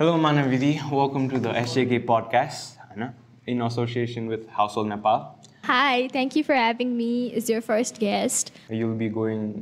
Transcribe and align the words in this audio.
Hello 0.00 0.16
Manavi 0.16 0.56
welcome 0.56 1.28
to 1.28 1.36
the 1.36 1.46
SAK 1.46 1.98
podcast 1.98 2.78
हैन 2.80 3.10
in 3.48 3.60
association 3.60 4.28
with 4.28 4.38
Household 4.50 4.88
Nepal 4.88 5.44
hi 5.64 6.08
thank 6.08 6.36
you 6.36 6.42
for 6.42 6.54
having 6.54 6.94
me 6.96 7.26
is 7.26 7.50
your 7.50 7.60
first 7.60 7.98
guest 8.00 8.52
you 8.72 8.88
will 8.88 8.98
be 8.98 9.08
going 9.08 9.54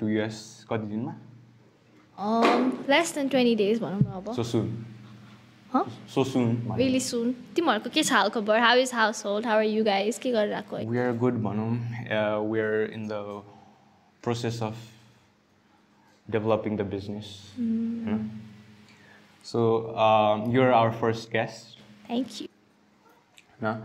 to 0.00 0.08
US 0.08 0.66
कति 0.70 0.86
दिनमा? 0.86 1.16
Uh 2.18 2.42
less 2.90 3.14
than 3.14 3.28
20 3.28 3.56
days 3.56 3.80
भनउँ 3.80 4.00
न 4.00 4.04
अब। 4.04 4.32
So 4.32 4.42
सुन 4.42 4.86
ह 5.76 5.84
so 6.14 6.24
soon 6.24 6.44
we 6.44 6.84
will 6.84 7.00
सीउन 7.00 7.32
तिम्रोको 7.32 7.90
के 7.90 8.02
छ 8.02 8.12
हालको 8.12 8.40
बर 8.40 8.60
Household 8.94 9.46
how 9.46 9.56
are 9.56 9.64
you 9.64 9.84
guys 9.84 10.18
के 10.18 10.30
गरिराको 10.30 10.76
छ 10.76 10.86
we 10.86 10.98
are 10.98 11.16
good 11.16 11.42
भनउँ 11.42 11.70
we're 12.52 12.90
in 12.94 13.08
the 13.08 13.42
process 14.22 14.62
of 14.62 14.76
developing 16.30 16.76
podcast 16.76 17.36
होइन 17.60 18.53
So 19.43 19.95
um, 19.97 20.49
you're 20.51 20.71
our 20.73 20.91
first 20.91 21.31
guest. 21.31 21.77
Thank 22.07 22.41
you. 22.41 22.47
होइन? 23.61 23.81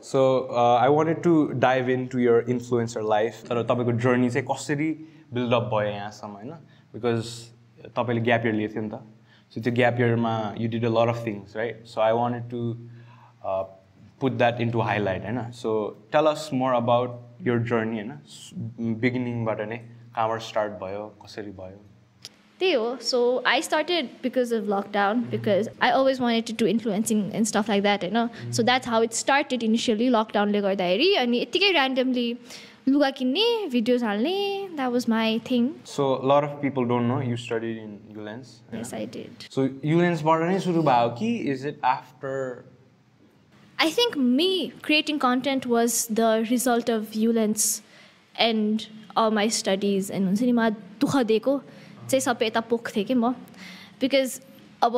So 0.00 0.48
uh, 0.50 0.76
I 0.76 0.88
wanted 0.88 1.22
to 1.22 1.54
dive 1.54 1.88
into 1.88 2.18
your 2.18 2.42
influencer 2.44 3.02
life. 3.04 3.44
तर 3.48 3.62
तपाईँको 3.64 3.92
journey 4.00 4.30
चाहिँ 4.30 4.46
कसरी 4.46 4.90
build-up 5.34 5.70
भयो 5.70 5.90
यहाँसम्म 5.90 6.32
होइन 6.32 6.52
बिकज 6.94 7.32
तपाईँले 7.96 8.22
ग्याप 8.22 8.46
इयर 8.46 8.54
लिएको 8.54 8.74
थियो 8.74 8.82
नि 8.82 8.90
त 8.90 9.02
सो 9.52 9.60
त्यो 9.60 9.72
ग्याप 9.74 10.00
इयरमा 10.00 10.34
you 10.58 10.68
did 10.68 10.84
a 10.84 10.92
lot 10.98 11.14
of 11.14 11.26
things 11.26 11.56
right 11.56 11.84
so 11.86 12.00
I 12.00 12.12
wanted 12.20 12.50
to 12.50 12.60
put 14.20 14.32
that 14.38 14.60
into 14.60 14.80
highlight 14.90 15.24
होइन 15.24 15.50
so 15.62 15.74
tell 16.12 16.26
us 16.26 16.48
more 16.54 16.74
about 16.74 17.24
your 17.46 17.58
journey 17.70 18.00
होइन 18.00 18.96
बिगिनिङबाट 19.02 19.60
नै 19.68 19.76
कहाँबाट 19.78 20.40
स्टार्ट 20.42 20.72
भयो 20.80 21.02
कसरी 21.24 21.50
भयो 21.58 21.78
Theo, 22.60 22.86
so 22.98 23.18
I 23.46 23.60
started 23.60 24.08
because 24.20 24.50
of 24.50 24.64
lockdown 24.64 25.30
because 25.30 25.68
I 25.80 25.90
always 25.92 26.18
wanted 26.18 26.46
to 26.46 26.52
do 26.52 26.66
influencing 26.66 27.20
and 27.32 27.46
stuff 27.46 27.68
like 27.68 27.84
that, 27.84 28.02
you 28.02 28.10
know. 28.10 28.30
So 28.50 28.64
that's 28.64 28.84
how 28.84 29.00
it 29.02 29.14
started 29.14 29.62
initially, 29.62 30.08
lockdown 30.10 30.50
le 30.56 30.62
गर्दाखेरि 30.64 31.14
अनि 31.24 31.42
यत्तिकै 31.44 31.70
randomly 31.76 32.26
लुगा 32.88 33.10
किन्ने 33.20 33.46
भिडियोज 33.70 34.02
हाल्ने 34.04 34.76
that 34.76 34.90
was 34.96 35.06
my 35.14 35.38
thing. 35.50 35.70
So 35.86 36.08
lot 36.32 36.44
of 36.44 36.58
people 36.62 36.84
don't 36.88 37.08
know 37.12 37.20
you 37.30 37.36
study 37.46 37.72
in 37.84 37.96
Ulens 38.16 38.60
Yes, 38.74 38.92
I 38.92 39.04
did. 39.16 39.48
So 39.54 39.68
युलेन्सबाट 39.92 40.42
नै 40.50 40.58
सुरु 40.66 40.82
भयो 40.90 41.14
कि 41.18 41.34
is 41.54 41.66
it 41.66 41.80
after 41.94 42.64
I 43.78 43.90
think 43.96 44.16
me 44.38 44.50
creating 44.86 45.18
content 45.24 45.66
was 45.78 46.04
the 46.20 46.30
result 46.50 46.88
of 46.94 47.12
Ulens 47.24 47.66
and 48.46 48.86
all 49.16 49.30
my 49.42 49.46
studies 49.62 50.10
and 50.10 50.26
हुन्छ 50.26 50.42
नि 50.42 50.52
मलाई 50.52 50.70
दुःख 51.04 51.16
दिएको 51.28 51.60
चाहिँ 52.13 52.25
सबै 52.29 52.47
यता 52.47 52.65
पोख्थेँ 52.71 53.05
कि 53.11 53.19
म 53.25 53.35
बिकज 54.01 54.39
अब 54.89 54.97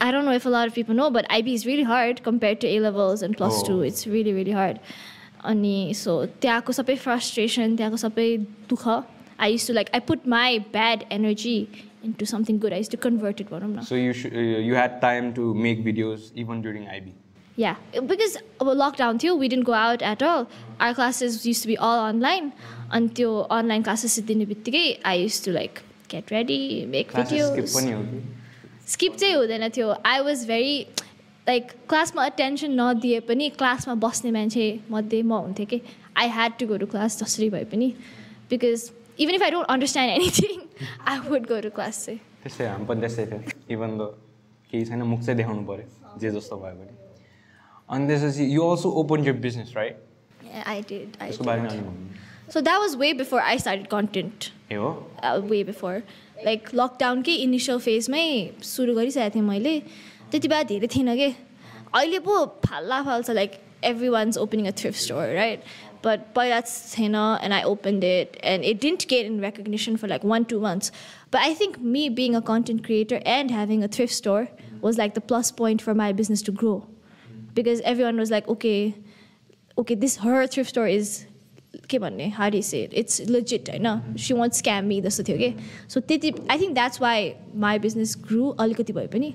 if 0.00 0.46
a 0.46 0.48
lot 0.48 0.68
of 0.68 0.74
people 0.74 0.94
know, 0.94 1.10
but 1.10 1.26
IB 1.28 1.54
is 1.54 1.66
really 1.66 1.82
hard 1.82 2.22
compared 2.22 2.60
to 2.60 2.68
A 2.68 2.80
levels 2.80 3.22
and 3.22 3.36
plus 3.36 3.62
two. 3.64 3.80
Oh. 3.80 3.82
It's 3.82 4.06
really, 4.06 4.32
really 4.32 4.52
hard. 4.52 4.78
अनि 5.44 5.94
सो 5.94 6.24
त्यहाँको 6.42 6.72
सबै 6.72 6.94
फ्रस्ट्रेसन 6.98 7.76
त्यहाँको 7.76 7.96
सबै 7.96 8.26
दुःख 8.70 8.86
I 9.40 9.52
used 9.52 9.66
to 9.66 9.72
like 9.72 9.90
I 9.94 10.00
put 10.08 10.26
my 10.28 10.58
bad 10.72 11.04
energy 11.12 11.56
into 12.04 12.26
something 12.26 12.58
good 12.58 12.72
I 12.72 12.78
used 12.78 12.90
to 12.90 12.98
convert 13.04 13.40
it 13.40 13.50
भनौँ 13.50 13.68
न 13.70 13.86
uh, 13.86 14.58
you 14.68 14.74
had 14.74 15.00
time 15.00 15.32
to 15.38 15.54
make 15.54 15.84
videos 15.84 16.32
even 16.34 16.60
during 16.60 16.88
IB. 16.96 17.14
Yeah, 17.56 17.76
because 18.10 18.36
अब 18.60 18.74
lockdown 18.80 19.20
थियो, 19.22 19.36
we 19.38 19.48
didn't 19.48 19.68
go 19.70 19.74
out 19.74 20.02
at 20.02 20.22
all. 20.22 20.48
Our 20.80 20.94
classes 20.94 21.38
used 21.46 21.62
to 21.62 21.68
be 21.68 21.78
all 21.78 22.02
online. 22.10 22.52
Until 22.98 23.46
online 23.50 23.86
classes 23.90 24.18
दिने 24.26 24.46
बित्तिकै 24.50 24.84
I 25.04 25.14
used 25.22 25.44
to 25.44 25.52
like 25.52 25.82
get 26.08 26.30
ready, 26.30 26.86
make 26.86 27.08
Classes 27.14 27.46
skip 27.52 27.64
videos. 27.64 27.74
पनि 27.76 27.92
हो 27.92 28.02
कि 28.10 28.22
Skip 28.94 29.16
चाहिँ 29.16 29.34
हुँदैन 29.34 29.68
थियो. 29.76 29.88
I 30.04 30.20
was 30.28 30.44
very 30.50 30.76
like 31.46 31.74
क्लासमा 31.88 32.26
attention 32.30 32.76
नदिए 32.80 33.20
पनि 33.28 33.48
क्लासमा 33.58 33.94
बस्ने 34.06 34.30
मान्छे 34.38 34.64
मध्ये 34.90 35.22
म 35.22 35.32
हुन्थेँ 35.32 35.66
कि 35.66 35.80
I 36.16 36.26
had 36.38 36.58
to 36.60 36.66
go 36.66 36.78
to 36.78 36.86
class 36.86 37.20
जसरी 37.22 37.50
भए 37.50 37.64
पनि 37.74 37.94
because 38.48 38.90
even 39.18 39.34
if 39.34 39.42
I 39.42 39.50
don't 39.50 39.68
understand 39.68 40.10
anything, 40.10 40.60
I 41.06 41.20
would 41.28 41.46
go 41.48 41.60
to 41.60 41.70
class 41.70 42.04
चाहिँ. 42.06 42.20
त्यस्तै 42.42 42.66
हामी 42.66 42.84
पनि 42.86 43.00
त्यस्तै 43.00 43.24
थियो 43.30 43.40
इभन 43.76 43.98
द 43.98 44.02
केही 44.72 44.84
छैन 44.88 45.02
मुख 45.12 45.20
चाहिँ 45.26 45.36
देखाउनु 45.36 45.62
पऱ्यो 45.68 46.18
जे 46.20 46.30
जस्तो 46.36 46.56
भयो 46.56 46.74
भने 46.80 46.92
अनि 47.88 48.06
त्यसपछि 48.08 48.44
you 48.54 48.62
also 48.70 48.88
open 49.02 49.24
your 49.28 49.36
business 49.46 49.72
right 49.76 50.04
Yeah, 50.48 50.62
I 50.64 50.80
did. 50.80 51.16
I 51.20 51.26
त्यसको 51.28 51.44
बारेमा 51.44 51.68
So 52.49 52.61
that 52.61 52.79
was 52.79 52.95
way 52.97 53.13
before 53.13 53.41
I 53.41 53.57
started 53.57 53.89
content. 53.89 54.51
ए 54.71 54.75
हो 54.75 54.91
uh, 55.23 55.39
way 55.51 55.63
before. 55.69 55.95
Like 56.45 56.69
लकडाउनकै 56.75 57.35
initial 57.43 57.79
फेजमै 57.79 58.25
सुरु 58.69 58.95
गरिसकेको 58.95 59.35
थिएँ 59.35 59.43
मैले 59.43 59.73
त्यति 60.31 60.47
बेला 60.47 60.63
धेरै 60.71 60.87
थिएन 60.95 61.15
कि 61.15 61.27
अहिले 61.95 62.19
पो 62.25 62.35
फाल्ला 62.65 63.01
फाल्छ 63.03 63.29
like 63.31 63.51
every 63.91 64.09
one's 64.15 64.37
opening 64.37 64.67
a 64.67 64.71
thrift 64.81 64.99
store 64.99 65.33
right 65.35 65.63
but 66.05 66.25
पहिला 66.35 66.59
थिएन 66.61 67.15
and 67.15 67.53
I 67.53 67.63
open 67.71 68.03
it 68.03 68.37
and 68.53 68.65
it 68.71 68.81
didn't 68.81 69.05
get 69.09 69.25
in 69.25 69.39
recognition 69.41 69.95
for 70.01 70.07
like 70.09 70.25
one 70.33 70.43
two 70.53 70.59
months 70.61 70.91
but 71.33 71.39
I 71.41 71.55
think 71.61 71.79
me 71.95 72.07
being 72.19 72.35
a 72.35 72.39
content 72.49 72.85
creator 72.85 73.23
and 73.37 73.51
having 73.51 73.83
a 73.83 73.87
thrift 73.97 74.13
store 74.13 74.47
was 74.83 74.97
like 74.97 75.13
the 75.15 75.27
plus 75.31 75.51
point 75.61 75.81
for 75.81 75.93
my 76.03 76.13
business 76.21 76.45
to 76.45 76.53
grow 76.63 76.75
because 77.55 77.81
every 77.85 78.03
one 78.03 78.19
was 78.19 78.31
like 78.31 78.49
okay 78.49 78.75
okay, 79.77 79.95
this 79.95 80.17
her 80.17 80.47
thrift 80.47 80.69
store 80.69 80.87
is 80.87 81.25
के 81.90 81.98
भन्ने 81.98 82.62
say 82.62 82.84
it? 82.84 82.92
It's 82.92 83.20
legit 83.20 83.68
होइन 83.68 83.86
won't 84.34 84.54
scam 84.54 84.84
me 84.84 85.00
जस्तो 85.02 85.24
थियो 85.24 85.38
कि 85.38 85.54
so 85.88 86.00
त्यति 86.00 86.32
I 86.50 86.58
think 86.58 86.74
that's 86.74 87.00
why 87.02 87.32
my 87.56 87.78
business 87.78 88.16
grew 88.28 88.48
अलिकति 88.60 88.92
भए 88.92 89.06
पनि 89.06 89.34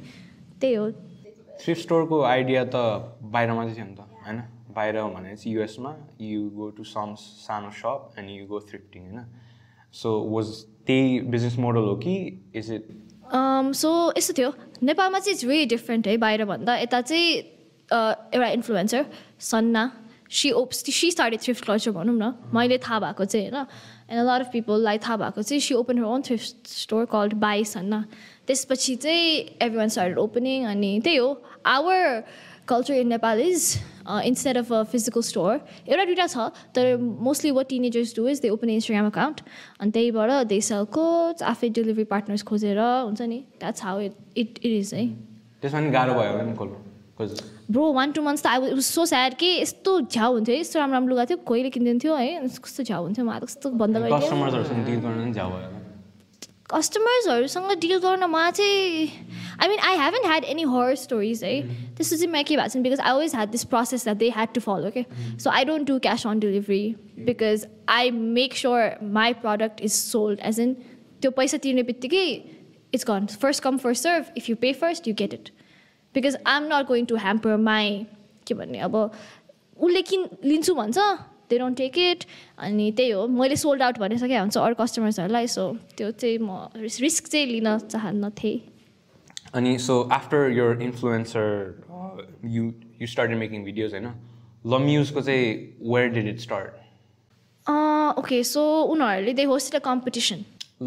त्यही 0.62 0.74
हो 0.74 0.92
थ्रिफ्ट 0.92 1.82
स्टोरको 1.82 2.22
आइडिया 2.24 2.64
त 2.66 2.76
बाहिरमा 3.24 3.66
चाहिँ 3.66 3.76
थियो 3.76 3.86
नि 3.86 3.96
त 3.96 4.26
होइन 4.26 4.42
बाहिर 4.76 5.02
भने 5.16 5.36
चाहिँ 5.36 5.56
युएसमा 5.56 5.96
यु 6.22 6.50
गो 6.50 6.70
टु 6.70 6.84
सम 6.84 7.16
सानो 7.22 7.72
shop 7.72 8.20
and 8.20 8.30
you 8.30 8.46
go 8.46 8.60
thrifting 8.70 9.04
होइन 9.04 9.26
सो 9.94 10.20
वाज 10.30 10.54
त्यही 10.88 11.20
बिजनेस 11.34 11.58
मोडल 11.60 11.90
हो 11.90 11.96
कि 12.06 12.16
इज 12.56 12.72
इट 12.72 12.88
सो 13.76 13.92
यस्तो 14.18 14.34
थियो 14.38 14.54
नेपालमा 14.84 15.20
चाहिँ 15.20 15.36
इट्स 15.36 15.46
भेरी 15.46 15.66
डिफ्रेन्ट 15.76 16.08
है 16.08 16.18
बाहिरभन्दा 16.18 16.78
यता 16.78 17.02
चाहिँ 17.02 17.34
एउटा 17.90 18.48
influencer 18.50 19.06
Sanna 19.42 19.84
she 20.34 20.52
oops 20.54 20.84
she 20.92 21.12
started 21.12 21.42
thrift 21.42 21.66
culture 21.66 21.92
भनौँ 21.92 22.16
न 22.16 22.34
मैले 22.54 22.78
थाहा 22.80 23.00
भएको 23.00 23.26
चाहिँ 23.26 23.50
होइन 23.50 23.66
एन्ड 24.10 24.30
लट 24.30 24.42
अफ 24.42 24.52
पिपललाई 24.52 24.98
थाहा 24.98 25.18
भएको 25.18 25.42
चाहिँ 25.42 25.62
she 25.62 25.74
open 25.74 25.98
her 25.98 26.06
own 26.06 26.22
thrift 26.22 26.68
store 26.68 27.06
called 27.12 27.34
by 27.40 27.64
Sanna 27.66 28.04
त्यसपछि 28.48 28.96
चाहिँ 28.96 29.30
एभ्री 29.62 29.78
वान 29.78 29.90
स्टार्टेड 29.90 30.18
ओपनिङ 30.20 30.66
अनि 30.68 31.00
त्यही 31.04 31.18
हो 31.18 31.30
our 31.66 32.24
culture 32.68 32.94
in 32.94 33.08
Nepal 33.08 33.40
is 33.42 33.66
instead 34.26 34.58
of 34.58 34.72
a 34.74 34.82
physical 34.92 35.22
store 35.22 35.60
एउटा 35.88 36.06
दुइटा 36.06 36.28
छ 36.28 36.48
तर 36.76 36.96
mostly 37.28 37.52
what 37.52 37.68
teenagers 37.70 38.16
do 38.16 38.28
is 38.28 38.42
they 38.42 38.50
open 38.50 38.70
Instagram 38.70 39.08
account 39.08 39.42
अनि 39.80 39.92
त्यहीबाट 39.92 40.32
दे 40.48 40.62
सेल 40.62 41.44
आफै 41.46 41.70
डेलिभरी 41.78 42.04
पार्टनर्स 42.16 42.44
खोजेर 42.44 42.80
हुन्छ 42.80 43.22
नि 43.22 43.44
that's 43.60 43.84
how 43.84 44.00
it 44.00 44.18
it 44.38 44.60
it 44.64 44.72
is 44.72 44.94
है 44.94 45.06
त्यसमा 45.62 45.90
गाह्रो 45.92 46.20
भयो 46.22 46.93
ब्रो 47.72 47.92
वान 47.94 48.12
टू 48.12 48.22
मन्थ्स 48.22 48.44
त 48.44 48.48
आई 48.48 48.60
वाज 48.60 48.80
सो 48.86 49.06
स्याड 49.06 49.34
कि 49.40 49.50
यस्तो 49.62 50.00
झ्याउ 50.02 50.34
हुन्थ्यो 50.34 50.56
यस्तो 50.56 50.80
राम्रो 50.80 50.94
राम्रो 50.94 51.10
लुगा 51.10 51.26
थियो 51.26 51.38
कोहीले 51.46 51.70
किनिदिनु 51.70 52.00
थियो 52.04 52.16
है? 52.16 52.48
कस्तो 52.64 52.84
झ्याउ 52.84 53.04
हुन्थ्यो 53.04 53.26
मलाई 53.26 53.40
त 53.40 53.46
कस्तो 53.46 53.70
बन्द 53.84 53.98
कस्टमर्सहरूसँग 54.14 54.86
डिल 54.86 55.00
गर्न 55.00 55.24
पनि 55.24 55.34
झ्याउ 55.34 55.50
भयो। 55.50 55.58
होला। 55.58 55.80
कस्टमर्सहरूसँग 56.74 57.72
डिल 57.80 57.98
गर्न 58.04 58.24
मलाई 58.34 58.52
चाहिँ 58.52 59.10
I 59.62 59.68
mean 59.70 59.80
I 59.90 59.98
haven't 59.98 60.28
had 60.28 60.44
any 60.54 60.64
horror 60.74 60.96
stories 60.96 61.44
है 61.44 61.56
त्यस्तो 61.98 62.16
चाहिँ 62.18 62.32
म 62.34 62.44
के 62.44 62.56
भएको 62.58 62.70
छैन 62.74 62.84
because 62.84 63.00
I 63.00 63.12
always 63.12 63.36
had 63.36 63.50
this 63.52 63.64
process 63.74 64.04
that 64.04 64.18
they 64.18 64.30
had 64.38 64.54
to 64.56 64.62
follow 64.62 64.90
के 64.98 65.06
so 65.44 65.50
I 65.50 65.66
don't 65.70 65.88
do 65.88 66.00
cash 66.06 66.26
on 66.28 66.40
delivery 66.40 66.84
because 67.28 67.68
I 67.90 68.12
make 68.12 68.56
sure 68.58 68.82
my 69.20 69.34
product 69.44 69.82
is 69.82 69.92
sold 69.94 70.40
as 70.52 70.60
in 70.60 70.74
त्यो 71.22 71.32
पैसा 71.32 71.58
तिर्ने 71.66 71.84
बित्तिकै 71.92 72.26
it's 72.94 73.06
gone 73.08 73.26
first 73.42 73.64
come 73.64 73.78
first 73.86 74.04
serve 74.04 74.34
if 74.38 74.50
you 74.50 74.56
pay 74.62 74.74
first 74.82 75.08
you 75.08 75.14
get 75.20 75.34
it 75.34 75.50
because 76.16 76.38
I 76.45 76.57
am 76.57 76.63
not 76.74 76.88
going 76.88 77.06
to 77.12 77.15
hamper 77.25 77.57
my 77.69 78.06
के 78.48 78.54
भन्ने 78.54 78.80
अब 78.88 78.95
उसले 78.98 80.01
किन 80.10 80.27
लिन्छु 80.45 80.74
भन्छ? 80.75 80.98
दे 81.50 81.57
डोन्ट 81.60 81.77
टेक 81.77 81.98
इट 81.98 82.24
अनि 82.65 82.92
त्यही 82.98 83.12
हो 83.12 83.27
मैले 83.27 83.56
सोल्ड 83.63 83.81
आउट 83.83 83.98
भनिसकेको 84.00 84.39
हुन्छ 84.42 84.57
अरू 84.57 84.75
कस्टमर्सहरूलाई 84.81 85.48
सो 85.56 85.63
त्यो 85.98 86.12
चाहिँ 86.12 86.38
म 86.42 86.68
रिस्क 87.06 87.27
चाहिँ 87.27 87.45
लिन 87.48 87.77
चाहन्नथेँ 87.94 88.56
अनि 89.54 89.77
so 89.88 90.01
after 90.19 90.50
your 90.60 90.81
influencer 90.81 91.50
you 92.56 92.63
you 93.01 93.07
started 93.07 93.38
making 93.38 93.63
videos 93.66 93.94
होइन? 93.94 94.07
लम्युजको 94.74 95.21
चाहिँ 95.21 95.45
where 95.94 96.09
did 96.16 96.27
it 96.27 96.39
start 96.39 96.81
okay 98.19 98.44
so 98.54 98.63
उनीहरूले 98.95 99.33
दे 99.33 99.44
होस्टेड 99.51 99.81
अ 99.81 99.83
कम्पिटिसन 99.86 100.45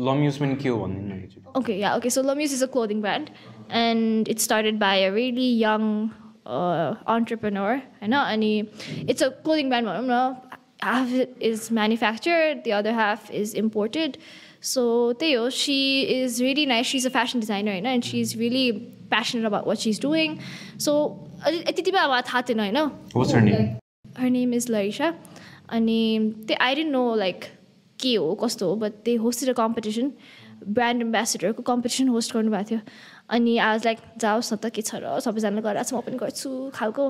लम्युज 0.08 0.38
पनि 0.38 0.56
के 0.62 0.68
हो 0.68 0.78
भनिदिनु 0.84 1.14
Okay, 1.58 1.74
yeah, 1.80 1.96
okay. 1.98 2.10
So 2.14 2.22
Lemieux 2.22 2.54
is 2.54 2.62
a 2.64 2.66
clothing 2.72 2.98
brand, 3.04 3.28
and 3.69 4.27
it 4.27 4.39
started 4.39 4.79
by 4.79 4.95
a 4.97 5.11
really 5.11 5.49
young 5.63 6.13
uh, 6.45 6.95
entrepreneur. 7.07 7.81
I 8.01 8.07
know, 8.07 8.23
and 8.23 8.43
it's 9.07 9.21
a 9.21 9.31
clothing 9.31 9.69
brand. 9.69 9.87
भनौँ 9.87 10.05
न. 10.07 10.37
Half 10.83 11.11
it 11.13 11.35
is 11.39 11.69
manufactured, 11.69 12.63
the 12.63 12.73
other 12.73 12.93
half 12.93 13.29
is 13.31 13.53
imported. 13.53 14.17
So 14.63 14.81
त्यही 15.19 15.33
हो 15.33 15.49
she 15.49 15.75
is 16.01 16.41
really 16.41 16.65
nice 16.65 16.87
she 16.87 16.97
is 16.97 17.05
a 17.07 17.09
fashion 17.09 17.39
designer 17.39 17.71
होइन 17.71 17.85
and 17.85 18.03
she 18.03 18.19
is 18.21 18.37
really 18.39 18.71
passionate 19.11 19.45
about 19.45 19.67
what 19.67 19.77
she 19.77 19.89
is 19.89 20.01
doing 20.01 20.35
so 20.85 20.93
त्यति 21.45 21.91
बेला 21.91 22.03
अब 22.03 22.23
थाहा 22.27 22.41
थिएन 22.49 22.59
होइन 22.59 22.77
What's 23.15 23.33
her 23.35 23.41
name? 23.47 23.65
Her 24.17 24.29
name 24.29 24.53
is 24.53 24.69
Larissa 24.71 25.13
अनि 25.77 26.33
त्यो 26.47 26.57
आई 26.61 26.75
डेन्ट 26.75 26.91
नो 26.91 27.03
लाइक 27.15 27.45
के 27.99 28.13
हो 28.15 28.33
कस्तो 28.43 28.69
हो 28.69 28.75
but 28.85 29.03
they 29.05 29.15
hosted 29.25 29.49
a 29.49 29.53
competition 29.61 30.11
brand 30.77 31.01
एम्बेसेडरको 31.01 31.63
competition 31.71 32.07
host 32.07 32.33
गर्नुभएको 32.33 32.69
थियो 32.69 32.79
अनि 33.29 33.57
आई 33.57 33.67
वाज 33.67 33.85
लाइक 33.85 33.99
जाओस् 34.19 34.53
न 34.53 34.57
त 34.57 34.71
के 34.75 34.81
छ 34.81 35.01
र 35.03 35.19
सबैजनाले 35.19 35.61
गरिरहेको 35.61 35.89
छ 35.89 35.93
म 35.93 36.01
पनि 36.07 36.17
गर्छु 36.17 36.49
खालको 36.73 37.05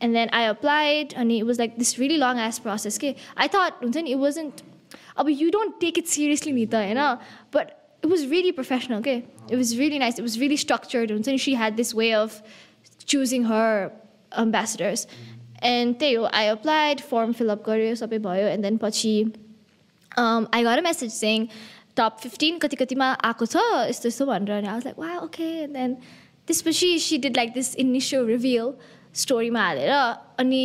एन्ड 0.00 0.14
देन 0.14 0.28
आई 0.32 0.44
अप्लाइड 0.48 1.14
अनि 1.16 1.38
it 1.38 1.44
was 1.44 1.58
like 1.58 1.74
this 1.78 1.98
really 1.98 2.16
long 2.18 2.40
age 2.40 2.58
process 2.60 2.98
के 2.98 3.14
आई 3.36 3.48
थट 3.54 3.82
हुन्छ 3.82 3.96
नि 3.98 4.10
इट 4.10 4.18
वाजन्ट 4.18 4.62
अब 5.16 5.28
you 5.30 5.50
don't 5.50 5.80
take 5.80 5.98
it 5.98 6.06
seriously 6.08 6.52
नि 6.52 6.66
त 6.66 6.82
होइन 6.82 7.02
but 7.54 7.76
it 8.04 8.10
was 8.10 8.24
really 8.30 8.50
professional 8.58 9.02
के 9.02 9.16
it 9.16 9.54
was 9.54 9.76
really 9.78 9.98
nice 9.98 10.18
it 10.18 10.24
was 10.24 10.38
really 10.38 10.56
structured 10.64 11.12
हुन्छ 11.12 11.28
नि 11.28 11.38
she 11.46 11.54
had 11.54 11.76
this 11.76 11.94
way 11.94 12.10
of 12.14 12.42
choosing 13.06 13.44
her 13.46 13.88
ambassadors 14.38 15.06
and 15.64 15.96
त्यही 15.98 16.14
हो 16.14 16.24
आई 16.40 16.46
अप्लाइड 16.48 17.00
फर्म 17.12 17.32
फिलअप 17.32 17.64
गऱ्यो 17.66 17.94
सबै 18.02 18.18
भयो 18.26 18.46
एन्ड 18.48 18.62
देन 18.64 18.76
पछि 18.82 19.14
आई 20.18 20.62
गर 20.64 20.80
मेसेज 20.82 21.12
सेङ 21.12 21.46
top 21.99 22.17
fifteen 22.21 22.57
कति 22.59 22.75
कतिमा 22.77 23.11
आएको 23.23 23.45
छ 23.47 23.63
यस्तो 23.87 24.07
यस्तो 24.07 24.25
भनेर 24.27 24.57
अनि 24.57 24.67
I 24.67 24.79
like 24.81 24.99
wow 24.99 25.17
okay 25.21 25.49
then 25.69 25.95
त्यसपछि 26.47 26.97
she 26.99 27.17
did 27.19 27.37
like 27.37 27.53
this 27.53 27.75
initial 27.77 28.25
reveal 28.27 28.73
स्टोरीमा 29.15 29.63
हालेर 29.63 29.91
अनि 30.39 30.61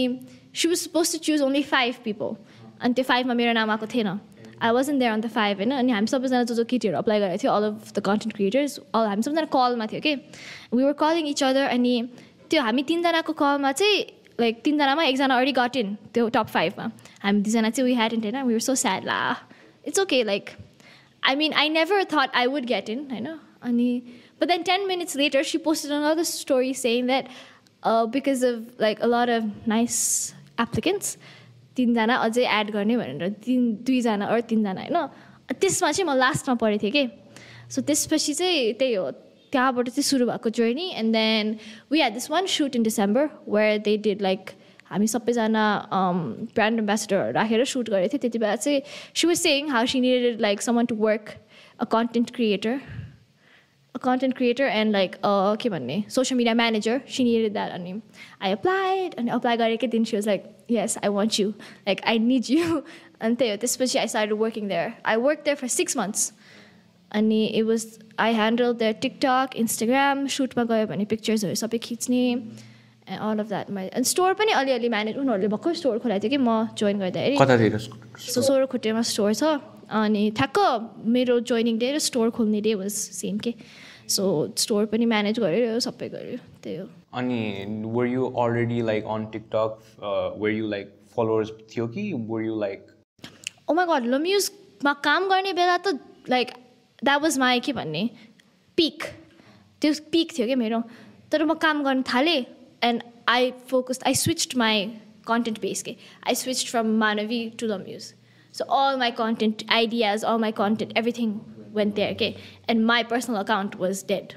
she 0.55 0.69
was 0.69 0.79
suppose 0.79 1.13
to 1.13 1.19
choose 1.23 1.43
only 1.43 1.63
five 1.69 1.95
people 2.05 2.37
अनि 2.81 2.95
त्यो 2.95 3.05
फाइभमा 3.05 3.35
मेरो 3.35 3.53
नाम 3.53 3.71
आएको 3.71 3.87
थिएन 3.95 4.09
I 4.09 4.71
was 4.73 4.91
in 4.91 4.99
there 4.99 5.13
on 5.13 5.21
the 5.21 5.29
five 5.31 5.57
होइन 5.59 5.71
अनि 5.73 5.93
हामी 5.93 6.07
सबैजना 6.07 6.43
जो 6.45 6.55
जो 6.55 6.65
केटीहरू 6.67 6.99
अप्लाई 6.99 7.21
गरेको 7.21 7.43
थियो 7.43 7.53
all 7.53 7.65
of 7.65 7.93
the 7.93 8.03
content 8.03 8.35
creators 8.37 8.79
all 8.95 9.07
हामी 9.07 9.23
सबैजना 9.23 9.47
कलमा 9.53 9.87
थियो 9.87 10.01
कि 10.01 10.15
we 10.75 10.85
were 10.85 10.93
calling 10.99 11.29
each 11.29 11.43
other 11.45 11.67
अनि 11.69 11.95
त्यो 12.51 12.63
हामी 12.63 12.83
तिनजनाको 12.85 13.33
कलमा 13.35 13.73
चाहिँ 13.75 13.99
लाइक 14.41 14.63
तिनजनामा 14.65 15.05
एकजना 15.05 15.35
अलरेडी 15.35 15.53
गट 15.55 15.77
इन 15.77 15.97
त्यो 16.15 16.29
टप 16.31 16.47
फाइभमा 16.51 16.91
हामी 17.23 17.41
दुईजना 17.41 17.71
चाहिँ 17.71 17.89
वी 17.89 17.95
ह्याड 17.95 18.13
इन 18.13 18.23
होइन 18.23 18.43
वी 18.43 18.55
वर 18.55 18.67
सो 18.69 18.75
स्याड 18.83 19.05
ला 19.07 19.19
it's 19.85 20.01
okay 20.01 20.23
like 20.25 20.51
I 21.24 21.36
mean, 21.36 21.54
I 21.56 21.68
never 21.68 22.04
thought 22.06 22.30
I 22.34 22.48
would 22.48 22.66
get 22.68 22.90
in, 22.90 23.12
I 23.12 23.20
know. 23.20 23.40
Ani, 23.62 24.04
but 24.40 24.48
then 24.48 24.64
10 24.64 24.88
minutes 24.88 25.16
later, 25.16 25.44
she 25.44 25.58
posted 25.58 25.92
another 25.92 26.24
story 26.24 26.72
saying 26.74 27.08
that 27.08 27.28
uh, 27.84 28.06
because 28.06 28.42
of 28.42 28.80
like 28.80 29.02
a 29.02 29.08
lot 29.08 29.30
of 29.30 29.68
nice 29.68 30.34
applicants, 30.58 31.18
तिनजना 31.80 32.16
अझै 32.28 32.46
add 32.60 32.72
गर्ने 32.76 32.96
भनेर 33.00 33.30
तिन 33.46 33.60
दुईजना 33.88 34.26
अरू 34.28 34.42
तिनजना 34.52 34.82
होइन 34.84 34.98
त्यसमा 35.62 35.92
चाहिँ 35.96 36.08
म 36.10 36.16
लास्टमा 36.20 36.56
पढेको 36.60 36.84
थिएँ 36.84 36.92
कि 36.92 37.04
सो 37.72 37.82
त्यसपछि 37.88 38.34
चाहिँ 38.40 38.74
त्यही 38.80 38.94
हो 39.00 39.06
त्यहाँबाट 39.54 39.88
चाहिँ 39.96 40.08
सुरु 40.12 40.26
भएको 40.30 40.50
journey 40.60 40.88
and 41.02 41.12
then 41.16 41.46
we 41.92 41.98
had 42.00 42.14
this 42.20 42.28
one 42.32 42.46
shoot 42.56 42.76
in 42.76 42.84
December 42.84 43.24
where 43.48 43.78
they 43.88 43.96
did 44.08 44.22
like 44.28 44.52
हामी 44.95 45.07
सबैजना 45.11 45.65
ब्रान्ड 45.93 46.79
एम्बेसेडरहरू 46.81 47.33
राखेर 47.35 47.65
सुट 47.67 47.91
गरेको 47.91 48.09
थियो। 48.09 48.21
त्यति 48.25 48.39
बेला 48.39 48.57
चाहिँ 48.57 48.81
she 49.15 49.27
was 49.27 49.39
saying 49.39 49.69
how 49.71 49.87
she 49.93 50.01
needed 50.01 50.41
like 50.41 50.63
someone 50.63 50.85
to 50.87 50.95
work 51.07 51.35
a 51.81 51.85
content 51.93 52.35
creator 52.35 52.81
a 53.95 53.99
content 54.03 54.37
creator 54.37 54.65
and 54.65 54.93
like 54.93 55.17
के 55.63 55.69
भन्ने 55.71 56.03
social 56.11 56.37
media 56.39 56.55
manager 56.55 57.01
she 57.17 57.25
needed 57.25 57.53
that 57.53 57.71
अनि 57.73 58.01
आई 58.43 58.53
अप्लाइड 58.53 59.15
अनि 59.19 59.31
अप्लाई 59.31 59.57
गरेकै 59.57 59.87
दिन 59.95 60.05
she 60.05 60.17
was 60.17 60.27
like 60.27 60.51
yes 60.71 60.99
I 61.03 61.09
want 61.17 61.41
you 61.41 61.49
like 61.49 62.05
I 62.13 62.19
need 62.27 62.51
you 62.51 62.81
अनि 63.21 63.35
त्यही 63.35 63.51
हो 63.51 63.57
त्यसपछि 63.65 63.99
I 63.99 64.09
start 64.15 64.33
working 64.43 64.69
there 64.69 64.93
I 65.07 65.17
work 65.27 65.43
there 65.45 65.57
for 65.57 65.69
six 65.77 65.97
months 65.97 66.33
अनि 67.11 67.45
it 67.47 67.65
was 67.65 67.87
I 68.19 68.35
handle 68.35 68.73
the 68.75 68.95
TikTok 69.03 69.57
Instagram 69.57 70.27
सुटमा 70.37 70.65
गयो 70.71 70.87
भने 70.87 71.05
पिक्चर्सहरू 71.13 71.55
सबै 71.63 71.79
खिच्ने। 71.89 72.23
And 73.09 73.21
all 73.21 73.39
of 73.39 73.49
that 73.49 73.71
my 73.71 73.89
अनि 73.89 74.05
स्टोर 74.05 74.33
पनि 74.35 74.53
अलिअलि 74.53 74.89
म्यानेज 74.89 75.17
उनीहरूले 75.19 75.49
भर्खर 75.55 75.75
स्टोर 75.75 75.99
खोलाएको 75.99 76.29
थियो 76.29 76.31
कि 76.31 76.41
म 76.41 76.51
जोइन 76.79 76.99
गर्दाखेरि। 76.99 77.79
सो 78.33 78.43
सोह्र 78.43 78.67
खुट्टेमा 78.67 79.03
स्टोर 79.13 79.33
छ। 79.35 79.61
अनि 79.93 80.31
ठ्याक्क 80.37 80.59
मेरो 81.15 81.39
जोइनिङ 81.49 81.79
डे 81.79 81.93
र 81.93 81.99
स्टोर 82.01 82.31
खोल्ने 82.37 82.61
डे 82.61 82.75
वाज 82.75 82.93
सेम 82.93 83.39
के। 83.39 83.55
सो 84.09 84.25
स्टोर 84.57 84.85
पनि 84.93 85.05
म्यानेज 85.07 85.41
गऱ्यो 85.41 85.79
सबै 85.81 86.09
गऱ्यो 86.09 86.39
त्यही 86.63 86.77
हो। 86.77 86.87
अनि 87.21 87.41
were 87.93 88.07
you 88.07 88.23
already 88.25 88.81
like 88.83 89.05
on 89.05 89.27
TikTok 89.33 89.71
were 90.41 90.51
you 90.51 90.69
like 90.69 90.87
followers 91.17 91.51
थियो 91.71 91.87
कि 91.89 92.13
वर 92.29 92.43
यु 92.43 92.59
लाइक 92.61 92.81
ओमा 93.71 93.85
गड 93.85 94.07
ल 94.07 94.19
म्युजमा 94.25 94.93
काम 95.05 95.29
गर्ने 95.29 95.53
बेला 95.53 95.77
त 95.85 95.99
लाइक 96.29 96.49
द्याट 97.03 97.23
वाज 97.23 97.39
माई 97.39 97.61
के 97.61 97.73
भन्ने? 97.73 98.09
पिक 98.79 99.03
त्यो 99.83 99.93
पिक 100.13 100.33
थियो 100.39 100.47
क्या 100.47 100.57
मेरो। 100.57 100.83
तर 101.31 101.45
म 101.45 101.55
काम 101.61 101.85
गर्न 101.85 102.03
थालेँ। 102.03 102.41
and 102.84 103.04
I 103.30 103.52
focused 103.70 104.04
I 104.08 104.16
switched 104.16 104.58
my 104.58 104.86
content 105.28 105.62
base 105.62 105.82
के 105.84 105.96
I 106.28 106.36
switched 106.36 106.68
from 106.68 106.98
Manavi 107.00 107.40
to 107.60 107.68
the 107.68 107.80
muse 107.86 108.14
so 108.54 108.66
all 108.76 108.98
my 109.00 109.12
content 109.22 109.64
ideas 109.72 110.24
all 110.26 110.40
my 110.42 110.52
content 110.60 110.98
everything 110.98 111.40
went 111.76 111.92
there 111.96 112.14
के 112.22 112.34
and 112.70 112.86
my 112.86 113.04
personal 113.10 113.38
account 113.38 113.76
was 113.80 114.04
dead 114.08 114.34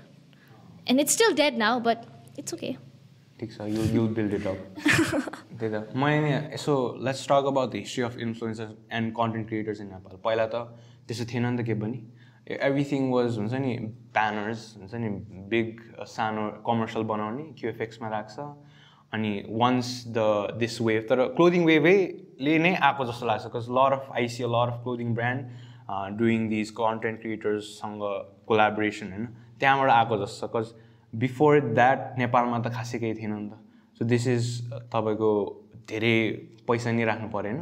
and 0.88 1.00
it's 1.00 1.14
still 1.14 1.34
dead 1.36 1.58
now 1.58 1.80
but 1.80 2.38
it's 2.38 2.54
okay 2.54 2.74
ठिक 3.40 3.52
छ 3.52 3.68
you 3.68 3.84
you 3.94 4.06
build 4.16 4.34
it 4.34 4.46
up 4.46 4.58
त्यही 4.78 5.70
त 5.70 6.02
मैले 6.02 6.34
यसो 6.54 6.74
let's 7.04 7.26
talk 7.28 7.46
about 7.48 7.72
the 7.72 7.76
history 7.76 8.04
of 8.04 8.18
influencers 8.26 8.74
and 8.98 9.12
content 9.14 9.48
creators 9.48 9.80
in 9.80 9.86
Nepal 9.92 10.20
पहिला 10.24 10.46
त 10.54 10.66
त्यस्तो 11.08 11.32
थिएन 11.32 11.46
नि 11.46 11.62
त 11.62 11.66
के 11.66 11.74
पनि 11.80 11.98
एभ्रिथिङ 12.47 13.09
वाज 13.11 13.37
हुन्छ 13.37 13.53
नि 13.53 13.75
ब्यानर्स 14.15 14.61
हुन्छ 14.77 14.93
नि 14.95 15.09
बिग 15.51 15.81
सानो 16.07 16.49
कमर्सियल 16.67 17.03
बनाउने 17.05 17.43
क्युएफएक्समा 17.59 18.09
राख्छ। 18.09 18.39
अनि 19.13 19.31
वान्स 19.49 19.87
द 20.07 20.57
दिस 20.59 20.81
वेभ 20.81 21.03
तर 21.09 21.25
क्लोदिङ 21.35 21.65
वेभैले 21.65 22.57
नै 22.59 22.73
आएको 22.75 23.05
जस्तो 23.05 23.25
लाग्छ। 23.25 23.43
Because 23.45 23.69
lot 23.77 23.93
of 23.93 24.11
I see 24.15 24.43
lot 24.55 24.71
of 24.71 24.83
clothing 24.83 25.13
brand 25.15 26.17
doing 26.19 26.47
these 26.49 26.69
content 26.79 27.21
क्रिएटर्ससँग 27.21 28.01
collaboration 28.47 29.11
होइन। 29.11 29.25
त्यहाँबाट 29.59 29.89
आएको 29.89 30.17
जस्तो 30.25 30.47
बिकज 30.47 30.73
बिफोर 31.13 31.59
द्याट 31.73 32.17
नेपालमा 32.19 32.59
त 32.59 32.73
खासै 32.73 32.99
केही 32.99 33.13
थिएन 33.21 33.33
नि 33.33 33.49
त। 33.49 33.53
सो 33.99 34.05
दिस 34.05 34.27
इज 34.27 34.45
तपाईँको 34.91 35.31
धेरै 35.89 36.17
पैसा 36.67 36.91
नै 36.91 37.03
राख्नु 37.05 37.29
परेन 37.31 37.57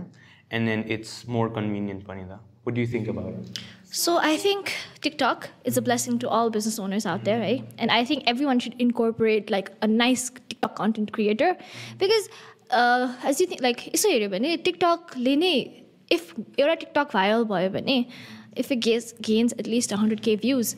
and 0.51 0.67
then 0.69 0.81
it's 0.97 1.29
more 1.29 1.49
convenient 1.55 2.05
पनि 2.05 2.23
त। 2.25 2.39
What 2.67 2.77
you 2.77 2.85
think 2.93 3.09
about 3.09 3.35
So 3.94 4.18
I 4.18 4.36
think 4.36 4.72
TikTok 5.00 5.48
is 5.64 5.76
a 5.76 5.82
blessing 5.82 6.18
to 6.20 6.28
all 6.28 6.48
business 6.48 6.78
owners 6.78 7.06
out 7.06 7.24
there, 7.24 7.40
right? 7.40 7.64
And 7.78 7.90
I 7.90 8.04
think 8.04 8.22
everyone 8.26 8.60
should 8.60 8.76
incorporate 8.78 9.50
like 9.50 9.72
a 9.82 9.88
nice 9.88 10.30
TikTok 10.30 10.76
content 10.76 11.12
creator 11.12 11.56
because 11.98 12.28
uh, 12.70 13.12
as 13.24 13.40
you 13.40 13.46
think, 13.46 13.62
like 13.62 13.80
यसो 13.94 14.08
हेऱ्यो 14.08 14.28
भने 14.30 14.56
टिकटकले 14.66 15.36
नै 15.36 15.54
if 16.12 16.34
एउटा 16.58 16.74
TikTok 16.74 17.12
viral 17.14 17.44
भयो 17.44 17.70
भने 17.70 18.04
if 18.58 18.72
it 18.72 18.78
gets 18.84 19.14
gains 19.26 19.54
at least 19.58 19.92
hundred 19.94 20.20
K 20.28 20.36
views 20.44 20.74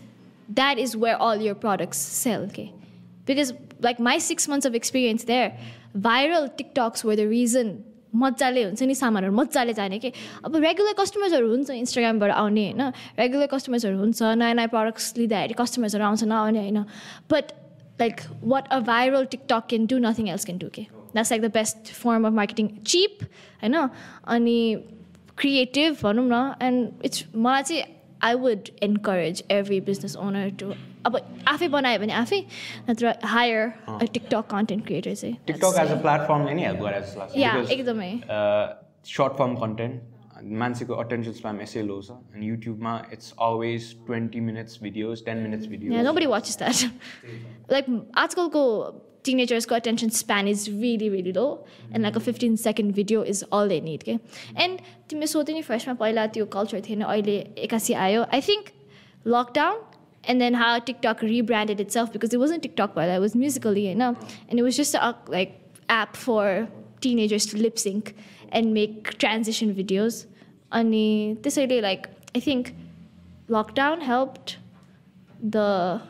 that 0.50 0.78
is 0.78 0.96
where 1.04 1.16
all 1.28 1.42
your 1.46 1.54
products 1.66 1.98
sell 2.22 2.48
के 2.56 2.64
because 3.26 3.52
like 3.84 4.00
my 4.08 4.20
six 4.20 4.48
months 4.50 4.66
of 4.66 4.74
experience 4.74 5.24
their 5.26 5.52
viral 6.08 6.48
TikToks 6.58 7.04
were 7.04 7.16
the 7.16 7.28
reason 7.30 7.76
मजाले 8.15 8.63
हुन्छ 8.63 8.83
नि 8.83 8.95
सामानहरू 8.95 9.33
मजाले 9.33 9.73
जाने 9.73 9.99
कि 9.99 10.11
अब 10.45 10.55
रेगुलर 10.55 10.93
कस्टमर्सहरू 10.99 11.47
हुन्छ 11.49 11.69
इन्स्टाग्रामबाट 11.71 12.31
आउने 12.31 12.65
होइन। 12.65 12.81
रेगुलर 13.19 13.47
कस्टमर्सहरू 13.51 13.97
हुन्छ 13.97 14.21
नयाँ 14.21 14.53
नयाँ 14.53 14.67
प्रडक्ट्स 14.67 15.13
लिँदाखेरि 15.17 15.53
कस्टमर्सहरू 15.53 16.03
आउँछ 16.03 16.23
नआउने 16.23 16.59
होइन। 16.59 16.83
But 17.31 17.45
like 17.99 18.15
what 18.43 18.67
a 18.67 18.79
viral 18.87 19.25
TikTok 19.25 19.63
can 19.69 19.85
do 19.85 19.97
nothing 19.99 20.29
else 20.29 20.45
can 20.45 20.57
do 20.57 20.69
के 20.69 20.81
that's 21.13 21.31
like 21.31 21.41
the 21.41 21.51
best 21.53 21.93
form 21.93 22.27
of 22.27 22.33
marketing 22.33 22.67
cheap 22.85 23.23
होइन? 23.63 23.75
अनि 24.27 24.59
क्रिएटिभ 25.37 25.97
भनौँ 26.03 26.27
न। 26.27 26.53
एन्ड 26.61 27.05
इट्स 27.05 27.25
मलाई 27.35 27.63
चाहिँ 27.63 27.83
I 28.23 28.33
would 28.35 28.69
encourage 28.83 29.43
every 29.51 29.79
business 29.81 30.15
owner 30.17 30.49
to 30.59 30.73
अब 31.07 31.19
आफै 31.53 31.67
बनायो 31.77 31.99
भने 32.03 32.13
आफै 32.23 32.39
नत्र 32.89 33.13
हायर 33.33 33.63
टिकटक 34.17 34.43
कन्टेन्ट 34.51 34.85
क्रिएटर 34.85 35.15
चाहिँ। 35.15 35.35
टिकटक 35.47 35.79
एज 35.85 35.91
अ 35.91 36.01
प्लेटफर्मले 36.05 36.53
नै 36.59 36.63
हेल्प 36.67 36.81
गरे 36.83 36.99
जस्तो 37.01 37.19
लाग्छ। 37.19 37.37
या 37.37 37.55
एकदमै। 37.77 38.11
सर्ट 39.15 39.33
फर्म 39.41 39.55
कन्टेन्ट 39.63 39.95
मान्छेको 40.61 40.93
अटेन्सन 41.01 41.33
स्प्याम 41.39 41.61
यसै 41.61 41.81
लो 41.89 42.01
छ। 42.01 42.11
अनि 42.35 42.47
युट्युबमा 42.47 42.93
it's 43.13 43.33
always 43.41 43.89
twenty 44.07 44.39
minutes 44.47 44.79
videos 44.83 45.25
ten 45.25 45.37
minutes 45.47 45.65
Yeah, 45.65 45.71
videos 45.71 46.05
nobody 46.07 46.27
watches 46.33 46.57
that. 46.63 46.77
like 47.75 47.87
आजकलको 48.23 48.63
teenagers 49.27 49.65
को 49.69 49.75
attention 49.75 50.11
span 50.17 50.47
is 50.49 50.61
really 50.83 51.07
really 51.13 51.33
low. 51.37 51.47
And 51.91 52.07
like 52.07 52.19
a 52.19 52.21
15 52.27 52.53
second 52.61 52.93
video 52.99 53.23
is 53.33 53.43
all 53.51 53.71
they 53.71 53.79
need 53.87 54.03
के 54.09 54.17
and 54.65 54.85
तिमीले 55.09 55.27
सोध्यो 55.27 55.55
नि 55.55 55.61
फर्स्टमा 55.69 55.93
पहिला 56.03 56.27
त्यो 56.37 56.45
कल्चर 56.53 56.81
थिएन 56.87 57.01
अहिले 57.07 57.35
एक्कासी 57.65 57.93
आयो। 58.05 58.23
I 58.23 58.41
think 58.47 58.71
lockdown 59.27 59.75
and 60.26 60.40
then 60.40 60.54
how 60.54 60.78
TikTok 60.78 61.22
rebranded 61.22 61.80
itself 61.80 62.12
because 62.12 62.32
it 62.32 62.38
wasn't 62.38 62.62
TikTok 62.62 62.94
but 62.94 63.08
it 63.08 63.20
was 63.20 63.34
musically 63.34 63.88
you 63.88 63.94
know 63.94 64.16
and 64.48 64.58
it 64.58 64.62
was 64.62 64.76
just 64.76 64.94
a 64.94 65.14
like 65.26 65.58
app 65.88 66.16
for 66.16 66.68
teenagers 67.00 67.46
to 67.46 67.56
lip 67.56 67.78
sync 67.78 68.14
and 68.50 68.72
make 68.72 69.18
transition 69.18 69.74
videos 69.74 70.26
अनि 70.80 71.06
त्यसैले 71.44 71.80
like 71.82 72.08
I 72.34 72.40
think 72.40 72.74
lockdown 73.54 74.02
helped 74.02 74.56
the 75.56 76.00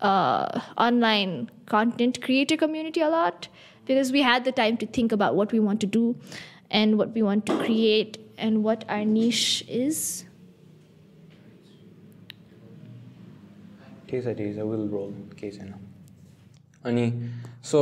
uh, 0.00 0.60
online 0.76 1.50
content 1.66 2.20
creator 2.22 2.56
community 2.56 3.00
a 3.00 3.08
lot 3.08 3.48
because 3.86 4.12
we 4.12 4.22
had 4.22 4.44
the 4.44 4.52
time 4.52 4.76
to 4.78 4.86
think 4.86 5.12
about 5.12 5.36
what 5.36 5.52
we 5.52 5.60
want 5.60 5.80
to 5.80 5.86
do 5.86 6.04
and 6.70 6.98
what 6.98 7.14
we 7.14 7.22
want 7.22 7.46
to 7.46 7.56
create 7.64 8.18
and 8.36 8.62
what 8.62 8.84
our 8.88 9.04
niche 9.04 9.64
is. 9.68 10.24
ठिक 14.11 14.23
छ 14.23 14.35
ठिक 14.37 14.55
छ 14.55 14.67
will 14.69 14.87
role 14.89 15.13
केही 15.39 15.51
छैन 15.51 15.73
अनि 16.83 17.05
so 17.63 17.79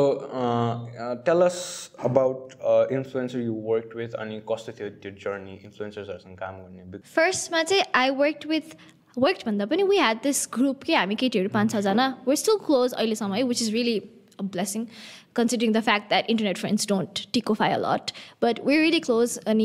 tell 1.25 1.41
us 1.41 1.57
about 2.05 2.53
influencer 2.91 3.39
you 3.39 3.53
work 3.65 3.95
with 3.95 4.15
अनि 4.19 4.41
कस्तो 4.51 4.71
थियो 4.79 4.89
त्यो 5.01 5.11
जर्नी 5.23 5.59
इन्फ्लुएन्सर्सहरूसँग 5.63 6.37
काम 6.37 6.61
गर्ने 6.61 7.01
फर्स्टमा 7.09 7.63
चाहिँ 7.63 7.83
आई 7.95 8.09
वर्क 8.17 8.47
विथ 8.47 8.77
वर्क 9.17 9.45
भन्दा 9.45 9.65
पनि 9.65 9.83
वी 9.83 9.97
ह्याड 9.97 10.21
दिस 10.23 10.47
ग्रुप 10.53 10.83
के 10.83 10.95
हामी 10.95 11.15
केटीहरू 11.15 11.49
पाँच 11.53 11.71
छजना 11.71 12.07
वर 12.27 12.35
स्टिल 12.35 12.57
क्लोज 12.65 12.93
अहिलेसम्म 12.93 13.33
है 13.33 13.43
which 13.43 13.61
is 13.61 13.73
really 13.73 13.99
A 14.40 14.44
blessing 14.54 14.86
considering 15.34 15.72
the 15.72 15.82
fact 15.82 16.10
that 16.10 16.28
internet 16.34 16.56
friends 16.56 16.86
don't 16.86 17.26
ticofy 17.32 17.74
a 17.74 17.78
lot. 17.78 18.12
But 18.40 18.64
we're 18.64 18.80
really 18.80 19.00
close, 19.00 19.36
and 19.38 19.62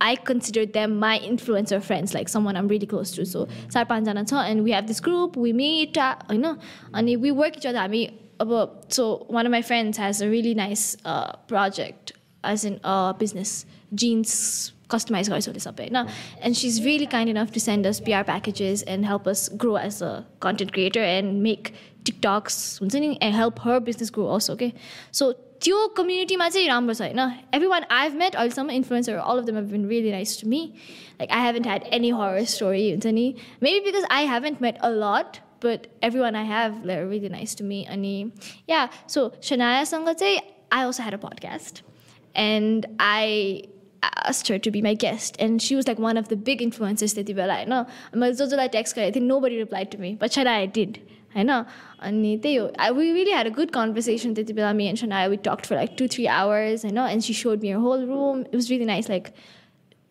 I 0.00 0.14
consider 0.14 0.64
them 0.64 0.98
my 0.98 1.18
influencer 1.18 1.82
friends, 1.82 2.14
like 2.14 2.28
someone 2.28 2.56
I'm 2.56 2.68
really 2.68 2.86
close 2.86 3.10
to. 3.12 3.26
So, 3.26 3.46
Sarpanjana 3.68 4.24
and 4.50 4.62
we 4.62 4.70
have 4.70 4.86
this 4.86 5.00
group, 5.00 5.36
we 5.36 5.52
meet, 5.52 5.96
you 6.30 6.38
know, 6.38 6.56
and 6.94 7.06
we 7.20 7.30
work 7.32 7.56
each 7.56 7.66
other. 7.66 7.84
So, 8.88 9.26
one 9.28 9.44
of 9.44 9.52
my 9.52 9.62
friends 9.62 9.98
has 9.98 10.20
a 10.20 10.28
really 10.28 10.54
nice 10.54 10.96
uh, 11.04 11.32
project, 11.48 12.12
as 12.44 12.64
in 12.64 12.80
a 12.84 13.14
business, 13.18 13.66
jeans 13.94 14.72
customize 14.88 15.28
garcha 15.28 16.10
and 16.40 16.56
she's 16.56 16.82
really 16.82 17.06
kind 17.06 17.28
enough 17.28 17.50
to 17.52 17.60
send 17.60 17.86
us 17.86 18.00
PR 18.00 18.22
packages 18.24 18.82
and 18.82 19.04
help 19.04 19.26
us 19.26 19.50
grow 19.50 19.76
as 19.76 20.00
a 20.00 20.26
content 20.40 20.72
creator 20.72 21.02
and 21.02 21.42
make 22.02 22.04
TikToks 22.04 23.18
and 23.20 23.34
help 23.34 23.58
her 23.58 23.80
business 23.80 24.10
grow 24.10 24.26
also 24.28 24.52
okay 24.52 24.74
so 25.12 25.34
त्यो 25.62 25.86
कम्युनिटीमा 25.96 26.48
चाहिँ 26.48 26.66
राम्रो 26.68 26.94
छ 26.94 27.00
होइन 27.02 27.20
every 27.54 27.66
one 27.68 27.84
I 27.90 28.08
have 28.08 28.18
met 28.18 28.34
अहिलेसम्म 28.34 28.70
influencer 28.70 29.14
all 29.14 29.38
of 29.38 29.44
them 29.44 29.56
have 29.56 29.70
been 29.70 29.88
really 29.88 30.10
nice 30.12 30.40
to 30.40 30.48
me 30.48 30.60
like 31.20 31.30
I 31.30 31.46
haven't 31.46 31.66
had 31.66 31.82
any 31.92 32.10
horror 32.10 32.44
story 32.44 32.90
हुन्छ 32.90 33.06
नि 33.06 33.34
maybe 33.62 33.80
because 33.80 34.04
I 34.10 34.26
haven't 34.26 34.62
met 34.62 34.78
a 34.78 34.88
lot 34.88 35.36
but 35.64 35.86
every 36.04 36.20
one 36.20 36.36
I 36.36 36.46
have 36.46 36.82
really 36.86 37.28
nice 37.28 37.56
to 37.58 37.64
me 37.64 37.82
अनि 37.90 38.30
yeah 38.70 38.88
so 39.08 39.30
सनायासँग 39.48 40.08
चाहिँ 40.10 40.38
I 40.72 40.84
also 40.84 41.02
had 41.02 41.14
a 41.14 41.22
podcast 41.26 41.82
and 42.36 42.86
I 43.00 43.62
asked 44.02 44.48
her 44.48 44.58
to 44.58 44.70
be 44.70 44.80
my 44.82 44.94
guest 44.94 45.36
and 45.40 45.62
she 45.62 45.76
was 45.76 45.88
like 45.88 45.98
one 45.98 46.16
of 46.16 46.28
the 46.28 46.36
big 46.36 46.60
influencers 46.62 47.14
त्यति 47.14 47.34
बेला 47.34 47.54
होइन 47.54 47.72
मैले 48.16 48.32
जो 48.32 48.46
जसलाई 48.46 48.68
text 48.68 48.96
गरेको 48.96 49.14
थिएँ 49.14 49.26
nobody 49.40 49.56
reply 49.58 49.84
to 49.84 49.98
me 49.98 50.12
but 50.20 50.30
छन 50.30 50.46
आई 50.46 50.66
डिड 50.76 50.98
होइन 51.34 51.50
अनि 51.50 52.36
त्यही 52.38 52.56
हो 52.56 52.70
I 52.78 52.90
we 52.92 53.12
really 53.12 53.30
had 53.30 53.46
a 53.46 53.54
good 53.56 53.70
conversation 53.72 54.34
त्यति 54.34 54.52
बेला 54.52 54.72
me 54.72 54.86
and 54.88 55.12
I 55.12 55.28
we 55.28 55.36
talk 55.44 55.64
for 55.64 55.76
like 55.76 55.94
two 55.98 56.06
three 56.08 56.26
hours 56.34 56.84
होइन 56.84 56.98
and 57.00 57.22
she 57.22 57.34
showed 57.36 57.62
me her 57.62 57.76
whole 57.78 58.04
room 58.06 58.40
it 58.40 58.54
was 58.54 58.70
really 58.70 58.84
nice 58.86 59.10
like 59.10 59.28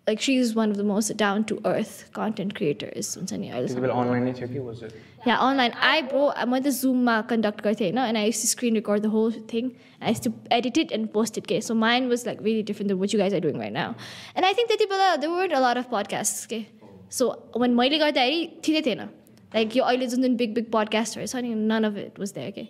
like 0.08 0.22
she 0.22 0.39
is 0.39 0.54
one 0.56 0.72
of 0.72 0.77
the 0.77 0.86
most 0.86 1.13
down 1.18 1.44
to 1.44 1.56
earth 1.66 2.04
content 2.16 2.56
creators 2.58 3.18
हुन्छ 3.18 3.34
नि 3.36 3.50
अहिले 3.50 4.89
या 5.27 5.36
online 5.38 5.72
I 5.84 6.01
bro 6.04 6.32
मैले 6.48 6.62
त 6.62 6.74
जुममा 6.75 7.20
conduct 7.30 7.62
गर्थेँ 7.62 7.88
होइन 7.88 7.98
and 8.00 8.18
I 8.18 8.25
use 8.25 8.46
screen 8.51 8.75
record 8.75 9.04
the 9.04 9.13
whole 9.13 9.34
thing 9.54 9.70
I 10.01 10.10
use 10.10 10.24
to 10.24 10.32
edit 10.54 10.77
it 10.77 10.92
and 10.94 11.10
post 11.12 11.38
it 11.38 11.46
के 11.48 11.62
so 11.62 11.74
mind 11.77 12.10
was 12.10 12.25
like 12.25 12.42
very 12.42 12.63
different 12.63 12.94
the 12.94 13.00
what 13.00 13.13
you 13.13 13.20
guys 13.20 13.34
are 13.34 13.42
doing 13.42 13.60
right 13.60 13.74
now 13.74 13.94
and 14.36 14.46
I 14.46 14.54
think 14.54 14.70
त्यति 14.70 14.86
बेला 14.92 15.16
the 15.16 15.36
word 15.36 15.54
a 15.54 15.60
lot 15.62 15.77
of 15.77 15.89
podcast 15.92 16.50
के 16.50 16.66
so 17.12 17.30
one 17.58 17.74
मैले 17.75 17.98
गर्दाखेरि 18.00 18.46
ठिकै 18.63 18.82
थिएन 18.82 19.10
like 19.56 19.75
यो 19.77 19.84
अहिले 19.84 20.08
जुन 20.08 20.22
जुन 20.22 20.36
बिग 20.36 20.54
बिग 20.56 20.72
पडकास्टहरू 20.74 21.27
छ 21.27 21.44
नि 21.46 21.54
none 21.74 21.84
of 21.92 21.98
it 22.06 22.20
was 22.20 22.32
there 22.39 22.51
के 22.58 22.68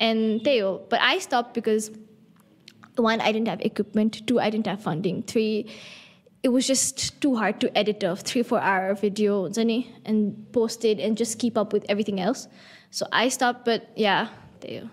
एन्ड 0.00 0.44
त्यही 0.44 0.58
हो 0.58 0.72
but 0.92 0.98
I 1.10 1.20
stop 1.26 1.52
because 1.54 1.90
one 3.00 3.20
I 3.20 3.32
didn't 3.32 3.48
have 3.48 3.60
equipment 3.70 4.24
two 4.28 4.38
I 4.38 4.50
didn't 4.56 4.68
have 4.68 4.78
funding 4.88 5.22
three 5.34 5.46
it 6.46 6.52
was 6.52 6.66
just 6.66 7.02
too 7.22 7.34
hard 7.36 7.58
to 7.60 7.68
edit 7.80 8.02
a 8.06 8.14
three, 8.14 8.42
four 8.48 8.60
hour 8.70 8.94
video 8.94 9.36
and 10.04 10.52
post 10.56 10.84
it 10.84 11.00
and 11.00 11.16
just 11.16 11.38
keep 11.38 11.56
up 11.56 11.72
with 11.76 11.86
everything 11.94 12.20
else. 12.20 12.48
So 12.90 13.06
I 13.20 13.30
stopped, 13.30 13.64
but 13.64 13.86
yeah, 13.96 14.28
there 14.60 14.72
you 14.72 14.90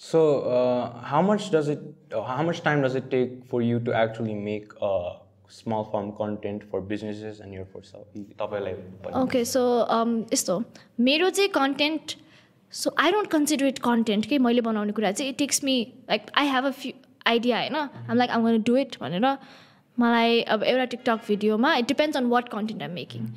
So 0.00 0.42
uh, 0.42 1.02
how 1.02 1.20
much 1.20 1.50
does 1.50 1.68
it, 1.68 1.80
uh, 2.14 2.22
how 2.22 2.44
much 2.44 2.62
time 2.62 2.82
does 2.82 2.94
it 2.94 3.10
take 3.10 3.44
for 3.44 3.60
you 3.60 3.80
to 3.80 3.92
actually 3.92 4.34
make 4.34 4.70
a 4.80 5.16
small 5.49 5.83
form 5.83 6.11
content 6.17 6.63
for 6.69 6.81
businesses 6.81 7.39
and 7.39 7.53
your 7.53 7.65
for 7.65 7.83
self? 7.83 8.07
Okay, 9.23 9.43
so 9.43 9.85
um, 9.89 10.25
so 10.33 10.63
मेरो 10.99 11.29
चाहिँ 11.29 11.51
content, 11.51 12.15
so 12.71 12.93
I 12.97 13.11
don't 13.11 13.29
consider 13.29 13.65
it 13.67 13.81
content 13.81 14.25
के 14.27 14.39
मैले 14.39 14.61
बनाउने 14.61 14.91
कुरा 14.93 15.11
चाहिँ 15.11 15.33
it 15.33 15.37
takes 15.37 15.63
me 15.63 15.93
like 16.09 16.31
I 16.33 16.45
have 16.45 16.65
a 16.65 16.73
few 16.73 16.93
idea 17.27 17.55
होइन? 17.55 17.89
I'm 18.09 18.41
going 18.41 18.63
to 18.63 18.71
do 18.71 18.75
it 18.75 18.97
भनेर 18.99 19.37
मलाई 19.99 20.41
अब 20.41 20.63
एउटा 20.63 20.85
टिकटक 20.91 21.19
भिडियोमा 21.27 21.75
it 21.75 21.87
depends 21.87 22.17
on 22.17 22.25
what 22.29 22.49
content 22.49 22.83
I'm 22.83 22.91
making 22.91 23.27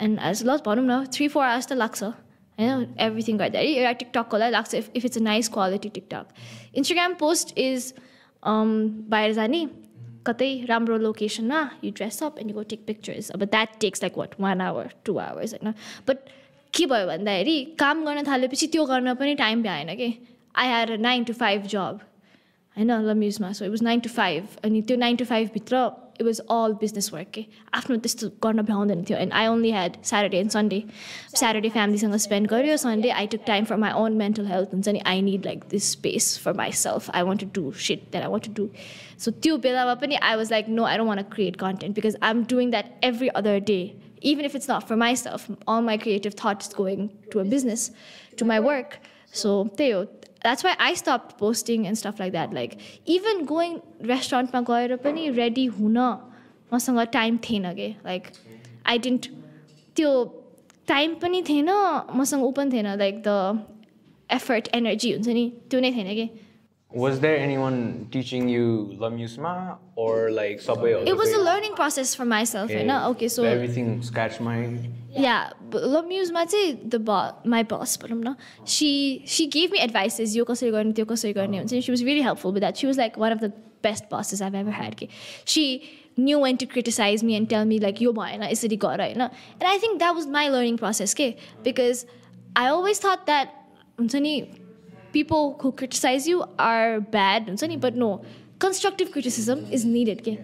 and 0.00 0.18
as 0.30 0.42
ल 0.46 0.56
भनौँ 0.66 0.84
न 0.86 1.04
थ्री 1.14 1.28
फोर 1.28 1.44
आवर्स 1.44 1.66
त 1.68 1.72
लाग्छ 1.72 2.02
होइन? 2.04 2.94
एभ्रिथिङ 3.00 3.38
गर्दाखेरि 3.38 3.72
एउटा 3.74 3.92
टिकटककोलाई 4.00 4.50
लाग्छ 4.50 4.74
if 4.74 4.90
if 4.96 5.04
it's 5.04 5.18
a 5.18 5.20
nice 5.22 5.48
quality 5.54 5.88
TikTok 5.88 6.26
Instagram 6.74 7.14
post 7.22 7.58
is 7.58 7.94
बाहिर 8.44 9.32
जाने 9.40 9.60
कतै 10.26 10.50
राम्रो 10.68 10.96
लोकेसनमा 10.98 11.60
you 11.84 11.90
dress 11.90 12.22
up 12.22 12.38
and 12.38 12.52
go 12.52 12.62
take 12.70 12.84
pictures 12.86 13.30
अब 13.30 13.44
that 13.44 13.78
takes 13.80 14.02
like 14.02 14.18
what 14.18 14.34
one 14.40 14.60
hour 14.60 14.92
two 15.04 15.16
hours 15.18 15.54
होइन? 15.54 15.74
बट 16.08 16.18
के 16.74 16.86
भयो 16.86 17.06
भन्दाखेरि 17.06 17.56
काम 17.78 18.04
गर्न 18.04 18.22
थालेपछि 18.26 18.66
त्यो 18.66 18.84
गर्न 18.86 19.14
पनि 19.14 19.34
टाइम 19.34 19.62
भ्याएन 19.62 19.94
कि? 19.96 20.12
I 20.54 20.66
had 20.68 20.90
a 20.90 20.96
nine 20.96 21.24
to 21.24 21.32
five 21.32 21.66
job 21.74 22.00
होइन? 22.76 22.92
लम्युजमा 23.10 23.52
so 23.52 23.64
it 23.64 23.70
was 23.70 23.82
nine 23.82 24.00
to 24.00 24.10
five 24.10 24.48
अनि 24.64 24.82
त्यो 24.82 24.96
नाइन 24.96 25.16
टु 25.16 25.24
फाइभभित्र 25.24 25.84
It 26.21 26.25
was 26.25 26.39
all 26.51 26.73
business 26.81 27.11
work 27.13 27.27
के 27.33 27.45
आफ्नो 27.79 27.97
त्यस्तो 28.05 28.29
गर्न 28.43 28.61
भ्याउँदैन 28.69 29.03
थियो 29.09 29.17
and 29.17 29.33
I 29.33 29.47
only 29.47 29.71
had 29.71 29.97
Saturday 30.03 30.37
and 30.37 30.51
Sunday 30.51 30.83
Saturday 31.35 31.69
फ्यामिलीसँग 31.69 32.15
स्पेन्ड 32.25 32.49
गऱ्यो 32.53 32.77
Sunday 32.85 33.09
I 33.19 33.27
took 33.33 33.43
time 33.47 33.65
for 33.65 33.75
my 33.85 33.91
own 34.01 34.17
mental 34.23 34.47
health 34.47 34.73
हुन्छ 34.73 34.87
नि 34.89 35.01
I 35.13 35.21
need 35.29 35.45
like 35.45 35.63
this 35.71 35.91
space 35.91 36.37
for 36.45 36.53
myself 36.81 37.09
I 37.11 37.23
want 37.29 37.43
to 37.43 37.61
do 37.61 37.71
shit 37.87 38.09
that 38.11 38.23
I 38.23 38.31
want 38.31 38.45
to 38.47 38.53
do 38.63 38.69
so 39.19 39.31
त्यो 39.43 39.57
बेलामा 39.67 39.93
पनि 40.03 40.15
I 40.31 40.35
was 40.35 40.51
like 40.51 40.69
no 40.69 40.83
I 40.85 40.97
don't 40.97 41.09
want 41.09 41.23
create 41.35 41.55
content 41.65 41.95
because 41.95 42.17
I 42.21 42.31
am 42.31 42.43
doing 42.49 42.71
that 42.71 42.99
every 43.03 43.27
other 43.41 43.59
day 43.71 43.79
even 44.21 44.45
if 44.45 44.55
it's 44.55 44.67
not 44.67 44.87
for 44.87 44.95
myself, 44.97 45.49
all 45.67 45.81
my 45.81 45.97
creative 45.97 46.33
thoughts 46.33 46.73
going 46.73 47.09
to 47.31 47.39
a 47.39 47.45
business, 47.45 47.91
to 48.37 48.45
my 48.45 48.59
work. 48.59 48.99
So, 49.31 49.65
Theo, 49.77 50.05
that's 50.05 50.20
why 50.64 50.74
I 50.78 50.94
stopped 50.94 51.38
posting 51.38 51.86
and 51.86 51.96
stuff 51.96 52.18
like 52.18 52.32
that. 52.32 52.52
Like 52.52 52.78
even 53.06 53.44
going 53.44 53.80
restaurant 54.00 54.52
ma 54.52 54.62
gaera 54.62 54.98
pani 54.98 55.30
ready 55.30 55.68
huna 55.70 56.10
maसँग 56.72 57.00
time 57.12 57.36
थिएन 57.44 57.72
कि 57.74 57.88
like 58.04 58.28
I 58.88 58.98
didn't 58.98 59.26
त्यो 59.96 60.10
time 60.88 61.14
पनि 61.22 61.42
थिएन 61.48 61.68
मसँग 62.16 62.44
ऊ 62.44 62.50
पनि 62.58 62.72
थिएन 62.72 62.86
लाइक 62.98 63.22
द 63.26 63.28
एफर्ट 64.30 64.68
एनर्जी 64.74 65.12
हुन्छ 65.12 65.28
नि 65.28 65.44
त्यो 65.70 65.80
नै 65.80 65.90
थिएन 65.96 66.08
कि 66.18 66.26
Was 66.93 67.19
there 67.19 67.37
anyone 67.37 68.07
teaching 68.11 68.47
you 68.47 68.95
Lamusma 68.97 69.77
or 69.95 70.31
like 70.31 70.61
Subway? 70.61 70.93
It 71.05 71.17
was 71.17 71.33
a 71.33 71.37
learning 71.37 71.75
process 71.75 72.15
for 72.15 72.23
myself, 72.23 72.71
okay. 72.71 72.87
Right? 72.87 73.05
Okay, 73.07 73.27
so, 73.27 73.43
so 73.43 73.47
everything 73.47 74.01
scratch 74.01 74.39
my 74.39 74.79
yeah 75.11 75.51
Lamusma 75.71 76.49
चाहिँ 76.49 76.89
the 76.89 76.99
boss 76.99 77.33
my 77.43 77.63
boss 77.63 77.97
भनौँ 77.97 78.23
न 78.23 78.35
she 78.65 79.23
she 79.25 79.47
gave 79.47 79.71
me 79.71 79.79
advices 79.79 80.35
यो 80.37 80.45
कसरी 80.45 80.71
गर्ने 80.71 80.93
त्यो 80.93 81.05
कसरी 81.05 81.33
गर्ने 81.33 81.59
हुन्छ 81.59 81.83
she 81.83 81.91
was 81.91 82.03
really 82.03 82.21
helpful 82.21 82.51
with 82.51 82.61
that 82.61 82.77
she 82.77 82.87
was 82.87 82.97
like 82.97 83.17
one 83.17 83.31
of 83.31 83.41
the 83.41 83.51
best 83.81 84.09
bosses 84.09 84.41
I've 84.41 84.55
ever 84.55 84.71
had 84.71 84.95
she 85.45 85.65
knew 86.17 86.39
when 86.39 86.57
to 86.57 86.65
criticize 86.65 87.23
me 87.23 87.35
and 87.35 87.49
tell 87.49 87.65
me 87.65 87.79
like 87.79 87.99
yo 88.01 88.13
bhayena 88.13 88.51
यसरी 88.51 88.77
गर 88.85 89.01
होइन 89.01 89.21
and 89.21 89.67
I 89.73 89.77
think 89.77 89.99
that 89.99 90.15
was 90.15 90.27
my 90.37 90.47
learning 90.49 90.77
process 90.77 91.13
के 91.13 91.35
because 91.63 92.05
I 92.55 92.67
always 92.67 92.99
thought 92.99 93.25
that 93.25 93.53
हुन्छ 93.99 94.15
नि 94.15 94.33
people 95.11 95.57
who 95.61 95.71
criticize 95.71 96.27
you 96.27 96.43
are 96.59 96.99
bad 97.17 97.47
हुन्छ 97.49 97.69
नि 97.73 97.77
but 97.87 97.99
no 98.05 98.09
constructive 98.65 99.11
criticism 99.17 99.65
is 99.77 99.85
needed 99.85 100.23
के 100.27 100.37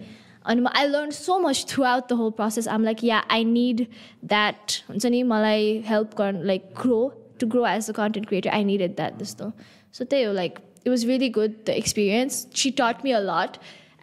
अनि 0.52 0.72
I 0.80 0.86
learned 0.86 1.14
so 1.18 1.38
much 1.44 1.64
throughout 1.72 2.08
the 2.08 2.16
whole 2.16 2.32
process 2.40 2.66
I'm 2.66 2.84
like 2.88 3.02
yeah 3.02 3.22
I 3.38 3.42
need 3.42 3.86
that 4.34 4.82
हुन्छ 4.88 5.06
नि 5.16 5.22
मलाई 5.34 5.84
help 5.92 6.16
गर्न 6.22 6.44
like 6.52 6.74
grow 6.82 7.02
to 7.38 7.46
grow 7.54 7.64
as 7.64 7.88
a 7.88 7.96
content 8.00 8.28
creator 8.32 8.50
I 8.60 8.62
needed 8.72 8.96
that 9.02 9.18
त्यस्तो 9.22 9.52
so 9.98 10.04
त्यही 10.04 10.24
हो 10.24 10.34
like 10.40 10.60
it 10.84 10.90
was 10.90 11.06
really 11.06 11.30
good 11.38 11.64
the 11.70 11.76
experience 11.84 12.46
she 12.62 12.70
taught 12.82 13.04
me 13.04 13.12
a 13.12 13.20
lot 13.20 13.58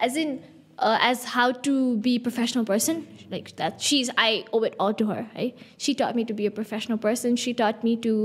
as 0.08 0.16
in 0.16 0.40
uh, 0.80 0.98
as 1.02 1.24
how 1.36 1.52
to 1.52 1.98
be 1.98 2.16
a 2.16 2.20
professional 2.20 2.66
person 2.66 3.06
like 3.30 3.56
that 3.58 3.80
she's 3.90 4.10
i 4.18 4.44
owe 4.52 4.64
it 4.70 4.76
all 4.80 4.94
to 5.02 5.06
her 5.06 5.20
right 5.36 5.58
she 5.78 5.94
taught 5.94 6.16
me 6.16 6.26
to 6.32 6.34
be 6.34 6.46
a 6.46 6.52
professional 6.52 6.98
person 6.98 7.36
she 7.36 7.54
taught 7.54 7.84
me 7.84 7.96
to 8.08 8.16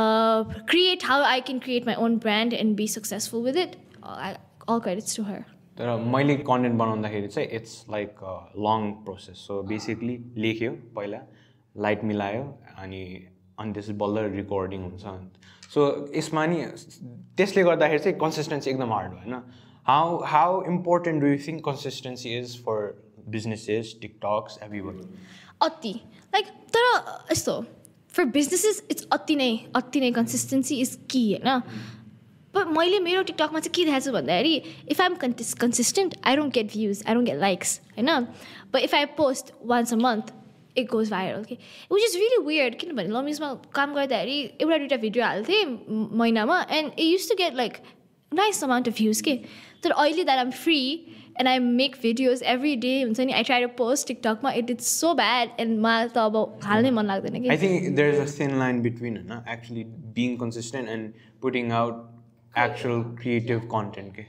uh, 0.00 0.44
create 0.72 1.02
how 1.02 1.22
i 1.22 1.40
can 1.40 1.60
create 1.60 1.86
my 1.86 1.94
own 1.94 2.18
brand 2.26 2.52
and 2.60 2.76
be 2.76 2.86
successful 2.86 3.42
with 3.42 3.56
it. 3.56 3.76
All, 4.02 4.36
all 4.68 4.80
credits 4.80 5.14
to 5.16 5.24
her. 5.24 5.40
तर 5.78 5.96
मैले 6.14 6.34
content 6.48 6.76
बनाउँदाखेरि 6.78 7.28
चाहिँ 7.28 7.48
it's 7.58 7.84
like 7.90 8.18
long 8.66 8.90
process 9.04 9.36
so 9.46 9.62
basically 9.68 10.16
लेख्यो 10.44 10.70
पहिला 10.96 11.20
light 11.84 12.04
मिलायो 12.10 12.42
अनि 12.78 13.02
अनि 13.58 13.72
त्यसपछि 13.72 13.92
बल्ल 14.02 14.24
रेकर्डिङ 14.34 14.82
हुन्छ 14.82 15.04
सो 15.74 15.86
यसमा 16.16 16.44
नि 16.46 16.64
त्यसले 17.36 17.62
गर्दाखेरि 17.70 17.98
चाहिँ 17.98 18.18
कन्सिस्टेन्सी 18.18 18.70
एकदम 18.70 18.92
हार्ड 18.92 19.12
होइन? 19.12 19.34
How 19.86 20.18
how 20.32 20.62
important 20.72 21.22
do 21.22 21.28
you 21.28 21.38
think 21.46 21.64
consistency 21.68 22.38
is 22.38 22.56
for 22.64 22.76
businesses 23.36 23.94
TikToks 24.02 24.58
everyone 24.80 25.00
अति। 25.62 25.92
लाइक 26.34 26.46
तर 26.76 26.84
यस्तो। 27.32 27.54
फर 28.14 28.24
बिजनेसेस 28.30 28.82
इट्स 28.90 29.06
अति 29.12 29.36
नै 29.36 29.50
अति 29.76 30.00
नै 30.00 30.10
कन्सिस्टेन्सी 30.12 30.80
इज 30.80 30.98
कि 31.10 31.24
होइन 31.32 31.60
पर 32.54 32.64
मैले 32.68 32.98
मेरो 33.00 33.22
टिकटकमा 33.22 33.60
चाहिँ 33.60 33.72
के 33.74 33.84
देखाएको 33.84 34.04
छु 34.04 34.12
भन्दाखेरि 34.12 34.54
if 34.90 35.00
I'm 35.00 35.14
कन्टिस 35.16 35.54
consistent 35.56 36.14
I 36.24 36.36
don't 36.36 36.54
get 36.54 36.72
views 36.72 37.02
I 37.06 37.14
don't 37.14 37.28
get 37.28 37.38
likes 37.40 37.80
होइन 37.96 38.26
but 38.72 38.80
if 38.80 38.94
I 38.94 39.04
post 39.16 39.52
once 39.66 39.92
a 39.92 39.96
month 39.98 40.32
it 40.76 40.88
goes 40.90 41.10
viral 41.10 41.44
के 41.44 41.54
विच 41.92 42.04
इज 42.04 42.16
रियली 42.16 42.42
वियर्ड 42.46 42.74
किनभने 42.74 43.08
लमिसमा 43.10 43.52
काम 43.74 43.94
गर्दाखेरि 43.94 44.38
एउटा 44.60 44.78
दुइटा 44.78 44.96
भिडियो 44.96 45.24
हाल्थेँ 45.24 45.64
महिनामा 45.88 46.60
and 46.70 46.92
it 46.92 47.04
use 47.04 47.28
to 47.28 47.34
get 47.38 47.54
like 47.54 47.76
nice 48.32 48.62
amount 48.64 48.88
of 48.88 48.96
views 48.96 49.20
के 49.20 49.38
तर 49.82 49.90
अहिले 49.92 50.24
that 50.24 50.38
I'm 50.38 50.50
free 50.58 50.80
and 51.36 51.48
I 51.48 51.58
make 51.58 51.96
videos 52.02 52.42
every 52.48 52.74
day 52.78 52.92
हुन्छ 53.02 53.20
नि 53.20 53.32
I 53.32 53.42
try 53.42 53.62
to 53.62 53.68
post 53.76 54.06
टिकटकमा 54.08 54.52
it 54.54 54.70
is 54.70 54.80
so 54.82 55.14
bad 55.14 55.60
and 55.60 55.80
मलाई 55.80 56.08
त 56.08 56.18
अब 56.20 56.58
हाल्नै 56.64 56.90
मन 56.92 57.06
लाग्दैन 57.06 57.42
कि 57.42 57.48
I 57.48 57.58
think 57.58 57.88
there 57.94 58.14
is 58.14 58.20
a 58.22 58.38
thin 58.38 58.58
line 58.58 58.82
between 58.82 59.16
होइन 59.18 59.52
actually 59.52 59.84
being 60.14 60.36
consistent 60.38 60.88
and 60.88 61.28
putting 61.42 61.72
out 61.74 62.04
actual 62.54 63.02
creative 63.16 63.68
content 63.70 64.14
के 64.16 64.26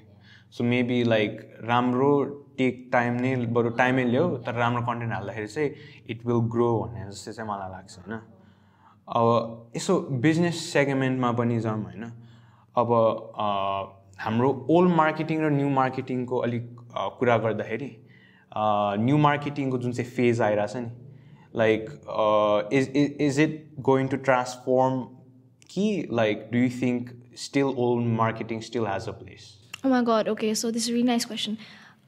सो 0.51 0.63
मेबी 0.65 1.03
लाइक 1.05 1.41
राम्रो 1.63 2.13
टेक 2.57 2.87
टाइम 2.91 3.15
नै 3.21 3.35
बरु 3.53 3.69
टाइमै 3.77 4.03
ल्याऊ 4.05 4.37
तर 4.45 4.55
राम्रो 4.55 4.81
कन्टेन्ट 4.83 5.13
हाल्दाखेरि 5.13 5.47
चाहिँ 5.49 5.69
इट 6.07 6.25
विल 6.25 6.41
ग्रो 6.51 6.69
भन्ने 6.79 7.05
जस्तो 7.05 7.31
चाहिँ 7.31 7.49
मलाई 7.49 7.71
लाग्छ 7.71 7.97
होइन 7.99 8.19
अब 9.07 9.73
यसो 9.75 9.99
बिजनेस 10.21 10.61
सेगमेन्टमा 10.67 11.31
पनि 11.33 11.59
जाउँ 11.59 11.83
होइन 11.83 12.03
अब 12.75 12.91
हाम्रो 14.19 14.51
ओल्ड 14.69 14.95
मार्केटिङ 14.95 15.41
र 15.41 15.49
न्यू 15.51 15.69
मार्केटिङको 15.71 16.37
अलिक 16.41 16.72
कुरा 17.18 17.36
गर्दाखेरि 17.38 17.90
न्यू 19.04 19.16
मार्केटिङको 19.26 19.78
जुन 19.78 19.92
चाहिँ 19.92 20.10
फेज 20.10 20.40
आइरहेछ 20.40 20.76
नि 20.76 20.88
like 21.56 21.90
is 22.72 22.90
is 23.20 23.40
it 23.40 23.64
going 23.90 24.08
to 24.08 24.16
transform 24.30 25.02
कि 25.70 25.86
like 26.20 26.48
do 26.52 26.58
you 26.58 26.70
think 26.80 27.18
still 27.38 27.72
old 27.76 28.04
marketing 28.04 28.60
still 28.60 28.84
has 28.84 29.06
a 29.06 29.12
place? 29.12 29.56
Oh 29.84 29.88
my 29.88 30.02
god, 30.02 30.28
okay, 30.28 30.54
so 30.54 30.70
this 30.70 30.84
is 30.84 30.88
a 30.88 30.92
really 30.92 31.06
nice 31.06 31.24
question. 31.24 31.56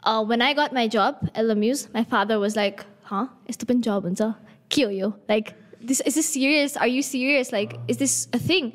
Uh, 0.02 0.25
when 0.25 0.42
I 0.42 0.52
got 0.54 0.73
my 0.73 0.88
job 0.88 1.18
at 1.35 1.44
Lemuse, 1.44 1.92
my 1.94 2.02
father 2.02 2.38
was 2.38 2.56
like, 2.56 2.85
huh? 3.04 3.26
It's 3.47 3.56
the 3.56 3.75
job 3.76 4.04
and 4.04 4.20
kill 4.68 4.90
you. 4.90 5.14
Like, 5.28 5.54
this 5.80 6.00
is 6.00 6.16
this 6.16 6.28
serious? 6.28 6.76
Are 6.76 6.88
you 6.88 7.02
serious? 7.02 7.52
Like, 7.52 7.78
is 7.87 7.99
this 7.99 8.28
a 8.32 8.38
thing? 8.38 8.73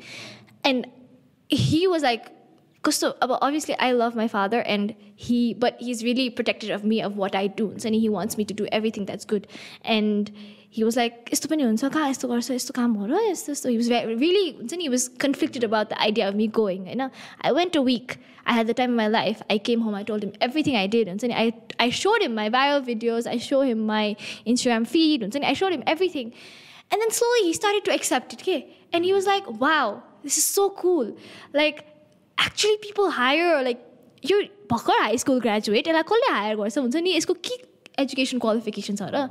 And 0.64 0.86
he 1.48 1.86
was 1.86 2.02
like, 2.02 2.30
because 2.86 3.02
obviously 3.20 3.76
I 3.78 3.92
love 3.92 4.14
my 4.14 4.28
father 4.28 4.60
and 4.60 4.94
he 5.16 5.54
but 5.54 5.76
he's 5.80 6.04
really 6.04 6.30
protective 6.30 6.70
of 6.70 6.84
me 6.84 7.02
of 7.02 7.16
what 7.16 7.34
I 7.34 7.48
do. 7.48 7.74
And 7.84 7.94
he 7.94 8.08
wants 8.08 8.38
me 8.38 8.44
to 8.44 8.54
do 8.54 8.66
everything 8.70 9.06
that's 9.06 9.24
good. 9.24 9.48
And 9.84 10.30
he 10.70 10.84
was 10.84 10.96
like, 10.96 11.30
यस्तो 11.32 11.48
पनि 11.48 11.62
हुन्छ 11.62 11.90
कहाँ 11.92 12.10
यस्तो 12.10 12.28
गर्छ 12.28 12.50
यस्तो 12.50 12.74
काम 12.74 12.92
हो 13.00 13.06
र 13.10 13.18
यस्तो 13.30 13.52
यस्तो 13.52 13.70
he 13.70 13.76
was 13.76 13.88
really 13.90 14.52
हुन्छ 14.58 14.74
नि 14.74 14.82
he 14.82 14.88
was 14.88 15.08
conflicted 15.24 15.64
about 15.64 15.88
the 15.90 16.00
idea 16.00 16.28
of 16.28 16.36
me 16.36 16.46
going 16.46 16.84
होइन 16.86 17.10
I 17.40 17.52
went 17.52 17.74
a 17.74 17.82
week 17.82 18.18
I 18.44 18.52
had 18.52 18.68
the 18.68 18.74
time 18.74 18.90
of 18.90 18.96
my 18.96 19.08
life 19.08 19.42
I 19.50 19.58
came 19.58 19.80
home 19.80 19.96
I 19.96 20.04
told 20.04 20.22
him 20.22 20.32
everything 20.48 20.76
I 20.76 20.86
did 20.86 21.08
हुन्छ 21.08 21.24
नि 21.24 21.34
I, 21.34 21.46
I 21.86 21.88
showed 22.02 22.22
him 22.22 22.34
my 22.34 22.48
viral 22.50 22.86
videos 22.92 23.26
I 23.26 23.38
showed 23.38 23.66
him 23.72 23.84
my 23.86 24.04
Instagram 24.46 24.86
feed 24.94 25.26
हुन्छ 25.26 25.42
नि 25.42 25.50
I 25.54 25.54
showed 25.54 25.72
him 25.78 25.82
everything 25.96 26.32
and 26.92 27.02
then 27.02 27.10
slowly 27.10 27.42
he 27.48 27.52
started 27.52 27.84
to 27.90 27.92
accept 27.98 28.38
it 28.38 28.46
okay? 28.46 28.60
and 28.92 29.04
he 29.04 29.12
was 29.18 29.26
like 29.34 29.50
wow 29.66 30.02
this 30.22 30.38
is 30.38 30.44
so 30.44 30.70
cool 30.84 31.16
like 31.52 31.84
actually 32.40 32.78
people 32.86 33.10
hire 33.10 33.62
like 33.68 33.82
you're 34.22 34.46
भर्खर 34.70 35.02
high 35.02 35.18
school 35.18 35.40
graduate 35.40 35.88
यसलाई 35.88 36.02
कसले 36.08 36.32
higher 36.32 36.56
गर्छ 36.56 36.78
हुन्छ 36.78 36.96
नि 36.96 37.16
यसको 37.16 37.34
के 37.48 37.54
education 38.02 38.38
qualification 38.44 38.96
छ 38.96 39.10
र 39.14 39.28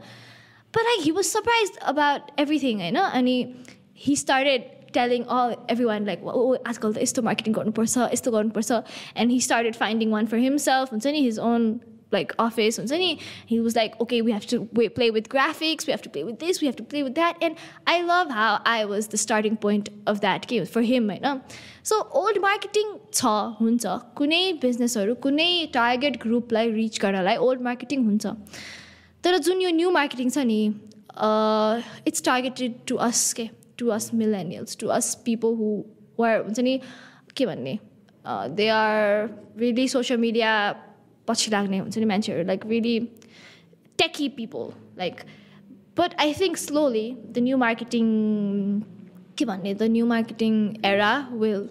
but 0.74 0.84
like 0.84 1.04
he 1.06 1.12
was 1.12 1.30
surprised 1.32 1.78
about 1.82 2.32
everything, 2.38 2.82
I 2.82 2.90
know. 2.90 3.10
And 3.14 3.28
he 3.28 3.56
he 3.94 4.16
started 4.16 4.64
telling 4.92 5.26
all 5.28 5.56
everyone 5.70 6.06
like, 6.06 6.22
oh, 6.24 6.56
आजकल 6.72 6.94
त 6.94 7.04
यस्तो 7.04 7.22
मार्केटिङ 7.28 7.54
गर्नुपर्छ 7.54 8.08
यस्तो 8.14 8.32
गर्नुपर्छ 8.32 8.82
and 9.16 9.32
he 9.32 9.40
started 9.40 9.76
finding 9.76 10.16
one 10.18 10.28
for 10.34 10.40
himself 10.46 10.92
हुन्छ 10.96 11.08
नि 11.16 11.24
his 11.28 11.40
own 11.40 11.68
like 12.12 12.34
office 12.38 12.78
हुन्छ 12.80 13.00
नि 13.02 13.10
he 13.52 13.60
was 13.60 13.76
like 13.78 13.96
okay 14.06 14.22
we 14.22 14.32
have 14.32 14.46
to 14.52 14.60
play 14.98 15.10
with 15.16 15.30
graphics 15.30 15.88
we 15.88 15.94
have 15.96 16.04
to 16.06 16.12
play 16.16 16.24
with 16.24 16.38
this 16.44 16.62
we 16.62 16.68
have 16.70 16.78
to 16.82 16.86
play 16.94 17.04
with 17.08 17.16
that 17.16 17.44
and 17.48 17.64
I 17.94 17.96
love 18.10 18.34
how 18.40 18.52
I 18.74 18.86
was 18.92 19.10
the 19.14 19.22
starting 19.24 19.58
point 19.66 19.90
of 20.14 20.22
that 20.28 20.48
game 20.54 20.68
for 20.76 20.84
him 20.92 21.10
होइन 21.10 21.42
so 21.90 22.00
old 22.20 22.38
marketing 22.42 22.94
छ 23.14 23.32
हुन्छ 23.60 23.98
कुनै 24.20 24.42
बिजनेसहरू 24.62 25.16
कुनै 25.26 25.50
target 25.74 26.22
ग्रुपलाई 26.22 26.72
rich 26.78 27.00
गर्नलाई 27.02 27.38
old 27.48 27.62
marketing 27.68 28.06
हुन्छ 28.06 28.34
तर 29.24 29.38
जुन 29.50 29.62
यो 29.62 29.70
न्यू 29.82 29.92
मार्केटिङ 30.00 30.30
छ 30.30 30.46
नि 30.54 30.62
इट्स 32.12 32.24
टार्गेटेड 32.30 32.80
टु 32.88 32.96
अस 33.10 33.22
के 33.40 33.50
to 33.78 33.88
us 33.98 34.10
millennials 34.24 34.78
to 34.82 34.88
us 34.98 35.14
people 35.26 35.54
who 35.62 35.70
were 36.20 36.40
हुन्छ 36.48 36.60
नि 36.70 36.80
के 37.38 37.46
भन्ने 37.46 37.78
they 38.58 38.68
are 38.80 39.30
really 39.60 39.88
social 39.88 40.20
media 40.20 40.52
पछि 41.30 41.52
लाग्ने 41.52 41.78
हुन्छ 41.78 41.98
नि 41.98 42.06
मान्छेहरू 42.06 42.44
like 42.48 42.66
really 42.66 43.00
techie 44.00 44.28
people 44.38 44.70
like 44.98 45.22
but 45.98 46.20
I 46.20 46.34
think 46.42 46.58
slowly 46.58 47.06
the 47.12 47.48
new 47.48 47.58
marketing 47.58 48.06
के 49.38 49.46
भन्ने 49.46 49.74
the 49.74 49.90
new 49.92 50.06
marketing 50.08 50.54
era 50.86 51.14
will 51.34 51.68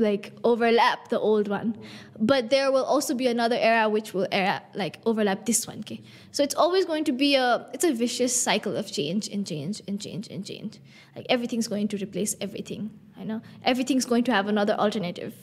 like 0.00 0.32
overlap 0.44 1.08
the 1.08 1.18
old 1.18 1.48
one. 1.48 1.76
But 2.18 2.50
there 2.50 2.72
will 2.72 2.84
also 2.84 3.14
be 3.14 3.26
another 3.26 3.56
era 3.56 3.88
which 3.88 4.12
will 4.12 4.26
era 4.32 4.62
like 4.74 4.98
overlap 5.06 5.46
this 5.46 5.66
one 5.66 5.80
okay? 5.80 6.02
So 6.32 6.42
it's 6.42 6.54
always 6.54 6.84
going 6.84 7.04
to 7.04 7.12
be 7.12 7.34
a 7.34 7.66
it's 7.72 7.84
a 7.84 7.92
vicious 7.92 8.34
cycle 8.40 8.76
of 8.76 8.90
change 8.90 9.28
and 9.28 9.46
change 9.46 9.82
and 9.86 10.00
change 10.00 10.28
and 10.28 10.44
change. 10.44 10.80
Like 11.14 11.26
everything's 11.28 11.68
going 11.68 11.88
to 11.88 11.96
replace 11.96 12.36
everything 12.40 12.90
i 13.20 13.24
know? 13.24 13.42
Everything's 13.64 14.06
going 14.06 14.24
to 14.24 14.32
have 14.32 14.48
another 14.48 14.74
alternative. 14.74 15.34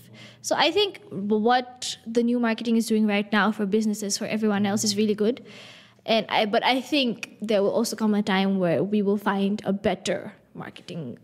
So 0.42 0.56
i 0.58 0.72
think 0.72 1.02
what 1.12 1.98
the 2.06 2.24
new 2.24 2.40
marketing 2.40 2.78
is 2.78 2.88
doing 2.88 3.08
right 3.08 3.32
now 3.32 3.52
for 3.52 3.66
businesses 3.66 4.18
for 4.18 4.26
everyone 4.26 4.66
else 4.66 4.84
is 4.84 4.98
really 4.98 5.16
good. 5.16 5.46
And 6.06 6.26
i 6.30 6.46
but 6.46 6.64
i 6.64 6.82
think 6.82 7.38
there 7.42 7.62
will 7.62 7.76
also 7.80 7.96
come 7.96 8.14
a 8.14 8.24
time 8.24 8.60
where 8.60 8.84
we 8.84 9.02
will 9.02 9.18
find 9.18 9.62
a 9.66 9.74
better 9.74 10.34
marketing 10.54 11.18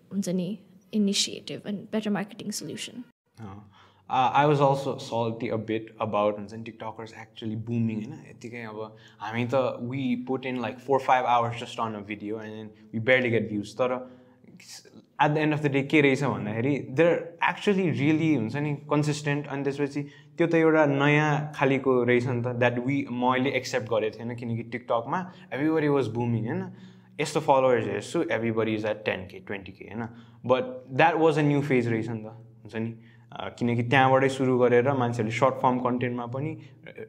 initiative 0.91 1.65
and 1.65 1.89
better 1.89 2.12
marketing 2.12 2.52
solution 2.52 3.04
I 3.39 4.46
was 4.46 4.60
also 4.62 4.98
salty 5.02 5.48
a 5.50 5.56
bit 5.67 5.96
about 6.02 6.38
हुन्छ 6.38 6.54
नि 6.54 6.63
TikTokers 6.63 7.13
actually 7.22 7.56
booming 7.67 8.04
होइन 8.04 8.26
यत्तिकै 8.30 8.63
अब 8.63 8.82
हामी 9.19 9.46
त 9.46 9.62
we 9.84 10.04
put 10.28 10.46
in 10.46 10.60
like 10.62 10.80
four 10.82 11.00
five 11.02 11.26
hours 11.28 11.62
just 11.62 11.80
on 11.82 11.96
a 11.96 12.00
video 12.08 12.41
and 12.41 12.84
we 12.93 13.00
barely 13.08 13.30
get 13.30 13.50
views 13.50 13.74
तर 13.78 13.93
at 13.93 15.32
the 15.32 15.38
end 15.38 15.54
of 15.54 15.63
the 15.63 15.72
day 15.72 15.82
के 15.86 16.02
रहेछ 16.02 16.24
भन्दाखेरि 16.26 16.78
देयर 16.91 17.17
एक्चुली 17.50 17.89
रियली 17.91 18.34
हुन्छ 18.36 18.56
नि 18.58 18.74
कन्सिस्टेन्ट 18.89 19.48
अनि 19.48 19.63
त्यसपछि 19.63 20.04
त्यो 20.38 20.48
त 20.48 20.56
एउटा 20.58 20.86
नयाँ 20.93 21.32
खालिको 21.56 21.98
रहेछ 22.04 22.28
नि 22.28 22.41
त 22.41 22.56
द्याट 22.58 22.80
वी 22.86 23.00
मैले 23.17 23.56
एक्सेप्ट 23.58 23.89
गरेको 23.89 24.19
थिएन 24.19 24.36
किनकि 24.36 24.63
टिकटकमा 24.72 25.24
एभ्रीबडी 25.52 25.88
वाज 25.89 26.08
बुमिङ 26.15 26.48
होइन 26.48 26.63
यस्तो 27.19 27.39
फलोवर्स 27.41 27.88
हेर्छु 27.88 28.24
everybody 28.32 28.76
is 28.76 28.86
at 28.86 29.04
ten 29.06 29.26
K 29.28 29.39
twenty 29.48 29.72
K 29.72 29.86
होइन 29.86 30.08
but 30.46 30.72
that 30.93 31.15
was 31.17 31.39
a 31.39 31.41
new 31.43 31.62
phase 31.63 31.88
रहेछ 31.88 32.10
नि 32.10 32.24
त 32.24 32.38
हुन्छ 32.63 32.76
नि 32.78 32.93
किनकि 33.58 33.84
त्यहाँबाटै 33.84 34.30
सुरु 34.30 34.58
गरेर 34.60 34.91
मान्छेहरूले 35.00 35.38
सर्ट 35.38 35.56
फर्म 35.62 35.80
कन्टेन्टमा 35.86 36.26
पनि 36.36 36.52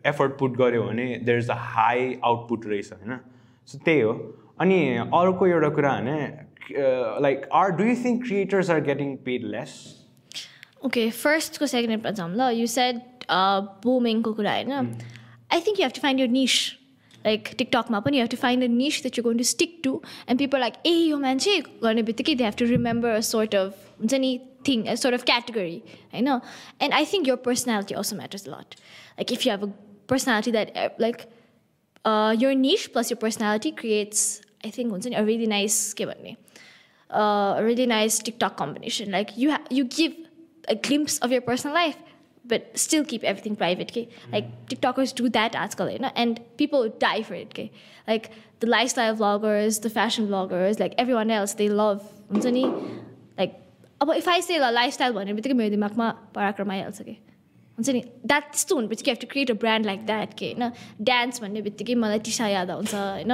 एफर्ट 0.07 0.39
पुट 0.39 0.57
गऱ्यो 0.59 0.83
भने 0.83 1.07
there 1.25 1.39
is 1.39 1.51
a 1.51 1.57
high 1.73 2.15
output 2.25 2.67
रहेछ 2.67 2.93
होइन? 2.93 3.19
सो 3.69 3.79
त्यही 3.85 4.01
हो। 4.01 4.13
अनि 4.61 4.79
अर्को 4.99 5.47
एउटा 5.47 5.69
कुरा 5.79 5.93
भने 5.99 6.17
like 7.23 7.49
are 7.61 7.71
do 7.81 7.85
you 7.85 7.95
think 8.05 8.23
creators 8.25 8.71
are 8.71 8.81
getting 8.85 9.17
paid 9.27 9.45
less 9.57 9.75
okay 10.85 11.09
फर्स्टको 11.11 11.67
सेकेन्डमा 11.67 12.11
जाउँ 12.11 12.31
ल। 12.37 12.51
यु 12.61 12.67
सेड 12.69 13.01
बुमिङको 13.85 14.33
कुरा 14.33 14.53
होइन? 14.53 14.73
I 15.53 15.61
think 15.61 15.81
you 15.81 15.85
have 15.85 15.93
to 15.95 16.01
find 16.03 16.21
your 16.21 16.29
niche 16.29 16.57
like 17.26 17.50
टिकटकमा 17.58 18.00
पनि 18.06 18.20
have 18.20 18.28
to 18.32 18.38
find 18.44 18.64
a 18.64 18.68
niche 18.76 19.02
that 19.02 19.18
you 19.18 19.24
going 19.24 19.38
to 19.38 19.44
stick 19.54 19.80
to 19.84 20.02
and 20.30 20.40
people 20.40 20.60
like 20.60 20.74
ए 20.86 20.94
यो 20.94 21.18
मान्छे 21.26 21.60
गर्ने 21.84 22.04
बित्तिकै 22.12 22.36
they 22.36 22.44
have 22.44 22.56
to 22.60 22.66
remember 22.76 23.20
sort 23.32 23.56
of 23.56 23.84
हुन्छ 24.00 24.14
नि 24.26 24.38
thing, 24.64 24.88
a 24.88 24.98
sort 24.98 25.14
of 25.14 25.26
category. 25.26 25.84
I 26.14 26.22
know, 26.22 26.42
and 26.80 26.94
I 26.94 27.06
think 27.06 27.28
your 27.28 27.38
personality 27.38 27.96
also 27.96 28.16
matters 28.16 28.46
a 28.48 28.52
lot. 28.52 28.76
Like 29.18 29.32
if 29.32 29.46
you 29.46 29.52
have 29.52 29.64
a 29.64 29.72
personality 30.08 30.52
that 30.52 30.76
uh, 30.76 30.90
like 30.98 31.28
uh, 32.06 32.36
your 32.38 32.54
niche 32.56 32.92
plus 32.94 33.10
your 33.10 33.18
personality 33.18 33.72
creates, 33.72 34.42
I 34.64 34.70
think, 34.70 34.92
a 35.16 35.24
really 35.24 35.48
nice 35.48 35.96
uh, 36.00 37.56
a 37.58 37.64
really 37.64 37.86
nice 37.86 38.20
TikTok 38.20 38.58
combination. 38.58 39.12
Like 39.12 39.38
you 39.38 39.52
ha- 39.52 39.66
you 39.70 39.86
give 39.86 40.14
a 40.68 40.76
glimpse 40.76 41.18
of 41.20 41.32
your 41.32 41.42
personal 41.42 41.74
life, 41.74 41.98
but 42.45 42.71
still 42.77 43.05
keep 43.05 43.25
everything 43.25 43.57
private 43.57 43.91
okay 43.91 44.07
like 44.33 44.49
tiktokers 44.69 45.15
do 45.15 45.29
that 45.31 45.57
आजकल 45.57 45.89
होइन 45.89 46.11
and 46.15 46.41
people 46.63 46.89
die 47.05 47.23
for 47.23 47.35
it 47.35 47.55
okay 47.55 47.71
like 48.09 48.31
the 48.61 48.67
lifestyle 48.67 49.17
vloggers 49.17 49.81
the 49.83 49.91
fashion 49.91 50.29
vloggers 50.29 50.81
like 50.81 50.97
everyone 50.99 51.31
else 51.31 51.55
they 51.55 51.69
love 51.83 52.01
हुन्छ 52.33 52.47
नि 52.57 52.65
like 53.39 53.55
अब 54.01 54.17
if 54.17 54.29
I 54.29 54.41
say 54.41 54.59
lifestyle 54.73 55.13
भन्ने 55.13 55.33
बित्तिकै 55.33 55.55
मेरो 55.55 55.71
दिमागमा 55.71 56.11
पराक्रम 56.35 56.71
आइहाल्छ 56.71 57.03
कि 57.03 57.17
हुन्छ 57.79 57.91
नि 57.91 58.03
द्याट 58.27 58.51
त्यस्तो 58.51 58.77
हुनु 58.77 58.89
have 58.89 59.17
to 59.21 59.27
create 59.31 59.51
a 59.51 59.55
brand 59.63 59.87
like 59.87 60.05
that 60.07 60.35
के 60.39 60.51
होइन 60.51 60.73
डान्स 61.11 61.41
भन्ने 61.43 61.63
बित्तिकै 61.63 61.95
मलाई 62.03 62.19
टिसा 62.29 62.49
याद 62.49 62.71
आउँछ 62.71 62.95
होइन 62.95 63.33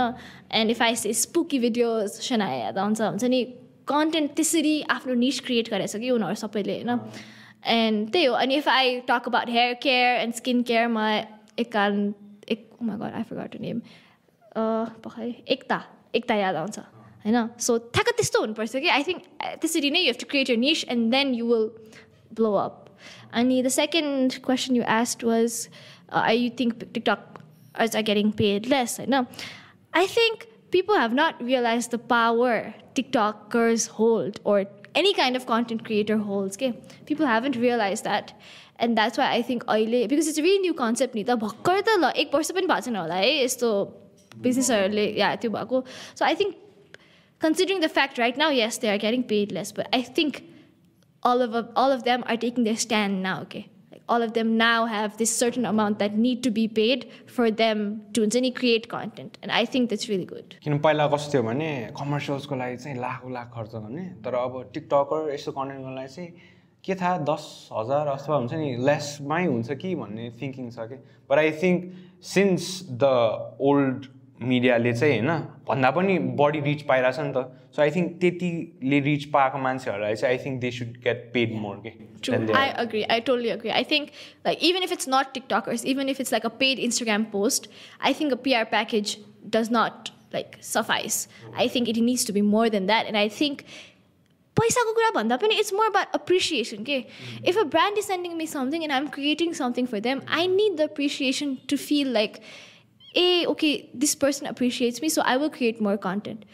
and 0.60 0.70
if 0.70 0.82
I 0.82 0.96
say 1.02 1.12
spooky 1.24 1.58
videos 1.66 2.20
सना 2.28 2.48
याद 2.52 2.78
आउँछ 2.78 3.00
हुन्छ 3.00 3.24
नि 3.34 3.42
कन्टेन्ट 3.88 4.34
त्यसरी 4.36 4.74
आफ्नो 4.96 5.14
निस 5.26 5.40
क्रिएट 5.46 5.70
गरेछ 5.70 5.96
कि 5.96 6.10
उनीहरू 6.10 6.40
सबैले 6.44 6.80
होइन 6.80 6.98
एन्ड 7.73 8.11
त्यही 8.13 8.25
हो 8.25 8.33
अनि 8.35 8.55
if 8.55 8.67
I 8.69 8.99
talk 9.07 9.27
about 9.27 9.49
hair 9.49 9.73
care 9.83 10.19
and 10.21 10.33
skin 10.33 10.61
care 10.71 10.87
म 10.87 11.05
एक 11.59 11.71
कारण 11.73 12.11
एक 12.49 12.67
गड 12.83 13.11
आई 13.11 13.23
फर 13.23 13.59
नेम 13.61 13.79
पखाइ 15.05 15.33
एकता 15.47 15.81
एकता 16.15 16.35
याद 16.35 16.55
आउँछ 16.55 16.79
होइन 16.79 17.47
सो 17.67 17.77
ठ्याक्क 17.93 18.15
त्यस्तो 18.17 18.41
हुनुपर्छ 18.41 18.75
कि 18.77 18.89
आई 18.89 19.03
थिङ्क 19.03 19.23
त्यसरी 19.61 19.89
नै 19.91 19.99
you 19.99 20.13
have 20.13 20.19
to 20.19 20.29
create 20.29 20.49
your 20.49 20.57
niche 20.59 20.83
and 20.89 21.11
then 21.11 21.33
you 21.35 21.45
will 21.47 21.69
blow 22.31 22.53
up 22.63 22.83
अनि 23.33 23.61
the 23.63 23.67
second 23.77 24.41
question 24.45 24.75
you 24.75 24.83
asked 24.97 25.23
was 25.23 25.61
I 26.23 26.37
you 26.37 26.49
think 26.59 26.83
TikTok 26.83 27.35
as 27.75 27.95
are 27.95 28.01
getting 28.01 28.31
paid 28.31 28.67
less. 28.67 28.99
I 28.99 29.05
know. 29.05 29.27
I 29.93 30.07
think 30.07 30.47
people 30.71 30.95
have 30.95 31.13
not 31.13 31.41
realized 31.41 31.91
the 31.91 31.97
power 31.97 32.73
TikTokers 32.95 33.89
hold 33.89 34.39
or 34.43 34.65
any 34.95 35.13
kind 35.13 35.35
of 35.35 35.45
content 35.45 35.85
creator 35.85 36.17
holds. 36.17 36.57
Okay? 36.57 36.73
People 37.05 37.25
haven't 37.25 37.55
realized 37.55 38.03
that. 38.03 38.33
And 38.77 38.97
that's 38.97 39.17
why 39.17 39.31
I 39.31 39.41
think 39.41 39.65
अहिले 39.65 40.07
because 40.09 40.27
it's 40.27 40.37
a 40.37 40.43
really 40.43 40.59
new 40.59 40.73
concept 40.73 41.15
नि 41.15 41.23
त 41.23 41.39
भर्खर 41.45 41.81
त 41.81 41.95
ल 41.99 42.11
एक 42.23 42.33
वर्ष 42.35 42.51
पनि 42.57 42.67
भएको 42.67 42.85
छैन 42.87 42.95
होला 42.95 43.15
है 43.23 43.31
यस्तो 43.43 43.71
बिजनेसहरूले 44.47 45.05
या 45.19 45.35
त्यो 45.43 45.51
भएको 45.51 45.83
so 46.19 46.25
I 46.25 46.35
think 46.41 46.55
considering 47.39 47.79
the 47.79 47.89
fact 47.89 48.17
right 48.17 48.37
now, 48.37 48.49
yes, 48.49 48.77
they 48.77 48.89
are 48.89 48.97
getting 48.97 49.23
paid 49.23 49.51
less, 49.51 49.71
but 49.71 49.87
I 49.93 50.01
think 50.01 50.43
all 51.23 51.41
of 51.41 51.55
all 51.75 51.91
of 51.91 52.03
them 52.03 52.23
are 52.27 52.37
taking 52.37 52.63
their 52.63 52.77
stand 52.77 53.21
now. 53.23 53.41
Okay, 53.41 53.67
like 53.67 53.68
all 54.10 54.22
of 54.22 54.32
them 54.36 54.56
now 54.58 54.86
have 54.86 55.16
this 55.16 55.32
certain 55.42 55.66
amount 55.66 55.98
that 56.00 56.16
need 56.26 56.42
to 56.42 56.50
be 56.50 56.66
paid 56.68 57.08
for 57.26 57.50
them 57.50 58.02
to 58.12 58.28
create 58.60 58.88
content, 58.88 59.38
and 59.42 59.52
I 59.52 59.64
think 59.64 59.90
that's 59.90 60.08
really 60.12 60.28
good. 60.34 60.56
किन 60.64 60.78
पहिला 60.86 61.06
कस्तो 61.14 61.32
थियो 61.32 61.42
भने 61.42 61.70
कमर्सियल्सको 61.98 62.56
लागि 62.62 62.76
चाहिँ 62.84 62.96
लाखौँ 63.00 63.32
लाख 63.32 63.50
खर्च 63.54 63.74
गर्ने 63.74 64.04
तर 64.24 64.34
अब 64.44 64.62
टिकटकर 64.74 65.34
यस्तो 65.34 65.52
कन्टेन्टको 65.58 65.94
लागि 65.96 66.14
चाहिँ 66.14 66.30
के 66.84 66.94
थाहा 67.00 67.16
दस 67.30 67.44
हजार 67.72 68.06
अथवा 68.18 68.36
हुन्छ 68.36 68.52
नि 68.62 68.76
लेसमै 68.88 69.44
हुन्छ 69.46 69.78
कि 69.82 69.94
भन्ने 70.02 70.30
थिङ्किङ 70.42 70.70
छ 70.76 70.88
कि 70.90 70.96
but 71.30 71.38
I 71.38 71.50
think 71.62 71.92
since 72.34 72.64
the 73.02 73.12
old 73.70 74.06
मिडियाले 74.41 74.93
चाहिँ 74.93 75.19
होइन 75.19 75.29
भन्दा 75.67 75.91
पनि 75.91 76.17
बढी 76.39 76.59
रिच 76.61 76.81
पाइरहेछ 76.87 77.19
नि 77.19 77.31
त 77.35 77.45
सो 77.75 77.81
आई 77.81 77.91
थिङ्क 77.91 78.17
त्यतिले 78.21 78.99
रिच 79.05 79.25
पाएको 79.35 79.57
मान्छेहरूलाई 79.67 80.15
चाहिँ 80.15 80.37
I 80.37 80.43
think 80.45 80.59
they 80.61 80.71
should 80.71 80.97
get 81.05 81.29
paid 81.33 81.55
more 81.61 81.77
के 81.85 81.93
True. 82.25 82.53
I 82.55 82.67
agree. 82.83 83.05
I 83.07 83.19
totally 83.19 83.49
agree. 83.51 83.71
I 83.71 83.83
think 83.83 84.11
like 84.45 84.63
even 84.63 84.83
if 84.83 84.91
it's 84.91 85.07
not 85.07 85.33
TikTokers, 85.33 85.83
even 85.85 86.09
if 86.09 86.19
it's 86.19 86.31
like 86.31 86.43
a 86.43 86.49
paid 86.61 86.79
Instagram 86.79 87.31
post, 87.31 87.67
I 88.01 88.13
think 88.13 88.31
a 88.31 88.37
PR 88.37 88.65
package 88.71 89.19
does 89.47 89.69
not 89.69 90.11
like 90.33 90.57
suffice. 90.61 91.27
I 91.55 91.67
think 91.67 91.87
it 91.87 91.99
needs 92.01 92.25
to 92.25 92.33
be 92.33 92.41
more 92.41 92.69
than 92.69 92.87
that. 92.87 93.05
And 93.05 93.17
I 93.17 93.27
think 93.29 93.65
पैसाको 94.57 94.91
कुरा 94.93 95.09
भन्दा 95.15 95.37
पनि 95.37 95.55
it's 95.59 95.73
more 95.73 95.85
about 95.85 96.13
appreciation 96.15 96.83
के 96.83 96.97
if 97.47 97.57
a 97.57 97.63
brand 97.71 97.97
is 97.97 98.05
sending 98.05 98.35
me 98.35 98.45
something 98.47 98.83
and 98.83 98.93
I 98.93 98.99
am 98.99 99.07
creating 99.15 99.53
something 99.53 99.85
for 99.93 99.99
them 100.05 100.21
I 100.37 100.47
need 100.47 100.77
the 100.77 100.81
appreciation 100.89 101.55
to 101.69 101.77
feel 101.77 102.13
like 102.13 102.37
a 103.15 103.45
okay 103.47 103.89
this 103.93 104.15
person 104.15 104.47
appreciates 104.47 105.01
me 105.01 105.09
so 105.09 105.21
i 105.21 105.37
will 105.37 105.49
create 105.49 105.81
more 105.81 105.97
content 105.97 106.45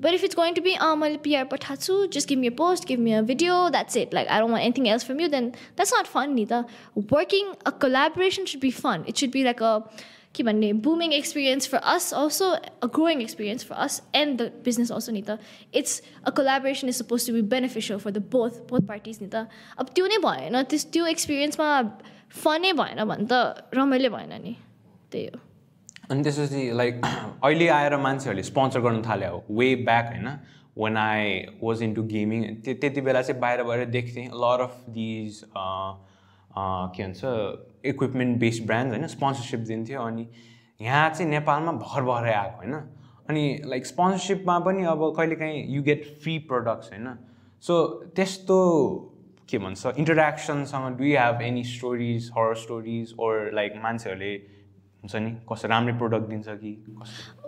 but 0.00 0.14
if 0.14 0.24
it's 0.24 0.34
going 0.34 0.54
to 0.54 0.62
be 0.62 0.76
um 0.78 1.00
PR 1.00 1.44
patatsu, 1.52 2.10
just 2.10 2.26
give 2.26 2.38
me 2.38 2.46
a 2.46 2.50
post 2.50 2.86
give 2.86 2.98
me 2.98 3.12
a 3.12 3.22
video 3.22 3.70
that's 3.70 3.96
it 3.96 4.12
like 4.12 4.28
i 4.28 4.38
don't 4.38 4.50
want 4.50 4.62
anything 4.62 4.88
else 4.88 5.02
from 5.02 5.20
you 5.20 5.28
then 5.28 5.54
that's 5.76 5.92
not 5.92 6.06
fun 6.06 6.34
neither 6.34 6.64
working 7.10 7.54
a 7.66 7.72
collaboration 7.72 8.46
should 8.46 8.60
be 8.60 8.70
fun 8.70 9.04
it 9.06 9.16
should 9.16 9.30
be 9.30 9.44
like 9.44 9.60
a 9.60 9.84
booming 10.38 11.12
experience 11.12 11.66
for 11.66 11.80
us 11.82 12.12
also 12.12 12.56
a 12.82 12.88
growing 12.88 13.20
experience 13.20 13.62
for 13.62 13.74
us 13.74 14.00
and 14.14 14.38
the 14.38 14.50
business 14.62 14.90
also 14.90 15.12
nita 15.12 15.38
it's 15.72 16.02
a 16.24 16.32
collaboration 16.32 16.88
is 16.88 16.96
supposed 16.96 17.26
to 17.26 17.32
be 17.32 17.42
beneficial 17.42 17.98
for 17.98 18.10
the 18.10 18.20
both 18.20 18.66
both 18.66 18.86
parties 18.86 19.20
nita 19.20 19.48
अब 19.78 19.86
त्यो 19.94 20.06
नै 20.06 20.18
भएन 20.24 20.62
त्यस 20.70 20.84
त्यो 20.92 21.06
एक्सपिरियन्समा 21.06 21.68
फनै 22.42 22.72
भएन 22.72 23.04
भने 23.04 23.26
त 23.30 23.74
रमाइलो 23.74 24.10
भएन 24.16 24.32
नि 24.42 24.56
त्यही 25.12 25.26
हो 25.26 25.40
अनि 26.11 26.23
त्यसपछि 26.23 26.71
लाइक 26.77 27.01
अहिले 27.05 27.67
आएर 27.67 27.95
मान्छेहरूले 27.97 28.43
स्पोन्सर 28.43 28.79
गर्नु 28.79 29.01
थाल्यो 29.03 29.43
वे 29.49 29.67
ब्याक 29.85 30.07
होइन? 30.07 30.27
When 30.77 30.97
I 30.97 31.29
was 31.61 31.81
into 31.93 32.03
gaming 32.11 32.43
त्यो 32.65 32.73
त्यति 32.81 33.01
बेला 33.01 33.21
चाहिँ 33.21 33.41
बाहिर 33.41 33.63
बाहिर 33.63 33.85
देख्थेँ 33.89 34.25
लर 34.43 34.61
अफ 34.61 34.75
दिज 34.97 35.41
के 35.47 37.03
भन्छ 37.03 37.21
इक्विपमेन्ट 37.85 38.37
बेस्ड 38.39 38.65
ब्रान्ड 38.67 38.93
होइन? 38.93 39.07
स्पोन्सरसिप 39.07 39.59
दिन्थ्यो 39.67 40.01
अनि 40.01 40.27
यहाँ 40.81 41.09
चाहिँ 41.09 41.29
नेपालमा 41.31 41.71
भर 41.81 42.01
भरै 42.03 42.33
आएको 42.33 42.57
होइन? 42.57 42.73
अनि 43.29 43.43
लाइक 43.65 43.85
स्पोन्सरसिपमा 43.85 44.59
पनि 44.67 44.85
अब 44.85 45.13
कहिलेकाहीँ 45.17 45.65
यु 45.75 45.83
गेट 45.83 46.05
फ्री 46.23 46.37
प्रडक्ट्स 46.51 46.91
होइन? 46.91 47.07
सो 47.63 47.83
त्यस्तो 48.15 48.57
के 49.49 49.57
भन्छ 49.57 49.93
इन्टरेक्सनसँग 49.97 50.97
do 50.97 51.03
have 51.05 51.41
any 51.41 51.63
stories 51.63 52.29
her 52.37 52.53
stories 52.65 53.15
or 53.19 53.49
like 53.53 53.73
मान्छेहरूले 53.83 54.33
हुन्छ 55.05 55.15
नि? 55.15 55.31
कस्तो 55.45 55.67
राम्रै 55.69 55.97
प्रोडक्ट 55.97 56.29
दिन्छ 56.29 56.47
कि 56.61 56.71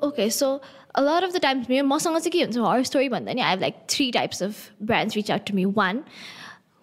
okay 0.07 0.29
so 0.31 0.53
a lot 0.95 1.23
of 1.23 1.33
the 1.33 1.41
times 1.41 1.69
मेरो 1.69 1.87
मसँग 1.87 2.17
चाहिँ 2.17 2.31
के 2.31 2.43
हुन्छ 2.43 2.57
हर 2.69 2.83
स्टोरी 2.85 3.09
भन्दा 3.09 3.33
नि 3.33 3.41
I 3.41 3.55
like 3.59 3.85
three 3.89 4.11
types 4.13 4.43
of 4.43 4.65
brands 4.83 5.15
reach 5.15 5.31
out 5.31 5.47
to 5.47 5.53
me 5.55 5.65
one 5.77 6.03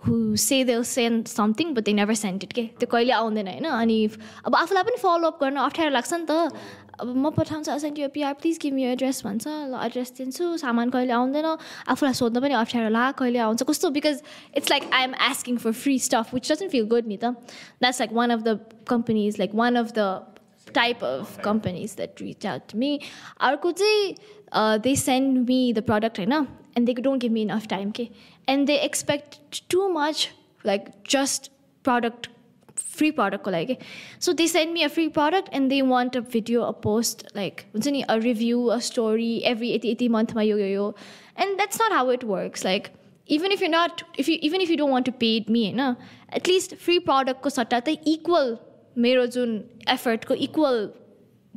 who 0.02 0.14
say 0.36 0.64
they 0.64 0.82
send 0.84 1.26
something 1.28 1.74
but 1.74 1.84
they 1.84 1.92
never 1.92 2.26
it 2.26 2.52
के 2.52 2.62
त्यो 2.78 2.86
कहिले 2.92 3.12
आउँदैन 3.12 3.48
होइन? 3.48 3.64
अनि 3.64 3.98
अब 4.46 4.56
आफूलाई 4.56 4.82
पनि 4.82 4.96
फलोअप 5.02 5.38
गर्न 5.42 5.56
अप्ठ्यारो 5.56 5.90
लाग्छ 5.90 6.12
नि 6.14 6.26
त। 6.30 6.52
अब 6.94 7.08
म 7.16 7.30
पठाउँछु 7.34 7.78
सेन्ड 7.78 7.98
यो 7.98 8.08
PR 8.08 8.34
please 8.34 8.58
give 8.62 8.78
you 8.78 8.88
address 8.88 9.22
भन्छ 9.24 9.46
ल 9.48 9.80
एड्रेस 9.84 10.12
दिन्छु 10.18 10.56
सामान 10.58 10.90
कहिले 10.90 11.12
आउँदैन 11.12 11.46
आफूलाई 11.88 12.14
सोध्न 12.14 12.40
पनि 12.40 12.54
अप्ठ्यारो 12.54 12.88
ला 12.92 13.10
कहिले 13.18 13.38
आउँछ 13.38 13.62
कस्तो? 13.64 13.90
Because 13.90 14.22
it's 14.56 14.70
like 14.70 14.90
I 14.92 15.02
am 15.04 15.14
asking 15.30 15.56
for 15.58 15.72
free 15.72 15.98
stuff 15.98 16.34
which 16.34 16.52
doesn't 16.52 16.70
feel 16.70 16.86
good 16.86 17.06
नि 17.08 17.16
त। 17.16 17.32
That's 17.80 18.00
like 18.00 18.12
one 18.12 18.30
of 18.30 18.40
the 18.44 18.58
companies 18.88 19.38
like 19.38 19.54
one 19.54 19.76
of 19.76 19.92
the 19.98 20.06
type 20.74 21.02
of 21.02 21.40
companies 21.42 21.94
that 21.94 22.20
reach 22.20 22.44
out 22.44 22.68
to 22.68 22.76
me. 22.76 23.00
Are 23.40 23.58
uh, 24.52 24.78
they 24.78 24.94
send 24.94 25.46
me 25.46 25.72
the 25.72 25.82
product 25.82 26.18
right 26.18 26.28
now 26.28 26.46
and 26.76 26.88
they 26.88 26.94
don't 26.94 27.18
give 27.18 27.32
me 27.32 27.42
enough 27.42 27.66
time 27.68 27.88
okay? 27.88 28.10
and 28.46 28.68
they 28.68 28.80
expect 28.80 29.68
too 29.68 29.88
much 29.88 30.30
like 30.64 31.02
just 31.04 31.50
product 31.82 32.28
free 32.76 33.12
product 33.12 33.46
like 33.46 33.82
so 34.18 34.32
they 34.32 34.46
send 34.46 34.72
me 34.72 34.82
a 34.82 34.88
free 34.88 35.08
product 35.08 35.48
and 35.52 35.70
they 35.70 35.82
want 35.82 36.16
a 36.16 36.20
video 36.20 36.64
a 36.64 36.72
post 36.72 37.24
like 37.34 37.66
a 38.08 38.20
review 38.20 38.70
a 38.70 38.80
story 38.80 39.42
every 39.44 39.72
80 39.72 40.08
month 40.08 40.34
my 40.34 40.42
yo 40.42 40.56
yo 40.56 40.94
and 41.36 41.58
that's 41.58 41.78
not 41.78 41.92
how 41.92 42.08
it 42.10 42.24
works 42.24 42.64
like 42.64 42.90
even 43.26 43.52
if 43.52 43.60
you're 43.60 43.70
not 43.70 44.02
if 44.16 44.28
you 44.28 44.38
even 44.40 44.60
if 44.60 44.70
you 44.70 44.76
don't 44.76 44.90
want 44.90 45.06
to 45.06 45.12
pay 45.12 45.44
me 45.48 45.72
no, 45.72 45.96
at 46.30 46.46
least 46.46 46.76
free 46.76 47.00
product 47.00 47.42
ko 47.42 47.50
equal 48.04 48.60
मेरो 48.97 49.25
जुन 49.35 49.59
एफर्टको 49.89 50.33
equal 50.45 50.89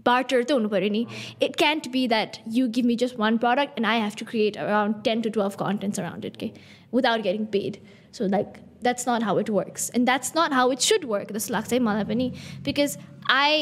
barter 0.06 0.42
त 0.42 0.52
हुनु 0.52 0.68
पऱ्यो 0.68 0.90
नि 0.90 1.06
it 1.42 1.56
can't 1.56 1.88
be 1.92 2.06
that 2.08 2.37
you 2.50 2.68
give 2.76 2.87
me 2.87 2.96
just 2.96 3.18
one 3.18 3.38
product 3.38 3.78
and 3.78 3.87
I 3.87 4.00
have 4.00 4.18
to 4.18 4.26
create 4.26 4.56
around 4.58 5.02
ten 5.04 5.20
to 5.22 5.30
twelve 5.30 5.56
contents 5.58 6.00
around 6.00 6.24
it 6.24 6.37
के 6.37 6.50
without 6.94 7.22
getting 7.22 7.46
paid 7.56 7.76
so 8.12 8.26
like 8.28 8.58
that's 8.82 9.08
not 9.08 9.24
how 9.24 9.40
it 9.40 9.50
works 9.50 9.90
and 9.96 10.06
that's 10.06 10.32
not 10.37 10.52
how 10.52 10.72
it 10.72 10.80
should 10.82 11.04
work 11.06 11.32
जस्तो 11.32 11.54
लाग्छ 11.54 11.72
है 11.72 11.78
मलाई 11.80 12.04
पनि 12.04 12.30
because 12.64 12.96
I 13.30 13.61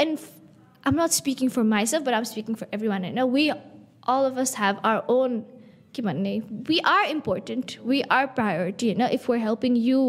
and 0.00 0.18
I'm 0.86 1.02
not 1.02 1.10
speaking 1.12 1.48
for 1.48 1.62
myself 1.70 2.04
but 2.04 2.14
I'm 2.14 2.24
speaking 2.24 2.54
for 2.54 2.66
every 2.74 2.88
one 2.88 3.04
होइन 3.04 3.22
we 3.32 3.48
all 3.48 4.30
of 4.30 4.38
us 4.38 4.54
have 4.58 4.80
our 4.84 5.14
own 5.14 5.40
के 5.94 6.02
भन्ने 6.02 6.38
we 6.68 6.78
are 6.86 7.04
important 7.06 7.76
we 7.86 8.00
are 8.12 8.26
priority 8.36 8.92
होइन 8.92 9.08
if 9.08 9.28
were 9.30 9.38
helping 9.38 9.76
you 9.78 10.04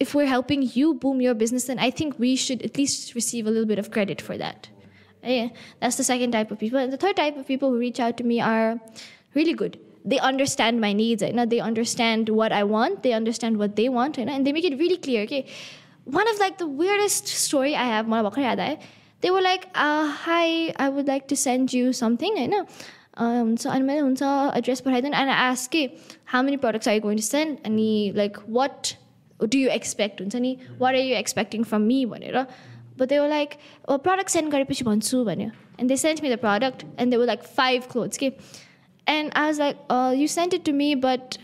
if 0.00 0.14
we're 0.14 0.26
helping 0.26 0.62
you 0.62 0.94
boom 0.94 1.20
your 1.20 1.34
business, 1.34 1.64
then 1.64 1.78
I 1.78 1.90
think 1.90 2.18
we 2.18 2.34
should 2.34 2.62
at 2.62 2.76
least 2.78 3.14
receive 3.14 3.46
a 3.46 3.50
little 3.50 3.66
bit 3.66 3.78
of 3.78 3.90
credit 3.90 4.20
for 4.20 4.36
that. 4.38 4.68
Yeah, 5.22 5.48
that's 5.80 5.96
the 5.96 6.04
second 6.04 6.32
type 6.32 6.50
of 6.50 6.58
people. 6.58 6.78
And 6.78 6.90
the 6.90 6.96
third 6.96 7.16
type 7.16 7.36
of 7.36 7.46
people 7.46 7.70
who 7.70 7.78
reach 7.78 8.00
out 8.00 8.16
to 8.16 8.24
me 8.24 8.40
are 8.40 8.80
really 9.34 9.52
good. 9.52 9.78
They 10.02 10.18
understand 10.18 10.80
my 10.80 10.94
needs. 10.94 11.22
You 11.22 11.34
know, 11.34 11.44
they 11.44 11.60
understand 11.60 12.30
what 12.30 12.52
I 12.52 12.64
want. 12.64 13.02
They 13.02 13.12
understand 13.12 13.58
what 13.58 13.76
they 13.76 13.90
want. 13.90 14.16
You 14.16 14.24
know, 14.24 14.32
and 14.32 14.46
they 14.46 14.52
make 14.52 14.64
it 14.64 14.78
really 14.78 14.96
clear. 14.96 15.22
Okay, 15.24 15.46
one 16.04 16.26
of 16.26 16.38
like 16.38 16.56
the 16.56 16.66
weirdest 16.66 17.28
story 17.28 17.76
I 17.76 17.84
have. 17.84 18.08
They 19.20 19.30
were 19.30 19.42
like, 19.42 19.66
uh, 19.74 20.06
"Hi, 20.08 20.72
I 20.76 20.88
would 20.88 21.06
like 21.06 21.28
to 21.28 21.36
send 21.36 21.74
you 21.74 21.92
something." 21.92 22.38
You 22.38 22.48
know. 22.48 22.66
Um, 23.14 23.58
so 23.58 23.68
I'm 23.68 23.84
address 24.54 24.80
and 25.12 25.30
I 25.30 25.34
ask, 25.34 25.74
"How 26.24 26.40
many 26.40 26.56
products 26.56 26.86
are 26.86 26.94
you 26.94 27.00
going 27.00 27.18
to 27.18 27.22
send?" 27.22 27.60
And 27.64 27.78
he 27.78 28.12
like, 28.14 28.38
"What 28.58 28.96
do 29.46 29.58
you 29.58 29.68
expect 29.70 30.20
हुन्छ 30.20 30.36
नि? 30.36 30.56
What 30.80 30.94
are 30.94 31.00
you 31.00 31.16
expecting 31.16 31.64
from 31.64 31.82
me 31.82 32.04
भनेर। 32.06 32.38
But 32.98 33.08
they 33.08 33.18
were 33.18 33.28
like 33.28 33.54
product 33.90 34.28
send 34.30 34.52
गरेपछि 34.52 34.84
भन्छु 34.84 35.24
भन्यो। 35.24 35.50
And 35.80 35.88
they 35.88 35.96
sent 35.96 36.22
me 36.22 36.30
the 36.30 36.38
product 36.38 36.84
and 37.00 37.10
they 37.10 37.16
were 37.16 37.26
like 37.26 37.42
five 37.58 37.82
clothes 37.92 38.18
के 38.18 38.32
and 39.06 39.32
I 39.34 39.46
was 39.46 39.60
like 39.60 39.76
you 40.20 40.26
sent 40.28 40.54
it 40.54 40.64
to 40.64 40.72
me 40.72 40.94
but 41.04 41.36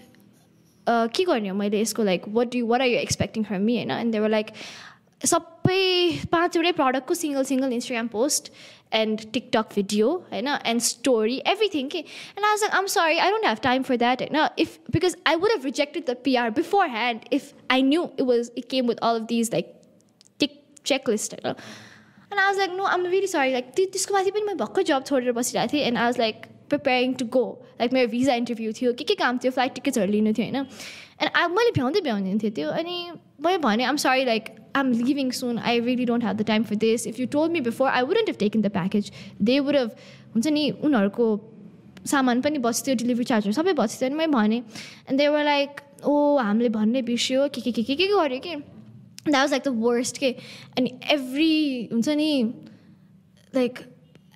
के 0.87 1.25
गर्ने 1.25 1.49
हो 1.49 1.55
मैले 1.57 1.81
यसको 1.81 2.03
like 2.05 2.29
what 2.35 2.55
you 2.55 2.67
what 2.67 2.81
are 2.81 2.87
you 2.89 2.99
expecting 2.99 3.45
from 3.45 3.63
me 3.63 3.77
होइन। 3.77 3.91
And 3.91 4.13
they were 4.13 4.29
like 4.29 4.51
सबै 5.23 6.27
पाँचवटै 6.33 6.73
प्रडक्टको 6.73 7.15
single 7.15 7.45
single 7.45 7.73
Instagram 7.73 8.09
post 8.09 8.53
and 8.94 9.22
TikTok 9.34 9.74
video 9.76 10.10
होइन 10.32 10.48
एन्ड 10.48 10.82
स्टोरी 10.82 11.38
एभ्रिथिङ 11.48 11.88
के 11.90 11.98
एन्ड 11.98 12.46
आज 12.46 12.64
I'm 12.72 12.88
sorry 12.94 13.18
I 13.18 13.32
don't 13.32 13.46
have 13.46 13.58
time 13.64 13.84
for 13.84 13.98
that 13.98 14.22
होइन 14.22 14.48
if 14.60 14.78
because 14.92 15.16
I 15.28 15.36
would 15.36 15.52
have 15.52 15.66
rejected 15.66 16.06
the 16.10 16.16
PR 16.24 16.50
beforehand 16.90 17.26
if 17.34 17.54
I 17.72 17.84
knew 17.84 18.04
it 18.14 18.22
was 18.24 18.52
it 18.58 18.70
came 18.70 18.88
with 18.88 19.04
all 19.04 19.20
of 19.20 19.28
these 19.28 19.50
like 19.54 19.74
tick 20.40 20.62
checklist 20.86 21.34
होइन 21.36 21.56
and 22.32 22.40
I 22.40 22.46
was 22.46 22.58
like 22.58 22.72
no 22.72 22.84
I'm 22.86 23.06
really 23.08 23.28
sorry 23.28 23.52
like 23.52 23.72
त्यो 23.76 23.86
त्यसको 23.88 24.14
माथि 24.14 24.32
पनि 24.32 24.44
म 24.44 24.58
भर्खर 24.58 24.84
जब 24.92 25.06
छोडेर 25.06 25.32
बसिरहेको 25.34 25.74
थिएँ 25.74 25.86
and 25.86 25.98
I 25.98 26.06
was 26.06 26.20
like 26.20 26.46
preparing 26.69 27.15
to 27.15 27.27
go 27.39 27.45
like 27.81 27.93
मेरो 27.93 28.09
भिजा 28.11 28.35
इन्टरभ्यू 28.43 28.73
थियो 28.81 28.93
के 28.93 29.05
के 29.05 29.15
काम 29.15 29.39
थियो 29.45 29.53
फ्लाइट 29.53 29.75
टिकट्सहरू 29.75 30.13
लिनु 30.13 30.33
थियो 30.39 30.47
होइन? 30.47 30.67
एन्ड 31.23 31.31
आई 31.37 31.47
मैले 31.57 31.71
भ्याउँदै 31.71 32.01
भ्याउँदैन 32.01 32.39
थियो 32.39 32.51
त्यो 32.59 32.71
अनि 32.83 32.97
मैले 33.45 33.59
भने 33.59 33.85
I'm 33.85 33.97
sorry 34.05 34.25
like 34.25 34.55
I'm 34.77 34.93
leaving 34.93 35.31
soon 35.41 35.59
I 35.59 35.81
really 35.81 36.05
don't 36.05 36.25
have 36.25 36.37
the 36.37 36.47
time 36.47 36.63
for 36.71 36.77
this 36.85 37.07
if 37.07 37.21
you 37.21 37.27
told 37.33 37.53
me 37.53 37.61
before 37.71 37.89
I 37.91 38.03
wouldn't 38.03 38.29
have 38.29 38.37
taken 38.39 38.63
the 38.63 38.71
package 38.73 39.13
they 39.43 39.59
would 39.61 39.77
have 39.77 39.91
हुन्छ 40.35 40.47
नि 40.49 40.71
उनीहरूको 40.71 41.29
सामान 42.07 42.41
पनि 42.43 42.59
बस्थ्यो 42.65 42.95
डेलिभरी 42.95 43.25
चार्जहरू 43.25 43.53
सबै 43.53 43.73
बस्थ्यो 43.83 44.09
अनि 44.09 44.17
मैले 44.17 44.33
भने 44.33 44.57
and 44.57 45.19
they 45.19 45.29
were 45.29 45.45
like 45.45 45.81
oh 46.05 46.15
हामीले 46.39 46.69
भन्ने 46.69 47.03
बिर्स्यो 47.03 47.49
के 47.55 47.61
के 47.61 47.73
के 47.73 47.83
के 47.83 47.95
के 47.97 48.07
गऱ्यो 48.07 48.39
कि? 48.39 48.55
That 48.55 49.35
was 49.35 49.51
like 49.51 49.63
the 49.65 49.69
worst 49.83 50.19
के? 50.19 50.31
अनि 50.79 50.99
एभ्री 51.13 51.89
हुन्छ 51.93 52.09
नि 52.09 52.31
लाइक 53.55 53.79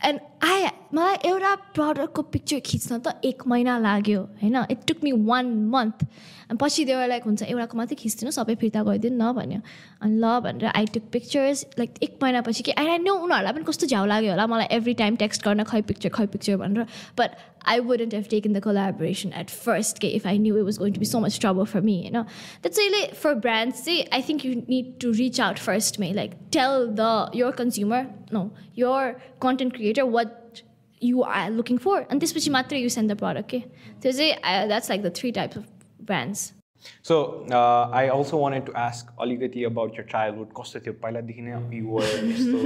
एन्ड 0.04 0.20
आई 0.44 0.66
मलाई 0.94 1.16
एउटा 1.28 1.54
प्रडक्टको 1.76 2.22
पिक्चर 2.34 2.60
खिच्न 2.66 2.98
त 2.98 3.20
एक 3.24 3.46
महिना 3.46 3.78
लाग्यो 3.78 4.20
होइन? 4.42 4.56
It 4.70 4.78
took 4.88 5.04
me 5.04 5.12
one 5.12 5.46
month 5.70 6.04
अनि 6.50 6.58
पछि 6.60 6.84
देवर 6.84 7.08
लाइक 7.08 7.24
हुन्छ 7.24 7.42
एउटाको 7.42 7.78
मात्रै 7.78 7.96
खिचिदिनु 8.00 8.30
सबै 8.32 8.54
फिर्ता 8.62 8.82
गरिदिनु 8.82 9.16
न 9.16 9.32
भन्यो। 9.36 9.60
अनि 10.02 10.14
ल 10.18 10.24
भनेर 10.40 10.72
आई 10.72 10.86
टुक 10.94 11.04
पिक्चर्स 11.12 11.64
लाइक 11.78 12.02
एक 12.02 12.18
महिनापछि 12.22 12.62
कि 12.62 12.72
आई 12.72 12.98
नो 12.98 13.14
उनीहरूलाई 13.14 13.52
पनि 13.52 13.64
कस्तो 13.68 13.86
झ्याउ 13.86 14.06
लाग्यो 14.06 14.30
होला 14.30 14.46
मलाई 14.46 14.66
एभ्री 14.76 14.94
टाइम 15.02 15.16
टेक्स्ट 15.22 15.44
गर्न 15.44 15.64
खै 15.70 15.80
पिक्चर 15.92 16.10
खै 16.16 16.26
पिक्चर 16.26 16.56
भनेर। 16.56 16.86
But 17.18 17.30
I 17.64 17.80
wouldn't 17.80 18.12
have 18.12 18.28
taken 18.28 18.52
the 18.52 18.60
collaboration 18.60 19.32
at 19.32 19.50
first 19.50 19.98
okay, 19.98 20.14
if 20.14 20.26
I 20.26 20.36
knew 20.36 20.56
it 20.56 20.62
was 20.62 20.78
going 20.78 20.92
to 20.92 21.00
be 21.00 21.06
so 21.06 21.20
much 21.20 21.38
trouble 21.38 21.66
for 21.66 21.80
me. 21.80 22.04
You 22.04 22.10
know, 22.10 22.26
that's 22.62 22.78
really 22.78 23.14
for 23.14 23.34
brands. 23.34 23.82
See, 23.82 24.06
I 24.12 24.20
think 24.22 24.44
you 24.44 24.56
need 24.62 25.00
to 25.00 25.12
reach 25.12 25.40
out 25.40 25.58
first, 25.58 25.98
may 25.98 26.12
like 26.12 26.50
tell 26.50 26.92
the 26.92 27.30
your 27.32 27.52
consumer, 27.52 28.06
no, 28.30 28.52
your 28.74 29.20
content 29.40 29.74
creator 29.74 30.06
what 30.06 30.62
you 31.00 31.22
are 31.22 31.50
looking 31.50 31.78
for, 31.78 32.06
and 32.10 32.20
this 32.20 32.34
which 32.34 32.46
matra 32.46 32.80
you 32.80 32.88
send 32.88 33.10
the 33.10 33.16
product. 33.16 33.52
Okay, 33.52 33.66
so 34.00 34.10
uh, 34.10 34.66
that's 34.66 34.88
like 34.88 35.02
the 35.02 35.10
three 35.10 35.32
types 35.32 35.56
of 35.56 35.66
brands. 35.98 36.52
So 37.01 37.45
uh, 37.51 37.89
I 37.91 38.09
also 38.09 38.37
wanted 38.37 38.65
to 38.67 38.73
ask 38.75 39.07
अलिकति 39.19 39.65
about 39.65 39.95
your 39.97 40.05
childhood 40.05 40.49
कस्तो 40.57 40.79
थियो 40.79 40.93
पहिलादेखि 41.03 41.41
नै 41.41 41.53
your 41.77 42.03
यस्तो 42.31 42.59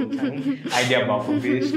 idea 0.75 0.99
भएको 1.10 1.34
base 1.45 1.73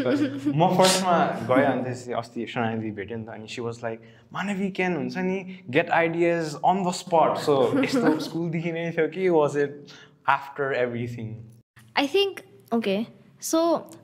म 0.54 0.68
फर्स्टमा 0.76 1.16
गएँ 1.50 1.66
अनि 1.66 1.82
त्यसपछि 1.84 2.12
अस्ति 2.20 2.46
सोनाली 2.54 2.90
भेट्यो 2.98 3.18
नि 3.18 3.24
त 3.24 3.36
अनि 3.36 3.48
she 3.48 3.62
was 3.62 3.80
like 3.82 4.08
Manavi 4.32 4.70
can 4.78 4.96
हुन्छ 4.96 5.26
नि 5.28 5.38
get 5.70 5.90
ideas 5.98 6.54
on 6.64 6.84
the 6.84 6.92
spot 7.00 7.36
so 7.44 7.56
यस्तो 7.84 8.18
स्कुलदेखि 8.28 8.72
नै 8.78 8.90
थियो 8.92 9.08
कि 9.16 9.28
was 9.30 9.58
it 9.58 9.94
after 10.30 10.74
everything 10.78 11.34
I 11.96 12.08
think 12.14 12.42
okay 12.74 12.96
so 13.42 13.62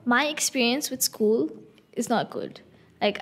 my 0.08 0.30
experience 0.30 0.92
with 0.92 1.10
school 1.10 1.48
is 1.98 2.12
not 2.12 2.30
good 2.32 2.62
like 3.00 3.18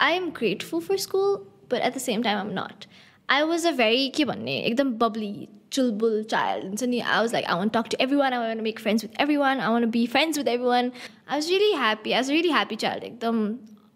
I 0.00 0.16
am 0.16 0.30
grateful 0.38 0.80
for 0.90 1.04
school 1.08 1.34
but 1.72 1.80
at 1.80 1.94
the 1.94 2.06
same 2.06 2.22
time 2.22 2.38
I'm 2.38 2.54
not 2.58 2.86
I 3.31 3.43
was 3.43 3.65
a 3.67 3.71
very 3.71 4.07
के 4.15 4.25
भन्ने 4.25 4.57
एकदम 4.59 4.93
bubbly 5.01 5.47
चुलबुल 5.73 6.23
child 6.31 6.65
हुन्छ 6.65 6.83
नि 6.83 6.99
I 6.99 7.19
was 7.19 7.33
like 7.33 7.45
I 7.45 7.57
want 7.57 7.69
talk 7.75 7.87
to 7.91 7.97
everyone 8.17 8.33
I 8.33 8.47
want 8.47 8.61
make 8.63 8.79
friends 8.79 9.03
with 9.03 9.21
everyone 9.37 9.59
I 9.59 9.71
want 9.71 9.85
be 9.91 10.05
friends 10.07 10.37
with 10.37 10.47
everyone 10.67 10.91
I 11.29 11.35
was 11.35 11.49
really 11.49 11.71
happy 11.73 12.11
I 12.11 12.19
was 12.19 12.31
really 12.31 12.49
happy 12.51 12.75
child 12.75 13.03
एकदम 13.03 13.45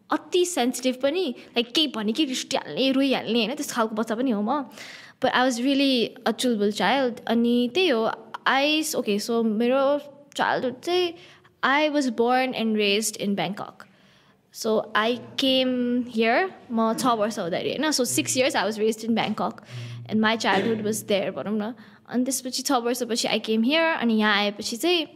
अति 0.10 0.46
sensitive 0.46 0.96
पनि 1.04 1.24
like 1.56 1.72
केही 1.72 1.88
भने 1.96 2.12
कि 2.14 2.26
रिस्टिहाल्ने 2.26 2.92
रोइहाल्ने 2.92 3.40
होइन 3.40 3.56
त्यस्तो 3.56 3.76
खालको 3.76 3.96
बच्चा 3.96 4.16
पनि 4.16 4.32
हो 4.32 4.42
म. 4.42 4.62
But 5.24 5.30
I 5.30 5.44
was 5.44 5.60
really 5.62 6.06
a 6.28 6.32
Chulbul 6.32 6.72
child 6.72 7.20
अनि 7.28 7.56
त्यही 7.74 7.90
हो 7.90 8.10
आई 8.48 8.84
ओके 8.98 9.18
सो 9.20 9.42
मेरो 9.44 9.82
चाइल्डहुड 10.36 10.80
चाहिँ 10.82 11.14
I 11.64 11.90
was 11.90 12.10
born 12.18 12.54
and 12.56 12.78
raised 12.78 13.18
in 13.18 13.36
Bangkok 13.36 13.85
so 14.55 14.71
I 14.97 15.17
came 15.39 15.71
here 16.09 16.51
म 16.71 16.93
छ 16.95 17.15
वर्ष 17.17 17.39
हुँदाखेरि 17.39 17.71
होइन 17.71 17.91
so 17.93 18.05
six 18.07 18.37
years 18.37 18.57
I 18.57 18.65
was 18.65 18.79
raised 18.79 19.05
in 19.05 19.15
Bangkok 19.15 19.63
and 20.11 20.21
my 20.21 20.37
childhood 20.39 20.85
was 20.85 21.03
there 21.09 21.31
भनौँ 21.33 21.57
न 21.57 21.73
अनि 22.09 22.25
त्यसपछि 22.25 22.63
छ 22.63 22.81
वर्षपछि 22.83 23.29
आई 23.29 23.39
केम 23.43 23.63
हियर 23.63 23.93
अनि 23.93 24.15
यहाँ 24.15 24.35
आएपछि 24.37 24.77
चाहिँ 24.77 25.07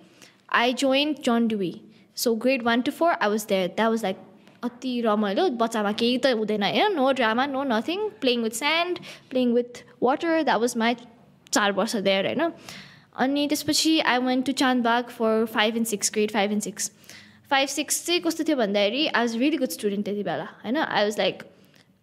I 0.55 0.73
join 0.79 1.15
John 1.25 1.49
Dewey 1.49 1.75
so 2.17 2.35
grade 2.37 2.63
one 2.63 2.83
to 2.83 2.93
four 2.93 3.13
I 3.13 3.29
was 3.29 3.47
there 3.47 3.69
that 3.69 3.89
was 3.89 4.03
like 4.03 4.23
अति 4.63 5.01
रमाइलो 5.01 5.49
बच्चामा 5.59 5.93
केही 5.95 6.19
त 6.19 6.35
हुँदैन 6.35 6.63
होइन 6.65 6.95
no 6.95 7.11
drama 7.15 7.47
no 7.49 7.65
nothing 7.67 8.09
playing 8.21 8.43
with 8.43 8.59
sand 8.59 8.99
playing 9.31 9.53
with 9.53 9.85
water 10.03 10.43
that 10.43 10.61
was 10.61 10.77
my 10.77 10.97
चार 11.53 11.73
वर्ष 11.73 11.97
देयर 12.05 12.27
होइन 12.27 12.53
अनि 13.17 13.47
त्यसपछि 13.49 13.99
I 14.03 14.19
went 14.23 14.47
to 14.47 14.53
Chandbagh 14.61 15.11
for 15.11 15.45
five 15.53 15.77
and 15.77 15.87
six 15.87 16.11
grade 16.15 16.31
five 16.31 16.53
and 16.53 16.63
six 16.63 16.91
five 17.52 17.68
six 17.70 18.06
चाहिँ 18.06 18.22
कस्तो 18.22 18.44
थियो 18.44 18.58
भन्दाखेरि 18.58 19.06
I 19.08 19.22
was 19.22 19.36
really 19.38 19.58
good 19.58 19.70
student 19.70 20.06
त्यति 20.06 20.24
बेला 20.24 20.44
होइन 20.64 20.78
I 20.78 21.04
was 21.04 21.18
like 21.20 21.44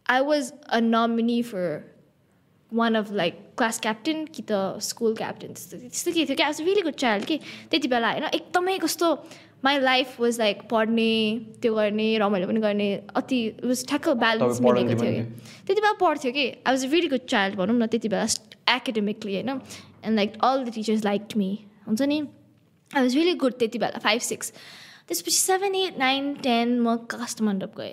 I 0.06 0.20
was 0.22 0.52
a 0.68 0.80
nominee 0.82 1.42
for 1.42 1.66
one 2.72 2.94
of 2.94 3.12
like 3.12 3.34
class 3.58 3.78
captain 3.80 4.24
कि 4.34 4.42
त 4.50 4.78
school 4.82 5.14
captain 5.16 5.52
त्यस्तो 5.52 5.76
त्यस्तो 5.78 6.12
के 6.12 6.24
थियो 6.24 6.36
कि 6.36 6.42
I 6.42 6.48
was 6.48 6.60
really 6.60 6.82
good 6.82 6.94
child 7.04 7.24
कि 7.24 7.38
त्यति 7.70 7.88
बेला 7.88 8.10
होइन 8.10 8.24
एकदमै 8.34 8.78
कस्तो 8.78 9.12
माई 9.64 9.78
लाइफ 9.80 10.20
वाज 10.20 10.38
लाइक 10.38 10.62
पढ्ने 10.70 11.10
त्यो 11.62 11.74
गर्ने 11.74 12.08
रमाइलो 12.18 12.46
पनि 12.48 12.60
गर्ने 12.60 12.88
अति 13.16 13.38
वाज 13.64 13.86
ठ्याक्क 13.88 14.08
ब्यालेन्स 14.24 14.60
मिलेको 14.60 15.02
थियो 15.02 15.12
कि 15.12 15.22
त्यति 15.66 15.80
बेला 15.80 15.92
पढ्थ्यो 16.00 16.32
कि 16.32 16.46
I 16.48 16.72
was 16.72 16.84
really 16.92 17.08
good 17.08 17.26
child 17.28 17.56
भनौँ 17.56 17.76
न 17.78 17.86
त्यति 17.86 18.08
बेला 18.08 18.26
एकाडेमिकली 18.76 19.34
होइन 19.34 19.48
and 19.50 20.16
like 20.16 20.36
all 20.44 20.64
the 20.64 20.72
teachers 20.74 21.04
like 21.04 21.36
me 21.36 21.48
हुन्छ 21.86 22.02
नि? 22.02 22.18
आई 22.90 23.02
वाज 23.02 23.14
रियली 23.14 23.34
गुड 23.44 23.58
त्यति 23.58 23.78
बेला 23.78 23.98
फाइभ 23.98 24.20
सिक्स 24.22 24.52
त्यसपछि 25.08 25.30
सेभेन 25.32 25.74
एट 25.76 25.98
नाइन 25.98 26.32
टेन 26.42 26.78
म 26.80 26.96
काष्ठमण्डप 27.10 27.76
गएँ 27.78 27.92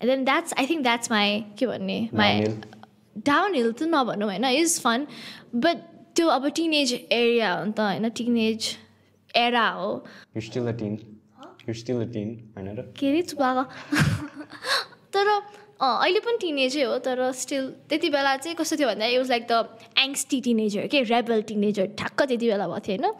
and 0.00 0.10
then 0.10 0.24
that's 0.24 0.54
I 0.58 0.66
think 0.66 0.82
that's 0.82 1.10
my 1.10 1.40
के 1.58 1.66
भन्ने 1.66 1.98
माई 2.14 2.44
डाउन 3.26 3.54
हिल 3.54 3.72
त 3.72 3.88
नभनौँ 3.88 4.28
होइन 4.28 4.44
इज 4.46 4.80
फन 4.80 5.06
बट 5.56 5.76
त्यो 6.16 6.28
अब 6.30 6.48
टिनेज 6.56 6.92
एरिया 7.12 7.52
हो 7.54 7.64
नि 7.64 7.72
त 7.72 7.80
होइन 7.80 8.08
टिनेज 8.16 8.76
एरा 9.34 9.68
हो 9.70 9.90
के 12.98 13.08
अरे 13.08 13.22
चुपाएको 13.24 13.62
तर 15.14 15.28
अहिले 15.82 16.20
पनि 16.20 16.38
टिनेजै 16.40 16.82
हो 16.84 16.98
तर 17.04 17.30
स्टिल 17.34 17.70
त्यति 17.88 18.08
बेला 18.10 18.36
चाहिँ 18.38 18.56
कस्तो 18.56 18.76
थियो 18.76 18.88
भन्दा 18.88 19.06
it 19.06 19.18
was 19.18 19.30
like 19.30 19.46
the 19.50 19.78
angsty 19.98 20.40
teenager 20.40 20.86
के 20.86 21.02
रेबल 21.10 21.42
टिनेजर 21.48 21.86
ठ्याक्क 21.98 22.22
त्यति 22.22 22.46
बेला 22.46 22.66
भएको 22.68 22.80
थियो 22.88 23.02
होइन? 23.02 23.14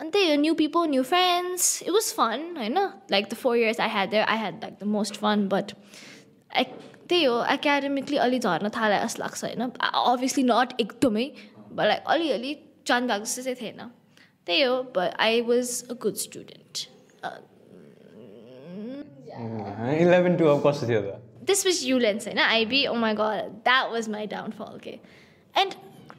अनि 0.00 0.10
त्यही 0.10 0.30
हो 0.30 0.36
new 0.40 0.54
people 0.54 0.88
new 0.90 1.02
friends 1.02 1.82
it 1.82 1.90
was 1.90 2.12
fun 2.14 2.56
होइन 2.56 2.78
like 3.10 3.28
the 3.30 3.34
four 3.42 3.56
years 3.56 3.80
I 3.80 3.88
had 3.90 4.14
I 4.14 4.38
had 4.38 4.54
like 4.62 4.74
the 4.80 4.86
most 4.96 5.14
fun 5.22 5.48
but 5.48 5.72
त्यही 7.08 7.24
हो 7.24 7.42
एकाडेमिकली 7.52 8.16
अलि 8.18 8.38
झर्न 8.38 8.68
थाले 8.76 8.96
जस्तो 9.02 9.22
लाग्छ 9.22 9.44
होइन? 9.44 9.62
अभियसली 10.12 10.42
नट 10.44 10.80
एकदमै 10.80 11.26
बट 11.72 11.84
लाइक 11.86 12.02
अलिअलि 12.14 12.54
चन्द 12.86 13.10
भएको 13.10 13.24
जस्तो 13.24 13.42
चाहिँ 13.42 13.56
थिएन 13.60 13.80
त्यही 14.46 14.62
हो 14.62 14.82
but 14.96 15.14
I 15.26 15.40
was 15.50 15.82
a 15.90 15.94
good 16.02 16.16
student 16.24 16.84
eleven 20.02 20.36
twelve 20.36 20.66
कस्तो 20.66 20.86
थियो 20.88 21.00
त? 21.00 21.22
त्यसपछि 21.46 21.90
युलेन्स 21.90 22.26
होइन? 22.26 22.38
IB 22.38 22.86
oh 22.86 22.94
my 23.06 23.14
god 23.14 23.50
that 23.64 23.92
was 23.92 24.08
my 24.10 24.26
downfall 24.36 24.78
के 24.84 24.98
and 25.54 25.74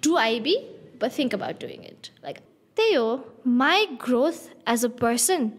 do 0.07 0.15
IB 0.17 0.55
but 1.01 1.17
think 1.17 1.35
about 1.35 1.61
doing 1.61 1.83
it 1.85 2.11
like 2.23 2.37
त्यही 2.76 2.94
हो 2.94 3.08
my 3.46 3.86
growth 4.04 4.48
as 4.68 4.84
a 4.84 4.88
person 5.00 5.50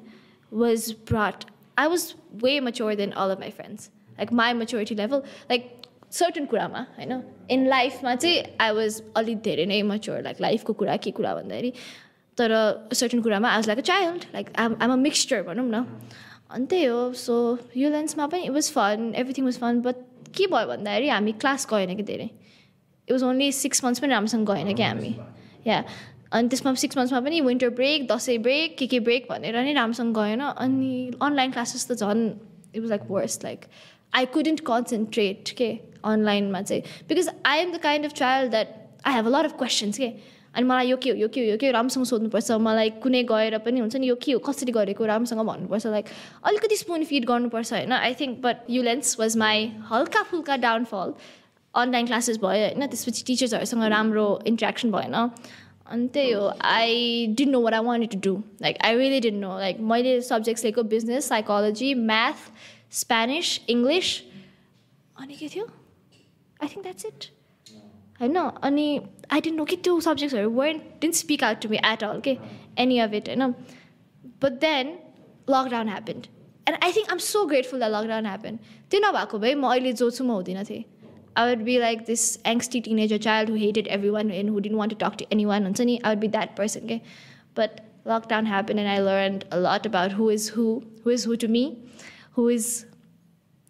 was 0.52 0.92
brought 1.10 1.46
I 1.80 1.88
was 1.88 2.14
way 2.44 2.60
mature 2.60 2.96
than 2.96 3.12
all 3.24 3.32
of 3.32 3.40
my 3.40 3.50
friends 3.52 3.90
like 4.20 4.34
my 4.34 4.54
maturity 4.54 4.96
level 4.96 5.22
like 5.50 5.72
certain 6.12 6.46
कुरामा 6.46 6.86
होइन 6.98 7.22
in 7.52 7.68
लाइफमा 7.68 8.16
चाहिँ 8.16 8.44
I 8.62 8.72
was 8.72 9.02
अलिक 9.18 9.42
धेरै 9.44 9.66
नै 9.66 9.82
mature 9.92 10.22
like 10.22 10.42
लाइफको 10.42 10.74
कुरा 10.82 10.98
के 10.98 11.12
कुरा 11.12 11.36
भन्दाखेरि 11.36 11.74
तर 12.38 12.52
सर्टन 12.94 13.22
कुरामा 13.22 13.50
I 13.50 13.56
was 13.56 13.68
like 13.68 13.80
a 13.80 13.88
child 13.92 14.26
like 14.34 14.50
I'm 14.60 14.78
I'm 14.82 14.92
a 14.92 14.96
mixture 14.96 15.42
भनौँ 15.44 15.66
न 15.70 15.86
अनि 16.50 16.66
त्यही 16.66 16.86
हो 16.86 17.12
सो 17.18 17.36
यो 17.78 17.90
लेन्समा 17.90 18.28
पनि 18.28 18.44
it 18.44 18.52
was 18.52 18.72
fun 18.72 19.14
everything 19.18 19.46
was 19.46 19.58
fun 19.60 19.82
but 19.82 19.96
के 20.38 20.48
भयो 20.48 20.68
भन्दाखेरि 20.68 21.10
हामी 21.10 21.32
क्लास 21.44 21.68
गएन 21.72 21.96
कि 21.96 22.04
धेरै 22.04 22.26
it 22.26 23.12
was 23.12 23.24
only 23.24 23.52
six 23.52 23.84
months 23.86 24.00
पनि 24.00 24.12
राम्रोसँग 24.12 24.50
गएन 24.50 24.74
कि 24.74 24.84
हामी 24.84 25.16
या 25.68 25.84
अनि 26.33 26.49
त्यसमा 26.49 26.75
सिक्स 26.75 26.99
मन्थ्समा 26.99 27.21
पनि 27.21 27.41
विन्टर 27.41 27.71
ब्रेक 27.77 28.07
दसैँ 28.09 28.39
ब्रेक 28.39 28.77
के 28.79 28.87
के 28.87 29.01
ब्रेक 29.01 29.27
भनेर 29.31 29.57
नै 29.57 29.73
राम्रोसँग 29.75 30.15
गएन। 30.15 30.41
अनि 30.41 31.11
अनलाइन 31.23 31.51
क्लासेस 31.53 31.91
त 31.91 31.93
झन् 31.95 32.25
it 32.75 32.81
was 32.81 32.91
like 32.91 33.11
worse 33.11 33.39
like 33.45 33.61
I 34.15 34.27
couldn't 34.35 34.61
concentrate 34.67 35.51
के? 35.57 35.71
अनलाइनमा 36.05 36.61
चाहिँ। 36.63 36.83
Because 37.09 37.29
I 37.47 37.59
am 37.59 37.73
the 37.73 37.79
kind 37.83 38.05
of 38.07 38.13
child 38.13 38.51
that 38.51 38.69
I 39.07 39.15
have 39.15 39.27
a 39.27 39.31
lot 39.31 39.45
of 39.45 39.57
questions 39.59 39.99
के? 39.99 40.13
अनि 40.55 40.65
मलाई 40.67 40.89
यो 40.89 40.97
के 40.97 41.11
हो 41.11 41.17
यो 41.17 41.29
के 41.29 41.41
हो 41.41 41.47
यो 41.47 41.57
के 41.57 41.67
हो 41.67 41.73
राम्रोसँग 41.73 42.05
सोध्नुपर्छ। 42.05 42.51
मलाई 42.61 42.91
कुनै 43.03 43.23
गएर 43.25 43.59
पनि 43.65 43.81
हुन्छ 43.81 43.97
नि 43.97 44.09
यो 44.09 44.15
के 44.17 44.33
हो 44.33 44.39
कसरी 44.49 44.73
गरेको 44.73 45.05
राम्रोसँग 45.07 45.41
भन्नुपर्छ। 45.47 45.87
लाइक 45.87 46.07
अलिकति 46.45 46.77
स्पुन 46.77 47.05
फिड 47.05 47.25
गर्नुपर्छ 47.25 47.73
होइन? 47.73 47.93
I 47.93 48.15
think 48.21 48.41
but 48.43 48.57
Ullens 48.71 49.19
was 49.21 49.37
my 49.37 49.67
हल्का 49.91 50.23
फुल्का 50.31 50.57
डाउनफल 50.57 51.15
अनलाइन 51.75 52.07
क्लासेस 52.07 52.39
भयो 52.43 52.65
होइन? 52.65 52.87
त्यसपछि 52.87 53.25
टिचर्सहरूसँग 53.27 53.85
राम्रो 53.93 54.27
इन्ट्रेक्सन 54.47 54.91
भएन। 54.91 55.17
अनि 55.88 56.08
त्यही 56.08 56.32
हो 56.32 56.48
I 56.66 57.28
didn't 57.30 57.52
know 57.52 57.62
what 57.62 57.74
I 57.74 57.84
want 57.84 58.12
to 58.12 58.20
do 58.22 58.36
like 58.62 58.78
I 58.86 58.98
really 58.98 59.20
didn't 59.20 59.40
know 59.40 59.58
like 59.60 59.80
मैले 59.92 60.20
सब्जेक्ट्स 60.24 60.64
लिएको 60.64 60.84
business 60.90 61.28
psychology 61.30 61.94
math 62.04 62.50
Spanish 62.94 63.60
English 63.70 64.18
अनि 65.16 65.36
के 65.36 65.48
थियो 65.50 65.66
आई 65.66 66.68
थिङ्क 66.68 66.84
द्याट्स 66.84 67.06
इट 67.06 67.30
होइन 68.20 68.38
अनि 68.64 68.88
आई 69.32 69.42
डेन्ट 69.42 69.58
नो 69.58 69.66
कि 69.66 69.76
त्यो 69.80 70.00
सब्जेक्ट्सहरू 70.02 70.50
weren't 70.52 70.82
didn't 71.02 71.16
speak 71.16 71.44
out 71.44 71.62
to 71.62 71.70
me 71.70 71.78
at 71.86 72.04
all 72.04 72.20
के 72.22 72.38
एनी 72.80 73.00
अफ 73.00 73.14
इट 73.14 73.30
होइन 73.30 73.52
but 74.42 74.60
then 74.62 74.98
lockdown 75.48 75.90
happened 75.90 76.28
and 76.68 76.78
I 76.80 76.92
think 76.92 77.12
I'm 77.12 77.18
so 77.26 77.46
grateful 77.46 77.80
the 77.80 77.92
lockdown 77.92 78.26
happen 78.26 78.60
त्यो 78.92 79.00
नभएको 79.02 79.40
भए 79.40 79.54
म 79.56 79.70
अहिले 79.70 79.94
जो 79.96 80.10
छु 80.12 80.24
म 80.24 80.32
हुँदिनँ 80.34 80.66
थिएँ 80.66 80.84
Be 81.63 81.79
like 81.79 82.01
this 82.07 82.25
angsty 82.47 82.81
teenager 82.81 83.19
child 83.19 83.51
who 83.51 83.57
hated 83.57 83.87
every 83.97 84.11
one 84.11 84.31
and 84.31 84.51
who 84.51 84.59
didn't 84.59 84.77
want 84.77 84.93
to 84.93 84.99
talk 85.07 85.19
to 85.19 85.25
any 85.33 85.45
one 85.45 85.65
हुन्छ 85.65 85.81
नि 85.81 85.99
I 86.05 86.15
would 86.15 86.21
be 86.21 86.29
that 86.29 86.57
person 86.57 86.89
के 86.89 87.01
but 87.59 87.81
lockdown 88.09 88.47
happen 88.47 88.79
and 88.79 88.89
I 88.89 88.99
learn 88.99 89.39
a 89.53 89.57
lot 89.57 89.87
about 89.87 90.13
who 90.19 90.31
is 90.31 90.53
who 90.57 90.67
who 91.07 91.11
is 91.11 91.27
who 91.27 91.35
to 91.35 91.49
me 91.49 91.65
who 92.39 92.51
is 92.51 92.67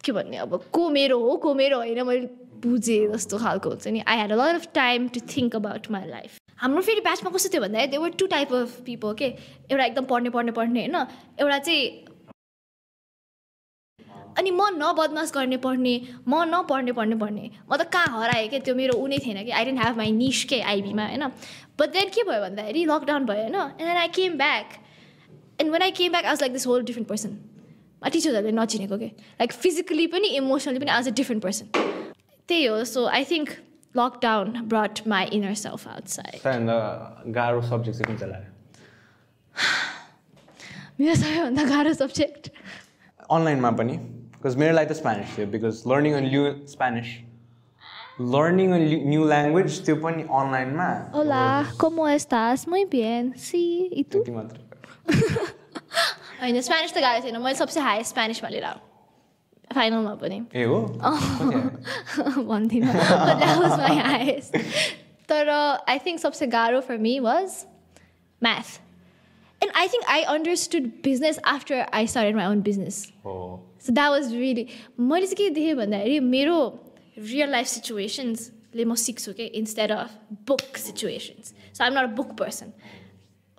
के 0.03 0.11
भन्ने 0.11 0.37
अब 0.37 0.61
को 0.73 0.89
मेरो 0.89 1.19
हो 1.19 1.35
को 1.37 1.53
मेरो 1.53 1.77
होइन 1.77 2.05
मैले 2.07 2.27
बुझेँ 2.65 3.07
जस्तो 3.07 3.37
खालको 3.37 3.69
हुन्छ 3.69 3.87
नि। 3.87 3.99
I 4.07 4.17
had 4.17 4.31
a 4.31 4.35
lot 4.35 4.55
of 4.55 4.67
time 4.73 5.07
to 5.07 5.19
think 5.37 5.55
about 5.55 5.91
my 5.91 6.07
life 6.07 6.37
हाम्रो 6.57 6.81
फेरि 6.81 7.01
ब्याचमा 7.01 7.31
कस्तो 7.31 7.49
थियो 7.53 7.61
भन्दाखेरि 7.61 7.91
they 7.91 7.97
were 7.97 8.09
two 8.19 8.25
type 8.27 8.53
of 8.53 8.79
people 8.85 9.13
के 9.13 9.25
एउटा 9.25 9.85
एकदम 9.85 10.05
पढ्ने 10.05 10.29
पढ्ने 10.29 10.51
पढ्ने 10.51 10.79
होइन? 10.79 10.95
एउटा 11.39 11.57
चाहिँ 11.57 12.05
अनि 14.39 14.51
म 14.51 14.61
न 14.73 14.93
बदमास 14.97 15.31
गर्ने 15.35 15.57
पढ्ने 15.59 15.93
म 16.27 16.43
नपढ्ने 16.47 16.91
पढ्ने 16.95 17.15
पढ्ने। 17.21 17.49
म 17.69 17.75
त 17.75 17.83
कहाँ 17.91 18.21
हराएँ 18.21 18.47
क्या 18.49 18.59
त्यो 18.65 18.75
मेरो 18.75 18.93
उनी 19.03 19.17
थिएन 19.19 19.43
कि? 19.43 19.51
I 19.51 19.65
don't 19.65 19.79
have 19.79 19.97
my 19.97 20.11
niche 20.15 20.43
के? 20.49 20.61
आइबीमा 20.63 21.05
होइन? 21.05 21.23
बट 21.79 21.87
देन 21.93 22.09
के 22.15 22.23
भयो 22.23 22.41
भन्दाखेरि 22.41 22.85
लकडाउन 22.85 23.25
भयो 23.25 23.41
होइन? 23.43 23.55
And 23.83 23.97
I 23.99 24.07
came 24.15 24.37
back 24.37 24.67
and 25.61 25.71
when 25.71 25.81
I 25.81 25.91
came 25.99 26.11
back 26.11 26.25
as 26.25 26.41
like 26.41 26.53
this 26.53 26.67
whole 26.67 26.83
different 26.89 27.07
person 27.09 27.31
टिचर्सहरूले 28.03 28.51
नचिनेको 28.55 28.97
के? 28.97 29.09
लाइक 29.39 29.51
फिजिकली 29.63 30.05
पनि 30.07 30.27
इमोसनली 30.39 30.79
पनि 30.79 30.91
अ 30.91 30.99
डिफ्रेन्ट 31.19 31.43
पर्सन 31.43 31.65
त्यही 32.49 32.65
हो 32.65 32.83
so 32.91 33.05
I 33.07 33.23
think 33.31 33.49
lockdown 33.95 34.47
brought 34.71 35.01
my 35.07 35.25
inner 35.37 35.53
self 35.63 35.87
outside 35.87 36.39
सबैभन्दा 36.39 36.77
गाह्रो 37.37 37.61
सब्जेक्ट 37.71 37.97
चाहिँ 37.97 38.07
कुन 38.07 38.17
चाहिँ 38.21 38.31
लाग्यो? 38.33 38.51
मेरो 40.99 41.15
सबैभन्दा 41.15 41.63
गाह्रो 41.73 41.93
सब्जेक्ट 42.03 42.49
अनलाइनमा 43.29 43.71
पनि? 43.81 43.99
बिकज 44.41 44.55
मेरो 44.57 44.73
लागि 44.75 44.87
त 44.89 44.93
स्पेनिस 44.97 45.35
थियो 45.37 45.47
because 45.53 45.81
learning 45.91 46.13
an 46.15 46.25
new 46.27 46.43
Spanish 46.73 47.07
learning 48.35 48.71
an 48.73 48.83
new 49.11 49.25
language 49.31 49.79
त्यो 49.85 49.95
पनि 50.05 50.23
अनलाइनमा 50.41 50.89
Hola, 51.15 51.43
¿cómo 51.83 52.07
estás? 52.09 52.67
Muy 52.67 52.85
bien. 52.95 53.33
Sí, 53.47 53.63
¿y 53.91 54.03
tú? 54.03 54.23
त्यति 54.23 54.31
मात्र 54.31 54.57
होइन 56.41 56.61
स्पेनिस 56.61 56.93
त 56.93 56.97
गाह्रो 57.05 57.23
थिएन 57.25 57.37
मैले 57.47 57.55
सबसे 57.61 57.79
हाई 57.87 58.03
स्पेनिसमा 58.11 58.49
लिएर 58.49 58.67
फाइनलमा 59.75 60.13
पनि 60.23 60.37
ए 60.55 60.63
हो? 60.65 60.77
भन्दिनँ 62.51 62.93
तर 65.29 65.49
आई 65.49 65.97
थिङ्क 66.05 66.19
सबसे 66.19 66.47
गाह्रो 66.53 66.79
for 66.87 66.97
me 67.07 67.19
was 67.25 67.57
math 68.41 68.69
and 69.61 69.73
I 69.81 69.87
think 69.95 70.05
I 70.13 70.21
understood 70.35 70.85
business 71.03 71.39
after 71.53 71.85
I 71.93 72.07
started 72.13 72.35
my 72.35 72.45
own 72.53 72.61
business 72.69 73.03
so 73.85 73.93
that 73.93 74.09
was 74.11 74.33
really 74.35 74.65
मैले 74.99 75.27
चाहिँ 75.27 75.37
के 75.37 75.49
देखेँ 75.55 75.75
भन्दाखेरि 75.75 76.19
मेरो 76.19 76.57
रियल 77.17 77.49
लाइफ 77.51 77.67
सिचुएसन्सले 77.67 78.85
म 78.85 78.95
सिक्छु 78.95 79.33
कि 79.33 79.45
instead 79.59 79.91
of 79.91 80.17
book 80.47 80.77
situations 80.77 81.53
so 81.77 81.83
I'm 81.83 81.93
not 81.99 82.03
a 82.03 82.15
book 82.15 82.35
person 82.39 82.73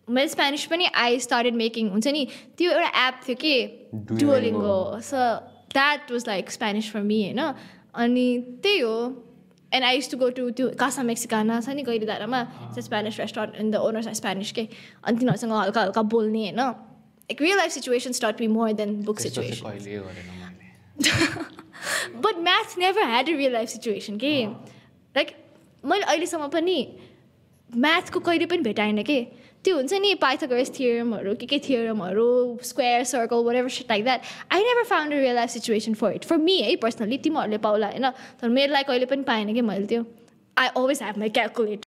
मैले 0.09 0.29
स्पेनिस 0.29 0.65
पनि 0.67 0.87
आई 0.95 1.19
स्टार्टेड 1.21 1.55
मेकिङ 1.55 1.89
हुन्छ 1.91 2.07
नि? 2.07 2.27
त्यो 2.59 2.71
एउटा 2.71 3.07
एप 3.07 3.21
थियो 3.27 3.37
कि. 3.43 3.55
Duolingo 4.19 4.79
so 5.07 5.19
that 5.71 6.11
was 6.11 6.25
like 6.27 6.51
Spanish 6.51 6.91
for 6.93 7.01
me 7.01 7.23
होइन? 7.23 7.41
अनि 7.95 8.27
त्यही 8.63 8.79
हो. 8.81 8.97
And 9.73 9.85
I 9.85 9.95
use 9.97 10.11
to 10.11 10.17
go 10.19 10.31
to 10.35 10.51
त्यो 10.51 10.69
कासा 10.75 11.03
मेक्सिकाना 11.07 11.61
छ 11.61 11.69
नि? 11.79 11.83
कहिले 11.87 12.07
धारामा 12.07 12.41
Spanish 12.75 13.21
restaurant 13.21 13.55
and 13.55 13.75
the 13.75 13.77
owners 13.79 14.07
are 14.07 14.15
Spanish 14.15 14.53
के 14.53 14.67
अनि 15.05 15.19
तिनीहरूसँग 15.19 15.53
हल्का 15.53 15.81
हल्का 15.81 16.03
बोल्ने 16.03 16.43
होइन? 16.51 16.61
Like 17.31 17.43
real 17.43 17.57
life 17.57 17.71
situation 17.73 18.13
start 18.13 18.37
be 18.39 18.47
more 18.49 18.73
then 18.79 18.95
book 19.05 19.21
त्यस्तो 19.21 19.43
चाहिँ 19.43 19.55
situation 19.55 21.03
but 22.23 22.39
math 22.47 22.79
never 22.79 23.05
had 23.09 23.29
a 23.29 23.37
real 23.37 23.53
life 23.53 23.69
situation 23.69 24.17
कि? 24.19 24.33
लाइक 25.15 25.29
मैले 25.85 26.05
अहिलेसम्म 26.05 26.49
पनि 26.55 26.79
म्याथको 27.71 28.21
कहिले 28.21 28.47
पनि 28.47 28.63
भेटाएन 28.63 29.03
कि? 29.03 29.21
त्यो 29.65 29.77
हुन्छ 29.77 29.93
नि 30.03 30.15
पाइथागोरस 30.21 30.71
थियरमहरू 30.79 31.35
के 31.41 31.47
के 31.47 31.59
थियरमहरू 31.69 32.27
square 32.65 33.05
circle 33.05 33.45
whatever 33.57 33.69
shit 33.71 33.91
like 33.91 34.05
that 34.05 34.21
I 34.53 34.63
never 34.65 34.85
found 34.91 35.13
a 35.13 35.17
real 35.17 35.35
life 35.37 35.51
situation 35.51 35.95
for 36.03 36.13
it 36.15 36.25
for 36.25 36.37
me 36.49 36.57
है 36.61 36.75
पर्सनली 36.85 37.19
तिमीहरूले 37.29 37.59
पाउला 37.69 37.87
होइन? 37.91 38.11
तर 38.41 38.49
मेरो 38.49 38.73
लागि 38.73 38.85
कहिले 38.89 39.07
पनि 39.07 39.23
पाएन 39.31 39.55
कि 39.55 39.61
मैले 39.71 39.87
त्यो? 39.87 40.03
I 40.57 40.69
always 40.69 41.03
have 41.03 41.19
my 41.19 41.29
calculate 41.39 41.81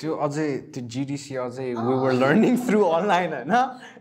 त्यो 0.00 0.14
अझै 0.26 0.46
त्यो 0.74 0.82
जिडिसी 0.94 1.36
अझै 1.42 1.66
we 1.86 1.94
were 2.04 2.12
learning 2.22 2.56
through 2.66 2.80
online 2.96 3.32
होइन? 3.32 3.52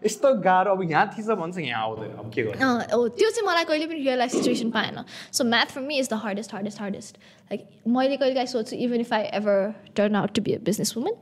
यस्तो 0.05 0.33
गाह्रो 0.47 0.71
अब 0.75 0.81
यहाँ 0.91 1.05
थिएछ 1.15 1.27
भन्छ 1.41 1.57
यहाँ 1.57 1.81
आउँदैन। 1.83 2.11
अब 2.19 2.31
के 2.35 2.43
गर्नु? 2.43 3.07
त्यो 3.19 3.29
चाहिँ 3.31 3.47
मलाई 3.47 3.63
कहिले 3.71 3.85
पनि 3.87 3.99
रियल 4.03 4.17
लाइफ 4.19 4.31
सिचुएसन 4.31 4.69
पाएन। 4.75 5.03
So 5.31 5.43
math 5.53 5.71
for 5.75 5.81
me 5.87 5.97
is 5.99 6.09
the 6.09 6.19
hardest 6.25 6.53
hardest 6.53 6.81
hardest 6.81 7.17
like 7.51 7.67
मैले 7.87 8.17
कहिले 8.17 8.33
काहीँ 8.35 8.47
सोध्छु 8.55 8.75
even 8.75 8.99
if 9.07 9.13
I 9.13 9.23
ever 9.39 9.73
turn 9.95 10.15
out 10.15 10.33
to 10.35 10.41
be 10.41 10.53
a 10.53 10.59
business 10.67 10.93
woman 10.97 11.15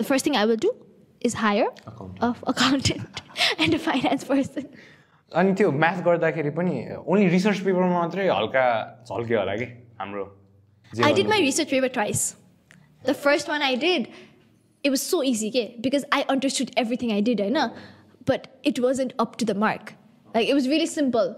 the 0.00 0.04
first 0.08 0.26
thing 0.26 0.36
I 0.36 0.46
will 0.46 0.56
do 0.64 0.72
is 1.22 1.36
hire. 1.36 1.68
Of 2.22 2.42
accountant 2.54 3.60
and 3.60 3.74
a 3.74 3.78
finance 3.86 4.24
person 4.24 4.66
अनि 5.32 5.52
त्यो 5.60 5.70
math 5.84 6.02
गर्दाखेरि 6.04 6.50
पनि 6.58 6.74
only 7.06 7.28
research 7.28 7.58
पेपरमा 7.64 7.92
मात्रै 8.00 8.28
हल्का 8.28 8.66
झल्क्यो 9.08 9.38
होला 9.38 9.56
कि 9.62 9.64
हाम्रो 10.00 10.24
did 10.92 11.04
भन्नु- 11.04 11.30
my 11.30 11.38
research 11.44 11.70
paper 11.70 11.88
twice. 11.96 12.22
The 13.03 13.13
first 13.13 13.47
one 13.47 13.61
I 13.61 13.75
did, 13.75 14.09
it 14.83 14.89
was 14.89 15.01
so 15.01 15.23
easy, 15.23 15.49
okay? 15.49 15.77
Because 15.81 16.05
I 16.11 16.25
understood 16.29 16.71
everything 16.77 17.11
I 17.11 17.21
did, 17.21 17.41
I 17.41 17.49
know, 17.49 17.73
but 18.25 18.59
it 18.63 18.79
wasn't 18.79 19.13
up 19.19 19.35
to 19.37 19.45
the 19.45 19.53
mark. 19.53 19.93
Like 20.33 20.47
it 20.47 20.53
was 20.53 20.67
really 20.67 20.85
simple. 20.85 21.35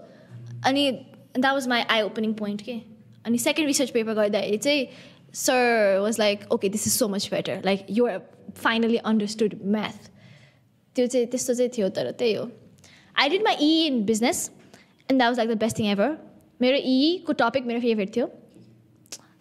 And, 0.64 0.78
and 0.78 1.44
that 1.44 1.54
was 1.54 1.66
my 1.66 1.84
eye-opening 1.88 2.34
point, 2.34 2.62
okay? 2.62 2.86
And 3.24 3.34
the 3.34 3.38
second 3.38 3.66
research 3.66 3.92
paper 3.92 4.14
got 4.14 4.32
that 4.32 4.44
it's 4.44 4.66
a 4.66 4.90
sir 5.32 6.00
was 6.00 6.18
like, 6.18 6.50
okay, 6.50 6.68
this 6.68 6.86
is 6.86 6.92
so 6.92 7.08
much 7.08 7.30
better. 7.30 7.60
Like 7.62 7.84
you 7.88 8.06
are 8.06 8.22
finally 8.54 9.00
understood 9.00 9.62
math. 9.64 10.10
त्यो 10.96 11.06
चाहिँ 11.06 11.26
त्यस्तो 11.28 11.54
चाहिँ 11.54 11.70
थियो 11.76 11.88
तर 11.96 12.10
त्यही 12.18 12.34
हो 12.34 12.44
I 13.20 13.28
did 13.28 13.42
my 13.44 13.56
E 13.60 13.86
in 13.86 14.04
business 14.04 14.38
and 15.10 15.20
that 15.20 15.28
was 15.28 15.38
like 15.38 15.50
the 15.50 15.58
best 15.60 15.78
thing 15.78 15.86
ever 15.86 16.16
मेरो 16.60 16.78
ईको 16.92 17.32
टपिक 17.42 17.64
मेरो 17.66 17.80
फेभरेट 17.80 18.14
थियो 18.16 18.26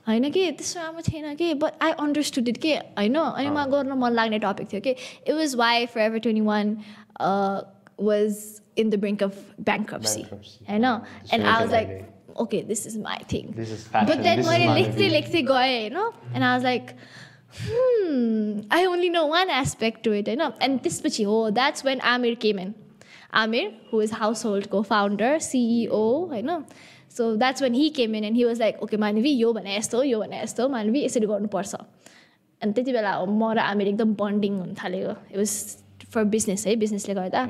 होइन 0.07 0.31
कि? 0.31 0.51
त्यस्तो 0.53 0.81
राम्रो 0.81 1.03
थिएन 1.09 1.35
कि? 1.35 1.53
बट 1.55 1.73
आई 1.83 1.93
अन्डरस्टुड 2.05 2.49
इट 2.49 2.57
के 2.63 2.75
होइन? 2.77 3.17
अनि 3.17 3.49
मलाई 3.49 3.71
गर्न 3.71 3.93
मन 3.99 4.13
लाग्ने 4.13 4.39
टपिक 4.47 4.73
थियो 4.73 4.81
कि 4.81 4.91
it 4.91 5.35
was 5.35 5.55
why 5.57 5.87
Forever 6.01 6.19
twenty 6.19 6.41
one 6.47 6.77
was 8.01 8.39
in 8.79 8.91
the 8.91 8.95
brink 9.01 9.23
of 9.23 9.35
bankruptcy 9.61 10.23
Bankruptcy. 10.23 10.71
होइन? 10.71 10.85
And 11.35 11.45
I 11.45 11.61
was 11.61 11.73
like 11.73 11.89
okay 12.41 12.63
this 12.65 12.87
is 12.87 12.97
my 12.99 13.25
thing 13.33 13.49
but 13.55 14.17
then 14.19 14.47
मैले 14.47 14.75
लेख्दै. 14.75 15.09
लेख्दै 15.09 15.43
गएँ 15.43 15.89
होइन 15.91 15.97
and 16.35 16.45
I 16.45 16.53
was 16.53 16.63
like 16.65 16.91
I 18.73 18.85
only 18.87 19.09
know 19.11 19.27
one 19.29 19.51
aspect 19.51 20.05
to 20.05 20.13
it 20.15 20.29
होइन 20.29 20.43
and 20.63 20.81
त्यसपछि 20.83 21.23
हो 21.23 21.39
that's 21.51 21.85
when 21.87 22.01
Amir 22.13 22.35
came 22.43 22.59
in 22.61 22.75
Amir 23.41 23.73
who 23.93 24.01
is 24.03 24.13
house 24.21 24.45
HoldCo 24.45 24.83
founder 24.83 25.39
CEO 25.49 26.03
होइन 26.31 26.51
so 27.21 27.35
that's 27.37 27.63
when 27.63 27.75
he 27.75 27.89
came 27.99 28.15
in 28.17 28.25
and 28.25 28.37
he 28.37 28.45
was 28.45 28.61
like 28.61 28.83
okay 28.83 28.97
Manavi 29.05 29.33
यो 29.35 29.53
भने 29.53 29.77
यस्तो 29.77 30.03
यो 30.05 30.21
भने 30.21 30.43
यस्तो 30.43 30.69
मानवी 30.77 31.05
यसरी 31.05 31.27
गर्नुपर्छ 31.27 31.75
अनि 32.63 32.73
त्यति 32.73 32.93
बेला 32.93 33.13
म 33.27 33.53
र 33.57 33.59
आमिर 33.67 33.89
एकदम 33.89 34.15
बन्डिङ 34.17 34.59
हुन 34.59 34.75
थालेको। 34.77 35.13
इट 35.31 35.37
वाज 35.37 35.53
फर 36.15 36.25
बिजनेस 36.33 36.67
है 36.67 36.75
बिजनेसले 36.77 37.15
गर्दा। 37.15 37.45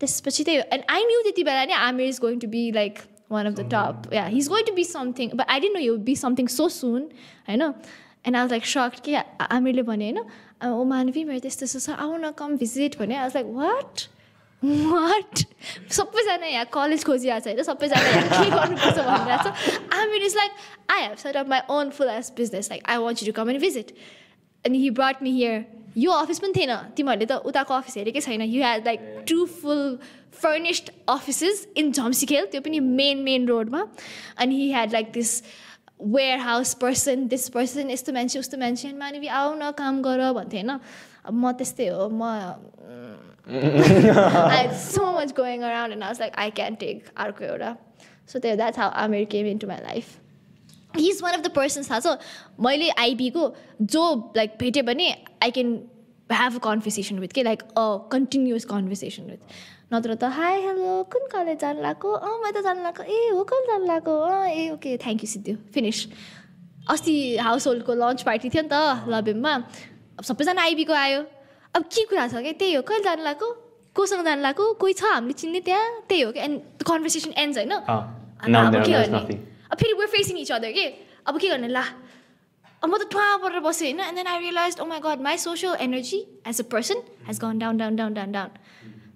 त्यसपछि 0.00 0.44
त्यही 0.44 0.58
एन्ड 0.74 0.84
आई 0.90 1.04
न्यू 1.04 1.20
त्यति 1.22 1.42
बेला 1.44 1.64
नै 1.64 1.74
Amir 1.80 2.06
is 2.08 2.18
going 2.20 2.38
to 2.40 2.48
be 2.54 2.62
like 2.72 2.98
one 3.32 3.46
of 3.46 3.54
the 3.54 3.68
top 3.74 4.14
yeah 4.14 4.24
he 4.26 4.38
is 4.38 4.48
going 4.48 4.64
to 4.66 4.74
be 4.74 4.84
something 4.84 5.30
but 5.34 5.46
I 5.48 5.60
don't 5.60 5.76
know 5.76 5.82
you 5.82 5.96
be 6.08 6.14
something 6.22 6.46
so 6.54 6.68
soon 6.76 7.02
होइन 7.48 7.62
and 7.62 8.36
I 8.36 8.40
was 8.40 8.50
like 8.50 8.66
shocked 8.72 9.04
कि 9.04 9.14
आमिरले 9.50 9.82
भने 9.90 10.10
होइन 10.10 10.72
ओ 10.72 10.84
मानवी 10.94 11.24
मेरो 11.24 11.40
त्यस्तो 11.44 11.64
यस्तो 11.64 11.80
छ 11.80 11.98
आउ 11.98 12.16
न 12.16 12.30
कम 12.40 12.56
भिजिट 12.56 12.98
भने। 12.98 13.14
I 13.14 13.22
was 13.22 13.36
like 13.36 13.46
what 13.56 14.06
what 14.64 15.38
सबैजना 15.92 16.46
यहाँ 16.46 16.66
कलेज 16.72 17.04
खोजिरहेको 17.04 17.40
छ 17.40 17.46
होइन? 17.48 17.62
सबैजना 17.62 18.00
यहाँ 18.08 18.44
के 18.44 18.50
गर्नुपर्छ 18.50 18.98
भनिरहेको 18.98 19.50
छ? 19.50 19.78
Amir 19.98 20.22
is 20.22 20.36
like 20.36 20.50
I 20.90 21.02
have 21.02 21.16
set 21.18 21.36
up 21.36 21.48
my 21.48 21.60
own 21.70 21.90
full 21.90 22.08
edge 22.10 22.32
business 22.36 22.70
like 22.70 22.82
I 22.88 22.96
want 23.04 23.22
you 23.22 23.32
to 23.32 23.36
come 23.40 23.50
and 23.50 23.60
visit 23.60 23.92
अनि 24.64 24.78
हि 24.78 24.90
ब्रट 24.98 25.22
मी 25.22 25.30
हियर 25.32 25.64
यो 25.98 26.10
अफिस 26.12 26.38
पनि 26.38 26.52
थिएन। 26.56 26.74
तिमीहरूले 26.96 27.26
त 27.26 27.32
उताको 27.44 27.74
अफिस 27.74 27.96
हेरेकै 27.96 28.20
छैन। 28.20 28.42
You 28.42 28.62
has 28.64 28.84
like 28.86 29.00
two 29.28 29.44
full 29.46 29.98
furnished 30.42 30.90
offices 31.08 31.66
in 31.76 31.92
Jhamsikhel 31.92 32.46
त्यो 32.52 32.60
पनि 32.60 32.80
मेन 32.80 33.18
मेन 33.22 33.46
रोडमा 33.48 33.86
अनि 34.38 34.54
he 34.56 34.70
had 34.70 34.92
like 34.92 35.12
this 35.12 35.42
warehouse 36.38 36.74
person 36.80 37.26
this 37.28 37.48
person 37.54 37.90
यस्तो 37.90 38.12
मान्छे 38.12 38.38
उस्तो 38.38 38.58
मान्छे। 38.58 38.92
मानवी 38.94 39.26
आऊ 39.28 39.54
न 39.54 39.70
काम 39.78 40.02
गर 40.02 40.32
भन्थेँ 40.32 40.60
होइन? 40.60 40.78
अब 41.26 41.34
म 41.34 41.52
त्यस्तै 41.52 41.86
हो। 41.88 42.08
म 42.08 42.22
I 43.50 44.56
had 44.56 44.74
so 44.76 45.12
much 45.12 45.34
going 45.34 45.62
around, 45.64 45.92
and 45.92 46.04
I 46.04 46.08
was 46.08 46.20
like, 46.20 46.34
I 46.38 46.50
can't 46.50 46.78
take 46.78 47.08
अर्को 47.24 47.44
एउटा 47.44 47.76
सो 48.32 48.38
त्यो 48.38 48.54
that's 48.56 48.78
how 48.78 48.90
Amir 49.04 49.24
came 49.32 49.46
into 49.58 49.66
my 49.68 49.80
life 49.82 50.06
he 50.96 51.08
is 51.10 51.22
one 51.22 51.34
of 51.34 51.40
the 51.40 51.50
persons 51.56 51.90
थाहा 51.90 52.00
छ 52.00 52.06
मैले 52.66 52.88
आइबीको 53.04 53.52
जो 53.94 54.04
लाइक 54.36 54.56
भेट्यो 54.60 54.82
भने 54.90 55.10
I 55.42 55.50
can 55.58 55.74
have 56.32 56.54
a 56.56 56.58
conversation 56.64 57.18
with 57.18 57.32
के 57.34 57.42
like 57.42 57.62
a 57.62 57.86
continuous 58.12 58.64
conversation 58.74 59.30
with 59.30 59.40
नत्र 59.92 60.14
त 60.14 60.32
हाई 60.38 60.60
हेलो 60.66 61.02
कुन 61.12 61.26
कलेज 61.32 61.58
जानु 61.60 61.80
लगाएको 61.80 62.12
अँ 62.12 62.38
म 62.44 62.50
त 62.50 62.62
जानु 62.64 62.80
लगाएको 62.80 63.02
ए 63.02 63.28
हो 63.28 63.44
कहिले 63.44 63.66
जानु 63.72 63.84
लगाएको 63.84 64.18
अँ 64.30 64.48
ए 64.48 64.70
okay 64.70 64.96
thank 65.04 65.24
you 65.24 65.28
Siddhu. 65.34 65.56
Finish 65.74 66.06
अस्ति 66.90 67.14
हाउस 67.50 67.66
होल्डको 67.66 67.94
लन्च 68.06 68.22
पार्टी 68.30 68.48
थियो 68.54 68.62
नि 68.62 68.68
त 68.72 69.10
लबेममा 69.12 69.52
सबैजना 70.30 70.62
आइबीको 70.62 70.92
आयो। 71.04 71.20
अब 71.74 71.82
के 71.92 72.04
कुरा 72.10 72.26
छ 72.28 72.42
क्या 72.44 72.52
त्यही 72.60 72.74
हो 72.74 72.82
कहिले 72.88 73.04
जानु 73.04 73.22
लगाएको 73.22 73.48
कोसँग 73.96 74.24
जानु 74.24 74.42
लगाएको 74.42 74.72
कोही 74.82 74.92
छ 74.92 75.04
हामीले 75.12 75.32
चिन्ने 75.40 75.60
त्यहाँ। 75.68 75.88
त्यही 76.08 76.22
हो 76.22 76.32
क्या 76.32 76.44
एन्ड 76.44 76.60
कन्भर्सेसन 76.88 77.32
एन्ड्स 77.42 77.56
होइन? 77.58 77.72
अब 77.72 78.74
के 78.84 78.92
गर्ने. 78.92 79.36
अब 79.72 79.76
फेरि 79.80 79.92
वेयर 79.98 80.08
फेसिङ 80.16 80.38
इच 80.38 80.52
अदर 80.52 80.72
के? 80.72 80.86
अब 81.26 81.38
के 81.40 81.48
गर्ने? 81.48 81.68
ला। 81.68 81.84
अब 82.82 82.88
म 82.90 82.96
त 82.98 83.08
ठुवा 83.12 83.36
परेर 83.44 83.60
बसेँ 83.64 83.86
होइन? 83.88 84.00
And 84.00 84.16
then 84.16 84.26
I 84.26 84.38
realize 84.40 84.80
oh 84.80 84.84
my 84.86 85.00
god 85.00 85.20
my 85.22 85.36
social 85.38 85.76
energy 85.80 86.20
as 86.48 86.60
a 86.60 86.64
person 86.72 87.02
has 87.28 87.38
gone 87.44 87.58
down 87.58 87.76
down 87.78 87.96
down 87.96 88.14
down 88.14 88.32
down 88.32 88.50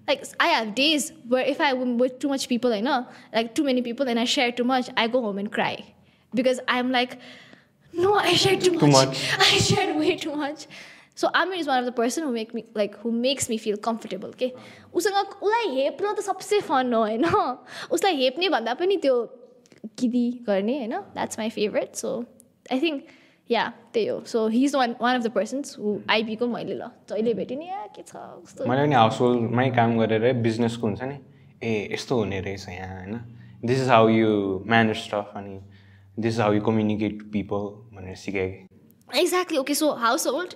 like 0.09 0.21
I 0.41 0.49
have 0.53 0.73
days 0.75 1.11
where 1.33 1.47
if 1.47 1.61
I 1.61 1.73
with 2.01 2.19
too 2.21 2.29
much 2.29 2.45
people 2.53 2.71
होइन 2.71 2.87
like 2.87 3.51
too 3.55 3.63
many 3.63 3.81
people 3.89 4.07
and 4.09 4.19
I 4.19 4.25
share 4.35 4.51
too 4.57 4.63
much 4.73 4.91
I 4.97 5.07
go 5.15 5.19
home 5.21 5.39
and 5.39 5.53
cry 5.53 5.83
because 6.33 6.61
I 6.69 6.79
am 6.79 6.91
like 6.91 7.19
No, 7.93 8.09
I 8.21 8.33
shared 8.39 8.63
too 8.63 8.71
much. 8.71 8.81
Too 8.81 8.87
much. 8.93 9.19
I 9.43 9.59
shared 9.67 9.91
way 9.99 10.15
So 11.17 11.29
Amir 11.33 11.55
is 11.59 11.67
one 11.67 11.79
of 11.79 11.85
the 11.85 11.91
person 11.91 12.23
who 12.23 12.31
make 12.31 12.53
me 12.53 12.63
like 12.75 12.95
who 13.03 13.11
makes 13.11 13.49
me 13.49 13.57
feel 13.57 13.77
comfortable. 13.85 14.29
Okay, 14.29 14.51
उसँग 14.93 15.15
उसलाई 15.41 15.69
हेप्न 15.75 16.13
त 16.13 16.21
सबसे 16.25 16.59
fun 16.67 16.93
हो 16.93 16.99
होइन? 17.01 17.25
उसलाई 17.91 18.15
हेप्ने 18.17 18.49
भन्दा 18.55 18.73
पनि 18.81 18.97
त्यो 19.05 19.15
किदी 19.97 20.25
गर्ने 20.47 20.75
होइन? 20.77 20.93
That's 21.15 21.39
my 21.39 21.49
favourite 21.55 21.95
so 21.95 22.11
I 22.71 22.79
think 22.81 23.03
yeah 23.49 23.63
त्यही 23.93 24.07
हो. 24.07 24.19
So 24.25 24.47
he 24.47 24.63
is 24.65 24.75
one 24.75 24.95
one 25.01 25.15
of 25.15 25.23
the 25.23 25.31
persons 25.39 25.77
who 25.79 25.97
आइबीको 26.17 26.47
मैले 26.53 26.75
ल 26.75 26.91
जहिले 27.09 27.33
भेटेँ 27.33 27.57
नि 27.57 27.65
या 27.65 27.85
के 27.95 28.03
छ 28.03 28.13
कस्तो? 28.13 28.65
मैले 28.69 28.85
पनि 28.85 28.95
हाउस 28.95 29.19
होल्डमै 29.21 29.69
काम 29.79 29.97
गरेर 29.99 30.33
बिजनेसको 30.45 30.87
हुन्छ 30.87 31.01
नि 31.01 31.17
ए 31.63 31.73
यस्तो 31.93 32.19
हुने 32.21 32.39
रहेछ 32.45 32.69
यहाँ 32.69 33.01
होइन? 33.01 33.19
This 33.65 33.81
is 33.81 33.89
how 33.89 34.07
you 34.09 34.29
manage 34.69 34.97
stuff 35.09 35.33
अनि 35.41 35.59
this 36.19 36.33
is 36.33 36.39
how 36.45 36.53
you 36.53 36.61
communicate 36.69 37.27
people 37.33 37.67
भनेर 37.97 38.15
सिकाएँ। 38.27 38.53
कि 39.09 39.19
exactly 39.19 39.57
okay 39.57 39.73
so 39.81 39.91
household 40.27 40.53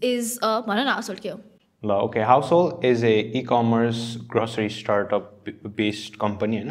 is 0.00 0.38
a 0.42 0.62
household 0.66 1.20
Solkyo. 1.20 1.40
Okay, 1.84 2.22
Household 2.22 2.84
is 2.84 3.04
a 3.04 3.36
e-commerce 3.36 4.16
grocery 4.16 4.70
startup 4.70 5.46
based 5.76 6.18
company, 6.18 6.64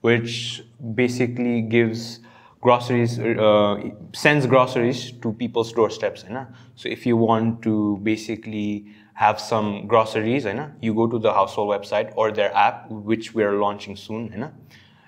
which 0.00 0.62
basically 0.94 1.62
gives 1.62 2.20
groceries 2.60 3.20
uh, 3.20 3.76
sends 4.12 4.46
groceries 4.46 5.12
to 5.12 5.32
people's 5.32 5.72
doorsteps 5.72 6.24
so 6.74 6.88
if 6.88 7.06
you 7.06 7.16
want 7.16 7.62
to 7.62 8.00
basically 8.02 8.86
have 9.14 9.40
some 9.40 9.86
groceries 9.86 10.44
you 10.80 10.92
go 10.92 11.06
to 11.06 11.20
the 11.20 11.32
household 11.32 11.68
website 11.70 12.12
or 12.16 12.32
their 12.32 12.52
app 12.56 12.90
which 12.90 13.32
we 13.32 13.44
are 13.44 13.60
launching 13.60 13.94
soon 13.94 14.50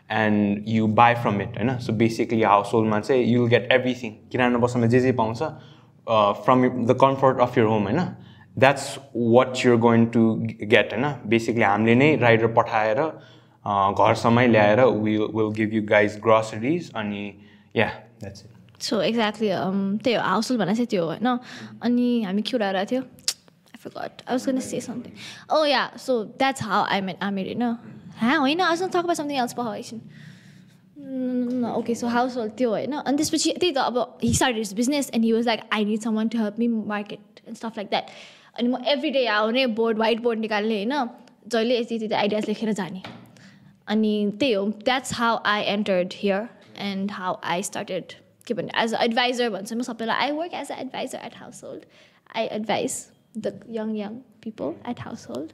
and 0.08 0.68
you 0.68 0.86
buy 0.86 1.12
from 1.12 1.40
it 1.40 1.82
so 1.82 1.92
basically 1.92 2.42
household 2.42 2.86
man 2.86 3.02
say 3.02 3.20
you'll 3.22 3.48
get 3.48 3.64
everything. 3.64 4.20
Uh, 6.14 6.32
from 6.44 6.66
the 6.90 6.96
comfort 7.04 7.42
of 7.46 7.58
your 7.60 7.68
home 7.72 7.88
होइन 7.90 8.00
that's 8.64 8.86
what 9.32 9.64
you're 9.64 9.80
going 9.86 10.06
to 10.16 10.22
get 10.74 10.94
होइन 10.94 11.06
basically 11.34 11.64
हामीले 11.64 11.94
नै 12.02 12.10
rider 12.24 12.52
पठाएर 12.60 13.02
uh, 13.02 13.90
घरसम्मै 13.92 14.46
ल्याएर 14.48 14.84
will 15.04 15.26
will 15.36 15.52
give 15.60 15.74
you 15.74 15.82
guys 15.94 16.18
groceries 16.26 16.90
अनि 17.02 17.24
yeah 17.76 17.88
that's 18.20 18.44
it 18.44 18.82
so 18.82 19.00
exactly 19.02 19.48
त्यही 20.04 20.16
हो 20.16 20.22
हाउस 20.22 20.50
होल्ड 20.50 20.60
भन्दा 20.60 20.74
चाहिँ 20.74 20.86
त्यो 20.96 21.04
होइन 21.06 21.38
अनि 21.88 22.10
हामी 22.22 22.42
के 22.42 22.56
उडाएर 22.56 22.84
थियो 22.92 23.02
forgot 23.82 24.22
I 24.26 24.34
was 24.34 24.44
gonna 24.46 24.60
say 24.60 24.80
something. 24.80 25.12
Oh 25.48 25.64
yeah, 25.64 25.96
so 25.96 26.24
that's 26.38 26.60
how 26.60 26.80
I 26.96 27.00
met 27.00 27.16
Amir, 27.20 27.44
होइन 27.44 27.62
हाँ 28.20 28.38
होइन 28.38 28.60
I 28.60 28.70
was 28.70 28.80
gonna 28.80 28.92
talk 28.92 29.04
about 29.04 29.16
something 29.16 29.38
else 29.42 29.54
पो 29.54 29.72
एकछिन 29.74 30.00
ओके 31.76 31.94
सो 31.94 32.06
हाउस 32.08 32.36
होल्ड 32.36 32.52
त्यो 32.58 32.70
होइन 32.70 32.92
अनि 32.92 33.16
त्यसपछि 33.16 33.52
त्यही 33.60 33.72
त 33.72 33.78
अब 33.78 34.18
he 34.22 34.32
start 34.34 34.56
his 34.56 34.72
business 34.74 35.10
and 35.14 35.24
he 35.24 35.32
was 35.32 35.46
like 35.46 35.60
I 35.72 35.84
need 35.84 36.00
some 36.00 36.14
one 36.16 36.28
to 36.28 36.38
help 36.38 36.58
me 36.58 36.68
market 36.68 37.40
and 37.46 37.56
stuff 37.56 37.78
like 37.78 37.88
that 37.90 38.10
अनि 38.58 38.68
म 38.68 38.82
एभ्री 38.88 39.10
डे 39.10 39.26
आउने 39.38 39.66
बोर्ड 39.80 39.98
वाइट 39.98 40.20
बोर्ड 40.22 40.40
निकाल्ने 40.40 40.74
होइन 40.74 40.94
जहिले 41.46 41.78
यति 41.78 41.94
यति 41.94 42.14
आइडियाज 42.14 42.48
लेखेर 42.48 42.72
जाने। 42.72 43.02
अनि 43.88 44.32
त्यही 44.40 44.52
हो 44.52 44.64
that's 44.84 45.14
how 45.14 45.38
I 45.52 45.62
entered 45.70 46.14
here 46.16 46.48
and 46.88 47.10
how 47.12 47.36
I 47.44 47.62
started 47.62 48.12
के 48.46 48.54
भन्ने 48.54 48.82
एज 48.82 48.94
अ 48.94 49.02
एडभाइजर 49.04 49.50
भन्छ 49.50 49.72
म 49.72 49.82
सबैलाई 49.82 50.26
I 50.26 50.30
work 50.36 50.54
as 50.54 50.70
a 50.70 50.78
adviser 50.80 51.18
at 51.26 51.36
household 51.64 51.82
I 52.36 52.44
advise 52.58 52.92
the 53.38 53.52
young 53.70 53.96
young 53.96 54.14
people 54.44 54.74
at 54.90 55.00
household 55.30 55.50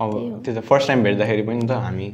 अब। 0.00 0.42
त्यो 0.44 0.54
त 0.54 0.64
फर्स्ट 0.64 0.88
टाइम 0.88 1.02
भेट्दाखेरि 1.04 1.42
पनि 1.42 1.66
त 1.66 1.84
हामी 1.86 2.12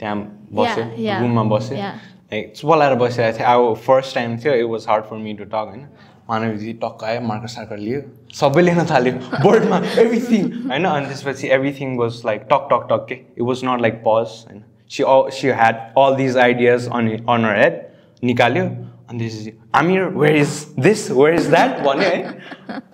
त्यहाँ 0.00 0.16
बस्यो 0.52 0.84
रुममा 1.20 1.42
बस्यो. 1.52 1.76
लाइक 1.76 2.52
चुप 2.56 2.70
लगाएर 2.70 2.94
बसिरहेको 3.00 3.38
थियो 3.38 3.68
अब 3.68 3.74
फर्स्ट 3.86 4.14
टाइम 4.14 4.36
थियो 4.38 4.52
it 4.54 4.64
was 4.70 4.86
hard 4.88 5.04
for 5.04 5.16
me 5.16 5.32
to 5.34 5.44
talk 5.44 5.66
होइन। 5.70 5.86
मानवजी 6.30 6.72
टक्क 6.82 7.04
आयो 7.04 7.20
मार्कर 7.26 7.48
सार्कर 7.48 7.78
लियो। 7.78 8.00
सबै 8.34 8.62
लेख्न 8.62 8.84
थाल्यो 8.90 9.12
बोर्डमा 9.44 9.76
एभ्रिथिङ 10.04 10.42
होइन। 10.70 10.84
अनि 10.84 11.06
त्यसपछि 11.06 11.48
everything 11.56 11.96
was 11.98 12.22
like 12.26 12.40
talk 12.52 12.66
talk 12.72 12.86
talk 12.90 13.06
के? 13.08 13.14
It 13.14 13.42
was 13.42 13.60
not 13.64 13.80
like 13.82 14.02
pause 14.06 14.34
होइन। 14.48 14.62
She 14.90 15.04
she 15.36 15.48
had 15.60 15.76
all 15.98 16.16
these 16.16 16.36
ideas 16.46 16.88
on 16.88 17.08
on 17.16 17.44
her 17.44 17.58
head 17.60 17.80
निकाल्यो। 18.22 18.64
अनि 18.64 19.18
त्यसपछि 19.18 19.52
Amir 19.74 20.04
where 20.22 20.36
is 20.36 20.50
this 20.86 21.10
where 21.10 21.34
is 21.34 21.48
that 21.50 21.78
भन्यो 21.86 22.08
है। 22.08 22.20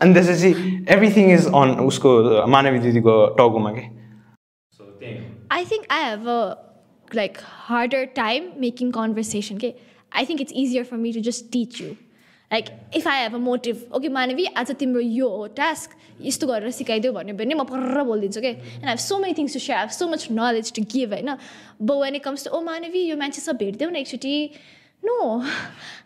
अनि 0.02 0.14
त्यसपछि 0.14 0.84
एभ्रिथिङ 0.96 1.32
इज 1.32 1.46
अन 1.62 1.70
उसको 1.86 2.10
मानवी 2.56 2.78
दिदीको 2.78 3.14
टाउकोमा 3.38 3.72
के? 3.78 3.84
I 5.54 5.64
think 5.70 5.82
I 5.94 5.96
have 6.02 6.28
a 6.32 6.42
like 7.13 7.39
harder 7.39 8.05
time 8.05 8.51
making 8.59 8.91
conversation. 8.91 9.57
Okay, 9.57 9.75
I 10.11 10.25
think 10.25 10.41
it's 10.41 10.53
easier 10.53 10.83
for 10.83 10.97
me 10.97 11.13
to 11.13 11.21
just 11.21 11.51
teach 11.51 11.79
you. 11.79 11.97
Like 12.51 12.69
if 12.93 13.05
I 13.05 13.15
have 13.17 13.33
a 13.33 13.39
motive, 13.39 13.85
okay, 13.91 14.09
Manavi, 14.09 14.47
आज 14.55 14.71
तिम्रो 14.79 15.01
यो 15.01 15.27
हो 15.29 15.47
task 15.55 15.95
यस्तो 16.21 16.47
गरेर 16.47 16.71
सिकाइदियो 16.71 17.11
भन्यो 17.13 17.35
भने 17.35 17.53
म 17.53 17.63
पर्र 17.63 18.03
बोलिदिन्छु 18.03 18.41
के 18.41 18.47
and 18.47 18.85
I 18.85 18.89
have 18.89 18.99
so 18.99 19.17
many 19.19 19.33
things 19.37 19.53
to 19.53 19.59
share 19.59 19.77
I 19.77 19.83
have 19.83 19.91
so 19.91 20.07
much 20.07 20.27
knowledge 20.31 20.71
to 20.75 20.81
give 20.93 21.13
होइन 21.13 21.29
but 21.81 22.01
when 22.03 22.15
it 22.15 22.23
comes 22.23 22.43
to 22.43 22.49
oh 22.49 22.61
Manavi 22.69 23.01
यो 23.09 23.17
मान्छेसँग 23.17 23.57
भेट्दैौ 23.57 23.89
न 23.89 23.95
एकचोटि 23.95 24.33
no 25.03 25.17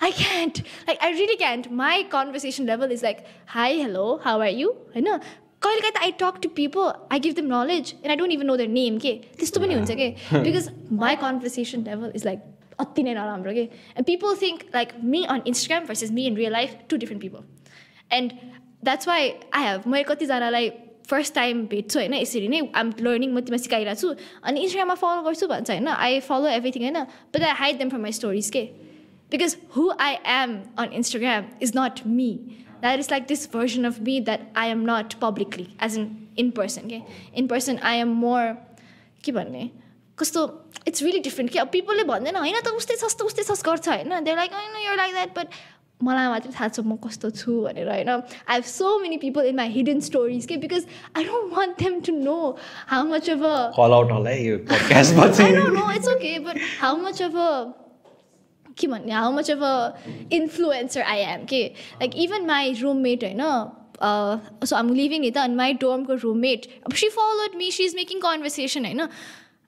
I 0.03 0.11
can't 0.11 0.59
like 0.87 0.97
I 0.99 1.11
really 1.11 1.35
can't 1.35 1.71
my 1.83 2.03
conversation 2.15 2.65
level 2.67 2.91
is 2.91 3.03
like 3.03 3.23
hi 3.53 3.81
hello 3.81 4.07
how 4.25 4.41
are 4.41 4.53
you 4.63 4.69
होइन 4.95 5.19
कहिलेकाहीँ 5.66 5.92
त 5.92 6.02
I 6.02 6.12
talk 6.22 6.40
to 6.42 6.48
people 6.56 6.90
I 7.12 7.18
give 7.26 7.34
them 7.34 7.46
knowledge 7.52 7.94
and 7.94 8.10
I 8.10 8.16
don't 8.16 8.32
even 8.32 8.46
know 8.46 8.56
their 8.56 8.70
name 8.70 8.98
के 9.04 9.12
त्यस्तो 9.38 9.60
पनि 9.60 9.74
हुन्छ 9.74 9.90
कि 10.00 10.08
because 10.46 10.68
my 11.02 11.16
conversation 11.22 11.84
level 11.88 12.12
is 12.16 12.24
like 12.26 12.40
अति 12.86 13.02
नै 13.02 13.14
नराम्रो 13.18 13.52
के 13.58 13.64
and 13.66 14.06
people 14.06 14.36
think 14.42 14.64
like 14.74 14.88
me 15.12 15.22
on 15.34 15.42
Instagram 15.52 15.86
versus 15.92 16.10
me 16.18 16.26
in 16.26 16.36
real 16.36 16.52
life 16.52 16.78
two 16.90 16.96
different 17.04 17.22
people 17.22 17.40
and 18.18 18.32
that's 18.84 19.08
why 19.08 19.30
I 19.30 19.64
have 19.66 19.88
मैले 19.94 20.04
कतिजनालाई 20.10 20.70
फर्स्ट 21.10 21.34
टाइम 21.34 21.66
भेट्छु 21.70 21.98
होइन 21.98 22.14
यसरी 22.14 22.48
नै 22.48 22.60
आम 22.82 22.92
लर्निङ 23.00 23.30
म 23.34 23.40
तिमीलाई 23.40 23.62
सिकाइरहेको 23.64 24.00
छु। 24.00 24.08
अनि 24.42 24.60
इन्स्टाग्राममा 24.60 24.94
फलो 25.02 25.22
गर्छु 25.28 25.46
भन्छ 25.52 25.70
होइन? 25.70 25.88
आई 25.88 26.20
फलो 26.30 26.48
एभ्रिथिङ 26.54 26.82
होइन? 26.82 26.98
But 27.34 27.42
I 27.42 27.54
hide 27.62 27.78
them 27.78 27.88
from 27.94 28.02
my 28.02 28.12
stories 28.18 28.50
के 28.56 28.68
because 29.30 29.56
who 29.70 29.84
I 29.98 30.20
am 30.24 30.52
on 30.78 30.92
Instagram 30.92 31.46
is 31.66 31.74
not 31.74 32.04
me. 32.06 32.28
That 32.86 33.04
is 33.04 33.10
like 33.14 33.26
this 33.32 33.46
version 33.56 33.90
of 33.92 34.00
me 34.10 34.16
that 34.30 34.46
I 34.64 34.66
am 34.76 34.86
not 34.92 35.18
publicly, 35.26 35.66
as 35.88 35.98
in 36.02 36.08
in 36.44 36.52
person. 36.60 36.82
Okay, 36.86 37.02
in 37.42 37.48
person 37.54 37.78
I 37.92 37.94
am 38.06 38.10
more. 38.26 38.48
के 39.24 39.32
भन्ने? 39.32 39.70
कस्तो 40.18 40.40
it's 40.88 41.02
really 41.02 41.20
different 41.20 41.50
कि 41.52 41.58
अब 41.58 41.68
पिपलले 41.68 42.04
भन्दैन 42.10 42.36
होइन 42.36 42.60
त 42.64 42.68
उस्तै 42.80 42.94
छस् 43.00 43.16
त 43.18 43.22
उस्तै 43.30 43.42
छस् 43.48 43.62
गर्छ 43.68 43.88
होइन? 43.88 44.12
दे 44.24 44.34
लाइक 44.34 44.52
होइन 44.58 44.76
यो 44.84 44.94
लाइक 44.96 45.12
द्याट 45.14 45.32
बट 45.38 45.48
मलाई 46.08 46.28
मात्रै 46.28 46.52
थाहा 46.52 46.68
छ 46.68 46.80
म 46.84 46.96
कस्तो 47.06 47.30
छु 47.40 47.52
भनेर 47.64 47.88
होइन? 47.88 48.10
I 48.10 48.54
have 48.54 48.64
so 48.70 48.86
many 49.02 49.16
people 49.24 49.42
in 49.50 49.56
my 49.56 49.68
hidden 49.76 50.00
stories 50.08 50.46
के 50.52 50.56
because 50.62 50.86
I 51.16 51.24
don't 51.24 51.52
want 51.56 51.72
them 51.82 52.00
to 52.06 52.12
know 52.20 52.38
how 52.92 53.02
much 53.10 53.30
of 53.34 53.42
a 53.42 53.56
call 53.80 53.92
out 53.98 54.12
होला 54.12 54.30
है 54.30 54.38
यो 54.44 54.56
पडकास्टपछि 54.70 55.44
I 56.86 56.92
how 59.10 59.30
much 59.30 59.48
of 59.48 59.62
a 59.62 59.96
influencer 60.30 61.04
I 61.04 61.16
am. 61.18 61.42
Okay, 61.42 61.74
like 62.00 62.14
even 62.14 62.46
my 62.46 62.76
roommate, 62.80 63.22
you 63.22 63.34
know. 63.34 63.76
Uh, 63.98 64.38
so 64.64 64.76
I'm 64.76 64.88
leaving 64.88 65.22
Nita 65.22 65.40
and 65.40 65.56
my 65.56 65.72
dorm 65.72 66.04
girl 66.04 66.18
roommate. 66.18 66.68
She 66.94 67.08
followed 67.10 67.54
me. 67.54 67.70
She's 67.70 67.94
making 67.94 68.20
conversation, 68.20 68.84
you 68.84 68.94
know. 68.94 69.08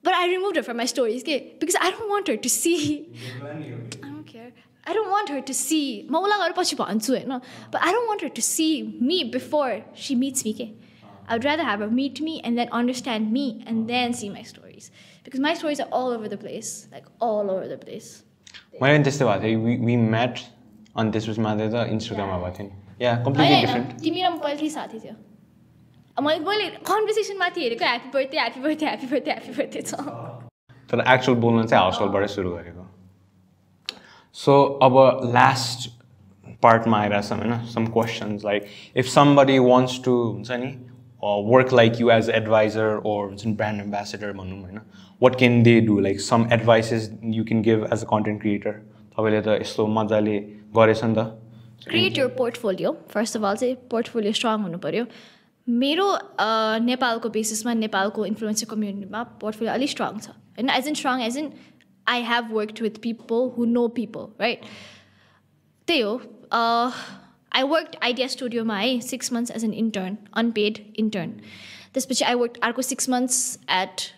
But 0.03 0.13
I 0.13 0.27
removed 0.27 0.55
her 0.55 0.63
from 0.63 0.77
my 0.77 0.85
stories, 0.85 1.23
okay? 1.23 1.55
Because 1.59 1.75
I 1.81 1.89
don't 1.91 2.09
want 2.09 2.27
her 2.27 2.37
to 2.37 2.49
see. 2.49 3.11
I 4.03 4.07
don't 4.07 4.23
care. 4.25 4.51
I 4.85 4.93
don't 4.93 5.09
want 5.09 5.29
her 5.29 5.41
to 5.41 5.53
see. 5.53 6.05
But 6.09 6.21
I 6.21 7.91
don't 7.91 8.07
want 8.07 8.21
her 8.21 8.29
to 8.29 8.41
see 8.41 8.97
me 9.01 9.23
before 9.25 9.83
she 9.93 10.15
meets 10.15 10.45
me, 10.45 10.53
okay? 10.53 10.73
I 11.27 11.33
would 11.33 11.43
rather 11.45 11.63
have 11.63 11.79
her 11.81 11.89
meet 11.89 12.21
me 12.21 12.39
and 12.43 12.57
then 12.57 12.69
understand 12.71 13.31
me 13.31 13.63
and 13.67 13.89
then 13.89 14.13
see 14.13 14.29
my 14.29 14.43
stories. 14.43 14.89
Because 15.23 15.39
my 15.39 15.53
stories 15.53 15.79
are 15.79 15.89
all 15.91 16.11
over 16.11 16.27
the 16.29 16.37
place, 16.37 16.87
like 16.91 17.05
all 17.19 17.51
over 17.51 17.67
the 17.67 17.77
place. 17.77 18.23
मैले 18.81 18.93
पनि 18.93 19.03
त्यस्तै 19.03 19.25
भएको 19.25 19.41
थियो 19.43 19.85
we 19.85 19.95
mat 20.09 20.35
अनि 20.95 21.11
त्यसपछि 21.11 21.41
मात्रै 21.41 21.67
त 21.69 21.87
इन्स्टाग्राममा 21.95 22.37
भएको 22.43 22.57
थियो 22.57 22.67
नि 22.67 23.05
या 23.05 23.15
कम्प्लिटली 23.25 23.59
डिफ्रेन्ट 23.61 23.87
तिमी 24.03 24.21
र 24.21 24.29
म 24.29 24.37
पहिल्यै 24.39 24.71
साथी 24.71 24.99
थियो 24.99 25.15
मैले 26.17 26.39
मैले 26.41 26.65
कन्भर्सेसन 26.85 27.37
माथि 27.37 27.59
हेरेको 27.63 27.85
happy 27.85 28.09
birthday 28.15 28.37
happy 28.37 28.61
birthday 28.61 28.85
happy 28.85 29.07
birthday 29.11 29.31
happy 29.31 29.53
birthday 29.57 29.81
छ 29.83 29.93
तर 30.89 31.03
एक्चुअल 31.07 31.37
बोल्न 31.39 31.65
चाहिँ 31.65 31.83
हाउस 31.83 31.99
होल्डबाटै 32.01 32.27
सुरु 32.33 32.51
गरेको 32.51 32.85
सो 34.35 34.55
अब 34.81 34.95
लास्ट 35.33 35.89
पार्टमा 36.63 36.99
आइरहेछ 36.99 37.31
होइन 37.33 37.57
some 37.73 37.85
questions 37.93 38.45
like 38.45 38.65
if 38.95 39.07
somebody 39.09 39.57
wants 39.65 40.01
to 40.05 40.15
हुन्छ 40.23 40.59
नि 40.63 40.71
work 41.23 41.73
like 41.73 41.99
you 42.01 42.09
as 42.11 42.29
advisor 42.29 43.01
or 43.05 43.25
हुन्छ 43.25 43.45
नि 43.45 43.53
ब्रान्ड 43.53 43.81
एम्बेसेडर 43.81 44.31
भनौँ 44.33 44.61
होइन 44.61 44.79
what 45.21 45.35
can 45.35 45.61
they 45.63 45.79
do 45.81 45.99
like 45.99 46.21
some 46.21 46.47
advises 46.53 47.09
you 47.23 47.43
can 47.43 47.61
give 47.61 47.87
as 47.93 48.03
a 48.03 48.07
content 48.09 48.41
creator 48.41 48.71
तपाईँले 49.17 49.41
त 49.41 49.59
यस्तो 49.61 49.87
मजाले 49.95 50.37
गरेछ 50.75 51.03
नि 51.03 51.15
त 51.15 51.27
create 51.87 52.17
your 52.17 52.27
portfolio 52.37 52.91
first 53.09 53.37
of 53.37 53.43
all 53.43 53.55
चाहिँ 53.55 53.75
पोर्टफोलियो 53.91 54.31
स्ट्रङ 54.33 54.63
हुनु 54.63 54.77
पऱ्यो 54.79 55.05
मेरो 55.67 56.07
नेपालको 56.83 57.29
बेसिसमा 57.29 57.73
नेपालको 57.75 58.25
इन्फ्लुएन्सर 58.25 58.67
कम्युनिटीमा 58.67 59.23
पोर्टफोलियो 59.41 59.73
अलिक 59.73 59.89
स्ट्रङ 59.89 60.19
छ 60.19 60.29
होइन 60.29 60.69
as 60.69 60.87
in 60.87 60.93
strong 60.95 61.21
as 61.21 61.37
in 61.37 61.51
I 62.07 62.23
have 62.25 62.53
worked 62.53 62.81
with 62.81 63.01
people 63.01 63.49
who 63.57 63.65
know 63.71 63.87
people 63.97 64.27
right 64.39 64.65
त्यही 65.87 66.01
हो 66.01 66.13
आई 67.52 67.62
वर्क 67.68 67.92
आइडिया 68.02 68.26
स्टुडियोमा 68.28 68.76
है 68.76 68.98
six 69.02 69.32
months 69.32 69.50
as 69.52 69.64
an 69.64 69.72
intern 69.74 70.16
unpaid 70.36 70.78
intern 70.98 71.30
त्यसपछि 71.94 72.24
आई 72.24 72.34
वर्क 72.36 72.58
अर्को 72.62 72.82
सिक्स 72.84 73.08
मन्थ्स 73.08 73.38
एट 73.72 74.08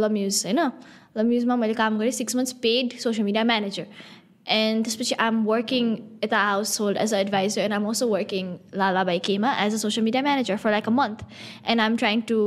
लम्युज 0.00 0.42
होइन 0.46 0.70
लम्युजमा 1.16 1.56
मैले 1.56 1.74
काम 1.74 1.98
गरेँ 1.98 2.10
six 2.12 2.36
months 2.36 2.52
paid 2.62 2.98
social 2.98 3.24
media 3.24 3.44
manager 3.44 3.86
and 4.48 4.84
त्यसपछि 4.84 5.14
आइ 5.14 5.28
एम 5.28 5.44
वर्किङ 5.44 5.92
यता 6.24 6.38
household 6.80 6.98
as 6.98 7.14
a 7.14 7.18
adviser 7.18 7.62
and 7.62 7.72
I'm 7.72 7.86
also 7.86 8.06
working 8.08 8.56
Lala 8.74 9.04
by 9.04 9.18
केमा 9.24 9.52
as 9.64 9.74
a 9.74 9.78
social 9.78 10.04
media 10.04 10.22
manager 10.22 10.56
for 10.56 10.70
like 10.70 10.88
a 10.88 10.92
month 10.92 11.24
and 11.66 11.80
I 11.80 11.86
am 11.86 11.96
trying 11.96 12.20
to 12.28 12.38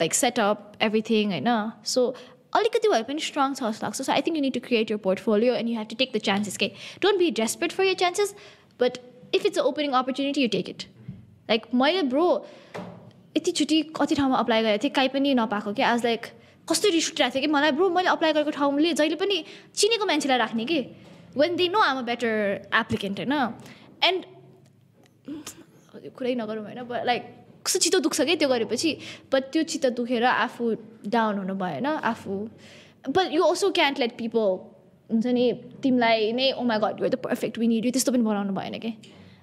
like 0.00 0.14
set 0.14 0.40
up 0.40 0.72
everything 0.82 1.32
होइन 1.32 1.50
so 1.86 2.08
अलिकति 2.54 2.88
भए 2.88 3.02
पनि 3.02 3.20
strong 3.22 3.54
छ 3.54 3.64
जस्तो 3.64 3.86
लाग्छ 3.86 4.00
so 4.00 4.12
I 4.12 4.22
think 4.22 4.36
you 4.36 4.42
need 4.42 4.54
to 4.54 4.60
create 4.62 4.90
your 4.90 4.98
portfolio 5.04 5.54
and 5.54 5.70
you 5.70 5.76
have 5.76 5.86
to 5.88 5.96
take 5.96 6.12
the 6.14 6.18
chances 6.24 6.56
के 6.56 6.70
don't 7.02 7.18
be 7.18 7.30
desperate 7.36 7.72
for 7.72 7.84
your 7.84 7.94
chances 8.00 8.34
but 8.80 8.98
if 9.35 9.45
it's 9.45 9.57
a 9.59 9.63
opening 9.63 9.91
opportunity 9.99 10.41
you 10.41 10.47
take 10.55 10.69
it 10.69 10.83
like 11.49 11.65
मैले 11.73 12.01
bro 12.11 12.27
यतिचोटि 13.37 13.81
कति 13.95 14.15
ठाउँमा 14.15 14.37
apply 14.37 14.61
गरेको 14.63 14.83
थिएँ? 14.83 14.93
काहीँ 14.93 15.09
पनि 15.09 15.33
नपाएको 15.33 15.73
क्या? 15.73 15.87
आज 15.93 16.03
लाइक 16.05 16.21
कस्तो 16.67 16.89
रिस 16.89 17.11
उठिरहेको 17.11 17.33
थियो 17.35 17.41
कि? 17.41 17.47
मलाई 17.53 17.71
ब्रो 17.71 17.89
मैले 17.89 18.09
अप्लाई 18.09 18.33
गरेको 18.33 18.51
ठाउँले 18.51 18.93
जहिले 18.93 19.15
पनि 19.15 19.43
चिनेको 19.75 20.05
मान्छेलाई 20.05 20.37
राख्ने 20.37 20.65
कि? 20.65 20.79
When 21.37 21.55
they 21.55 21.67
know 21.69 21.79
I'm 21.79 21.97
a 21.97 22.01
better 22.09 22.33
applicant 22.73 23.19
होइन? 23.19 23.33
एन्ड 24.03 24.21
कुरै 26.17 26.33
नगरौँ 26.35 26.63
होइन? 26.65 26.79
लाइक 27.05 27.23
कस्तो 27.65 27.79
चित्त 27.79 27.97
दुख्छ 28.03 28.21
कि 28.21 28.35
त्यो 28.35 28.49
गरेपछि? 28.49 28.91
बट 29.31 29.43
त्यो 29.53 29.63
चित्त 29.63 29.85
दुखेर 29.95 30.23
आफू 30.23 30.63
डाउन 31.05 31.37
हुनु 31.37 31.55
भएन 31.55 31.85
आफू 31.85 32.33
but 33.09 33.25
you 33.31 33.43
also 33.43 33.69
can't 33.71 33.99
let 33.99 34.17
people 34.17 34.47
हुन्छ 35.09 35.25
नि 35.39 35.51
तिमीलाई 35.83 36.31
नै 36.33 36.51
ओ 36.51 36.63
my 36.71 36.79
god 36.79 37.01
you 37.01 37.09
the 37.09 37.15
perfect 37.25 37.57
win 37.59 37.71
you 37.71 37.91
त्यस्तो 37.91 38.11
पनि 38.11 38.23
बनाउनु 38.23 38.53
भएन 38.53 38.79
कि? 38.85 38.93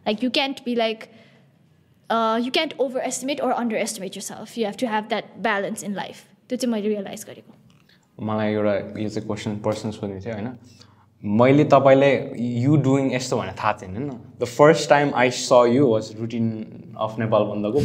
Like 0.06 0.24
you 0.24 0.30
can't 0.38 0.64
be 0.64 0.74
like 0.74 1.04
you 2.44 2.50
can't 2.52 2.74
overestimate 3.10 3.40
or 3.40 3.52
underestimate 3.88 4.16
yourself 4.22 4.58
you 4.58 4.66
have 4.66 4.76
to 4.80 4.86
have 4.94 5.08
that 5.08 5.34
balance 5.48 5.84
in 5.84 5.94
life 5.94 6.24
त्यो 6.48 6.56
चाहिँ 6.56 6.72
मैले 6.72 6.88
रियलाइज 6.88 7.24
गरेको. 7.28 7.52
मलाई 8.18 8.52
एउटा 8.52 8.74
यो 9.02 9.08
चाहिँ 9.08 9.26
क्वेसन 9.26 9.56
पर्सन 9.64 9.90
सोध्ने 9.90 10.20
थियो 10.20 10.34
होइन? 10.34 10.50
मैले 11.22 11.64
तपाईँलाई 11.72 12.14
यु 12.64 12.76
डुइङ 12.86 13.12
यस्तो 13.14 13.36
भनेर 13.36 13.54
थाहा 13.60 13.72
थिएन 13.82 13.96
होइन? 13.96 14.10
The 14.40 14.44
first 14.44 14.88
time 14.90 15.14
I 15.22 15.30
saw 15.30 15.64
you 15.74 15.86
was 15.90 16.14
routine 16.20 16.48
of 17.06 17.18
Nepal 17.18 17.42
बन्दको 17.52 17.80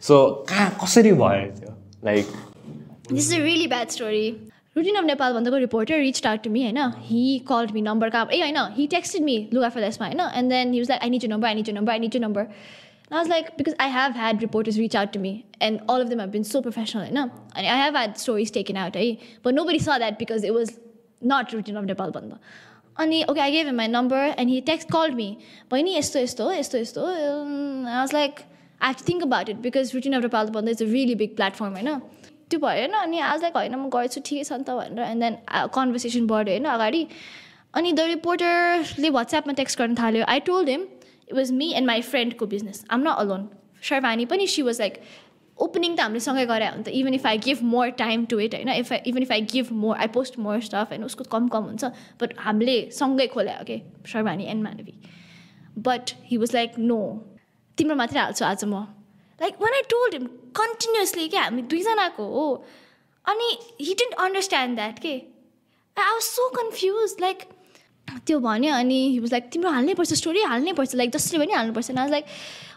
सो 0.00 0.16
कहाँ 0.48 0.70
कसरी 0.84 1.12
भयो 1.22 1.50
त्यो? 1.58 1.74
Like 2.04 2.26
this 3.12 3.32
is 3.32 3.40
a 3.40 3.44
really 3.44 3.66
bad 3.66 3.88
story 3.96 4.26
routine 4.77 4.95
of 4.95 5.03
Nepal 5.05 5.33
भन्दाको 5.33 5.57
reporter 5.57 5.99
reach 5.99 6.25
out 6.27 6.43
to 6.43 6.49
me 6.49 6.63
होइन 6.63 6.93
हि 7.09 7.23
कल्ड 7.47 7.71
मी 7.71 7.81
नम्बर 7.81 8.09
कहाँ 8.09 8.27
ए 8.33 8.39
होइन 8.41 8.57
हि 8.77 8.87
टेक्स्टेड 8.93 9.23
मी 9.23 9.37
लुगा 9.53 9.69
फेलेसमा 9.75 10.07
होइन 10.07 10.21
and 10.21 10.49
then 10.51 10.73
he 10.73 10.79
was 10.79 10.89
like 10.89 11.03
I 11.03 11.09
need 11.09 11.23
you 11.23 11.29
number 11.29 11.47
I 11.47 11.55
need 11.55 11.69
you 11.69 11.75
number 11.75 11.93
I 11.93 11.99
need 11.99 12.15
you 12.15 12.21
number 12.21 12.47
I 13.11 13.17
was 13.17 13.27
like, 13.27 13.57
because 13.57 13.75
I 13.79 13.87
have 13.93 14.15
had 14.15 14.41
reporters 14.41 14.77
reach 14.79 14.95
out 14.99 15.11
to 15.13 15.19
me, 15.19 15.31
and 15.65 15.81
all 15.87 16.01
of 16.01 16.09
them 16.09 16.21
have 16.21 16.31
been 16.35 16.45
so 16.51 16.61
professional, 16.61 17.03
you 17.05 17.13
know? 17.13 17.25
And 17.55 17.67
I 17.67 17.75
have 17.79 17.93
had 17.93 18.17
stories 18.17 18.49
taken 18.49 18.75
out, 18.75 18.95
eh? 18.95 19.17
but 19.43 19.53
nobody 19.53 19.77
saw 19.77 19.97
that 20.03 20.17
because 20.17 20.43
it 20.43 20.53
was 20.53 20.71
not 21.21 21.53
routine 21.53 21.77
of 21.77 21.85
Nepal 21.85 22.09
Banda. 22.11 22.39
And 22.97 23.13
okay, 23.13 23.41
I 23.41 23.51
gave 23.51 23.67
him 23.67 23.75
my 23.75 23.85
number, 23.87 24.23
and 24.37 24.49
he 24.49 24.61
text 24.61 24.89
called 24.89 25.15
me. 25.15 25.27
But 25.69 25.85
esto, 26.01 26.19
esto, 26.19 26.49
esto, 26.49 26.79
esto. 26.79 27.05
Um, 27.05 27.85
I 27.85 28.01
was 28.01 28.13
like, 28.13 28.45
I 28.81 28.87
have 28.87 28.97
to 28.97 29.03
think 29.03 29.23
about 29.23 29.47
it 29.47 29.61
because 29.61 29.93
routine 29.93 30.15
of 30.15 30.23
Nepal 30.23 30.49
Banda 30.49 30.71
is 30.71 30.81
a 30.81 30.87
really 30.87 31.13
big 31.13 31.35
platform, 31.35 31.75
होइन 31.75 32.01
त्यो 32.50 32.60
भएन 32.60 32.92
अनि 32.94 33.18
आज 33.22 33.42
like 33.42 33.56
होइन 33.56 33.74
म 33.74 33.88
गर्छु 33.90 34.20
ठिकै 34.24 34.44
छ 34.44 34.52
नि 34.52 34.64
त 34.64 34.70
भनेर 34.78 35.04
एन्ड 35.04 35.22
देन 35.22 35.36
कन्भर्सेसन 35.74 36.26
बढ्यो 36.26 36.54
होइन 36.54 36.64
अगाडि। 36.70 37.06
अनि 37.74 37.92
द 37.92 38.00
रिपोर्टरले 38.08 39.10
वाट्सएपमा 39.10 39.52
टेक्स्ट 39.54 39.78
गर्न 39.78 39.94
थाल्यो। 39.94 40.24
I 40.26 40.40
told 40.46 40.68
him 40.68 40.82
it 41.28 41.34
was 41.34 41.52
me 41.52 41.72
and 41.72 41.86
my 41.86 42.02
फ्रेन्डको 42.10 42.46
business 42.48 42.84
I'm 42.90 43.00
not 43.00 43.24
alone 43.24 43.48
Sarwani 43.82 44.24
पनि 44.26 44.46
सी 44.48 44.62
वाज 44.62 44.80
लाइक 44.80 45.00
ओपनिङ 45.58 45.96
त 45.96 46.00
हामीले 46.00 46.20
सँगै 46.20 46.46
गरे 46.46 46.66
हो 46.66 46.76
नि 46.76 46.82
त 46.82 46.88
even 46.88 47.14
if 47.14 47.26
I 47.26 47.38
give 47.44 47.62
more 47.64 47.88
time 48.00 48.24
to 48.24 48.38
it 48.40 48.54
होइन? 48.54 48.68
If 48.70 48.92
I 48.92 48.98
even 49.06 49.22
if 49.22 49.32
I 49.32 49.40
give 49.52 49.72
more 49.84 49.96
I 49.96 50.06
post 50.16 50.38
more 50.38 50.60
stuff 50.66 50.88
होइन 50.90 51.04
उसको 51.04 51.24
कम 51.32 51.48
कम 51.48 51.64
हुन्छ 51.64 51.84
बट 52.20 52.34
हामीले 52.38 52.76
सँगै 52.94 53.26
खोल्या 53.34 53.56
हो 53.58 53.64
कि 53.64 53.80
Sarwani 54.12 54.44
and 54.46 54.62
Manavi 54.64 54.94
but 55.78 56.10
he 56.26 56.36
was 56.36 56.54
like 56.54 56.78
no 56.80 57.00
तिम्रो 57.78 57.96
मात्रै 57.96 58.20
हाल्छु 58.20 58.44
आज 58.44 58.64
म। 58.64 58.86
Like 59.40 59.60
one 59.62 59.74
I 59.74 59.82
told 59.90 60.14
him 60.14 60.26
continuously 60.56 61.28
क्या 61.28 61.42
हामी 61.42 61.62
दुईजनाको 61.74 62.26
हो 62.32 62.46
अनि 63.24 63.50
हि 63.80 63.94
डेन्ट 63.94 64.14
अन्डरस्ट्यान्ड 64.26 64.76
द्याट 64.76 64.98
के 64.98 65.14
I 65.96 66.12
was 66.12 66.22
so 66.22 66.48
confuse 66.56 67.16
like 67.20 67.48
त्यो 68.26 68.38
भन्यो 68.40 68.74
अनि 68.74 68.98
हि 69.08 69.18
वाज 69.18 69.32
लाइक 69.32 69.50
तिम्रो 69.52 69.70
हाल्नै 69.70 69.94
पर्छ 69.94 70.12
स्टोरी 70.14 70.42
हाल्नै 70.42 70.72
पर्छ. 70.72 70.94
लाइक 70.94 71.10
जसले 71.12 71.38
पनि 71.38 71.52
हाल्नुपर्छ 71.52 71.90
न 71.90 72.08
लाइक 72.10 72.24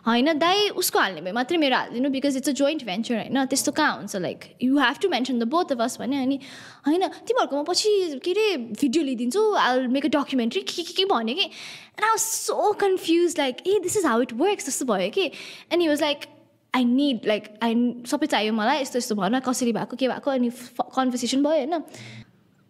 होइन 0.08 0.34
दाइ 0.40 0.70
उसको 0.82 1.00
हाल्ने 1.00 1.22
भए 1.22 1.32
मात्रै 1.32 1.58
मेरो 1.58 1.76
हालिदिनु 1.76 2.10
because 2.10 2.38
it's 2.38 2.50
a 2.50 2.52
joint 2.52 2.84
venture 2.86 3.16
होइन? 3.16 3.46
त्यस्तो 3.46 3.72
कहाँ 3.72 3.96
हुन्छ? 3.98 4.16
Like 4.18 4.40
you 4.64 4.78
have 4.80 4.98
to 5.02 5.10
mention 5.10 5.40
the 5.40 5.48
both 5.48 5.72
of 5.72 5.82
us 5.82 5.98
अनि 6.02 6.40
होइन 6.88 7.08
तिमीहरूकोमा 7.08 7.64
पछि 7.64 8.20
के 8.26 8.32
अरे 8.32 8.58
भिडियो 8.58 9.04
लिइदिन्छु 9.04 9.44
आई 9.56 9.88
मेक 9.88 10.06
अ 10.06 10.10
डकुमेन्ट्री 10.18 10.62
के 10.62 10.84
के 10.84 10.94
के 10.94 11.06
भन्यो 11.14 11.36
कि। 11.36 11.46
And 11.46 12.04
I 12.04 12.10
was 12.10 12.20
so 12.20 12.72
confuse 12.82 13.38
like 13.40 13.68
A 13.68 13.80
this 13.84 13.98
is 13.98 14.06
how 14.06 14.22
it 14.22 14.34
works 14.44 14.68
जस्तो 14.68 14.86
भयो 14.94 15.10
कि। 15.10 15.26
And 15.26 15.82
he 15.82 15.88
was 15.88 16.02
like 16.02 16.26
I 16.74 16.84
need 16.86 17.26
like 17.28 17.48
I 17.64 17.76
सबै 18.08 18.28
चाहियो 18.28 18.54
मलाई 18.54 18.82
यस्तो 18.82 18.98
यस्तो 18.98 19.16
भन 19.16 19.40
कसरी 19.40 19.72
भएको 19.74 19.98
के 19.98 20.08
भएको 20.08 20.32
अनि 20.32 20.50
कन्भर्सेसन 20.96 21.44
भयो 21.44 21.52
होइन 21.52 21.74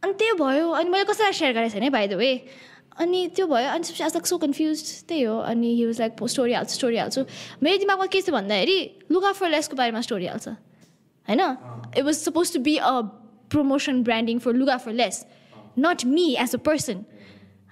अनि 0.04 0.14
त्यो 0.14 0.36
भयो 0.36 0.70
अनि 0.72 0.90
मैले 0.90 1.06
कसैलाई 1.06 1.34
सेयर 1.34 1.54
गरेको 1.54 1.74
छैन 1.74 1.90
बाई 1.92 2.08
द 2.08 2.14
वे 2.16 2.32
अनि 2.98 3.28
त्यो 3.36 3.48
भयो 3.48 3.70
अनि 3.70 3.84
त्यसपछि 3.84 4.04
आज 4.04 4.26
सो 4.26 4.38
कन्फ्युज 4.38 4.82
त्यही 5.08 5.24
हो 5.24 5.38
अनि 5.46 5.76
हि 5.76 5.86
वाज 5.86 6.00
लाइक 6.00 6.24
स्टोरी 6.28 6.54
हाल्छु 6.54 6.76
स्टोरी 6.76 6.98
हाल्छु 6.98 7.26
मेरो 7.64 7.78
दिमागमा 7.78 8.06
के 8.08 8.22
छ 8.22 8.30
भन्दाखेरि 8.32 8.80
लुगा 9.12 9.32
फर 9.34 9.50
लेसको 9.50 9.78
बारेमा 9.78 10.02
स्टोरी 10.02 10.26
हाल्छ 10.26 10.48
होइन 10.48 11.42
it 11.98 12.04
was 12.04 12.16
suppose 12.18 12.54
to 12.54 12.60
be 12.62 12.76
a 12.80 12.92
promotion 13.52 14.04
branding 14.04 14.40
for 14.40 14.54
लुगा 14.56 14.78
for 14.80 14.94
less 14.96 15.26
not 15.80 16.06
me 16.08 16.28
as 16.40 16.56
a 16.56 16.64
person 16.66 17.06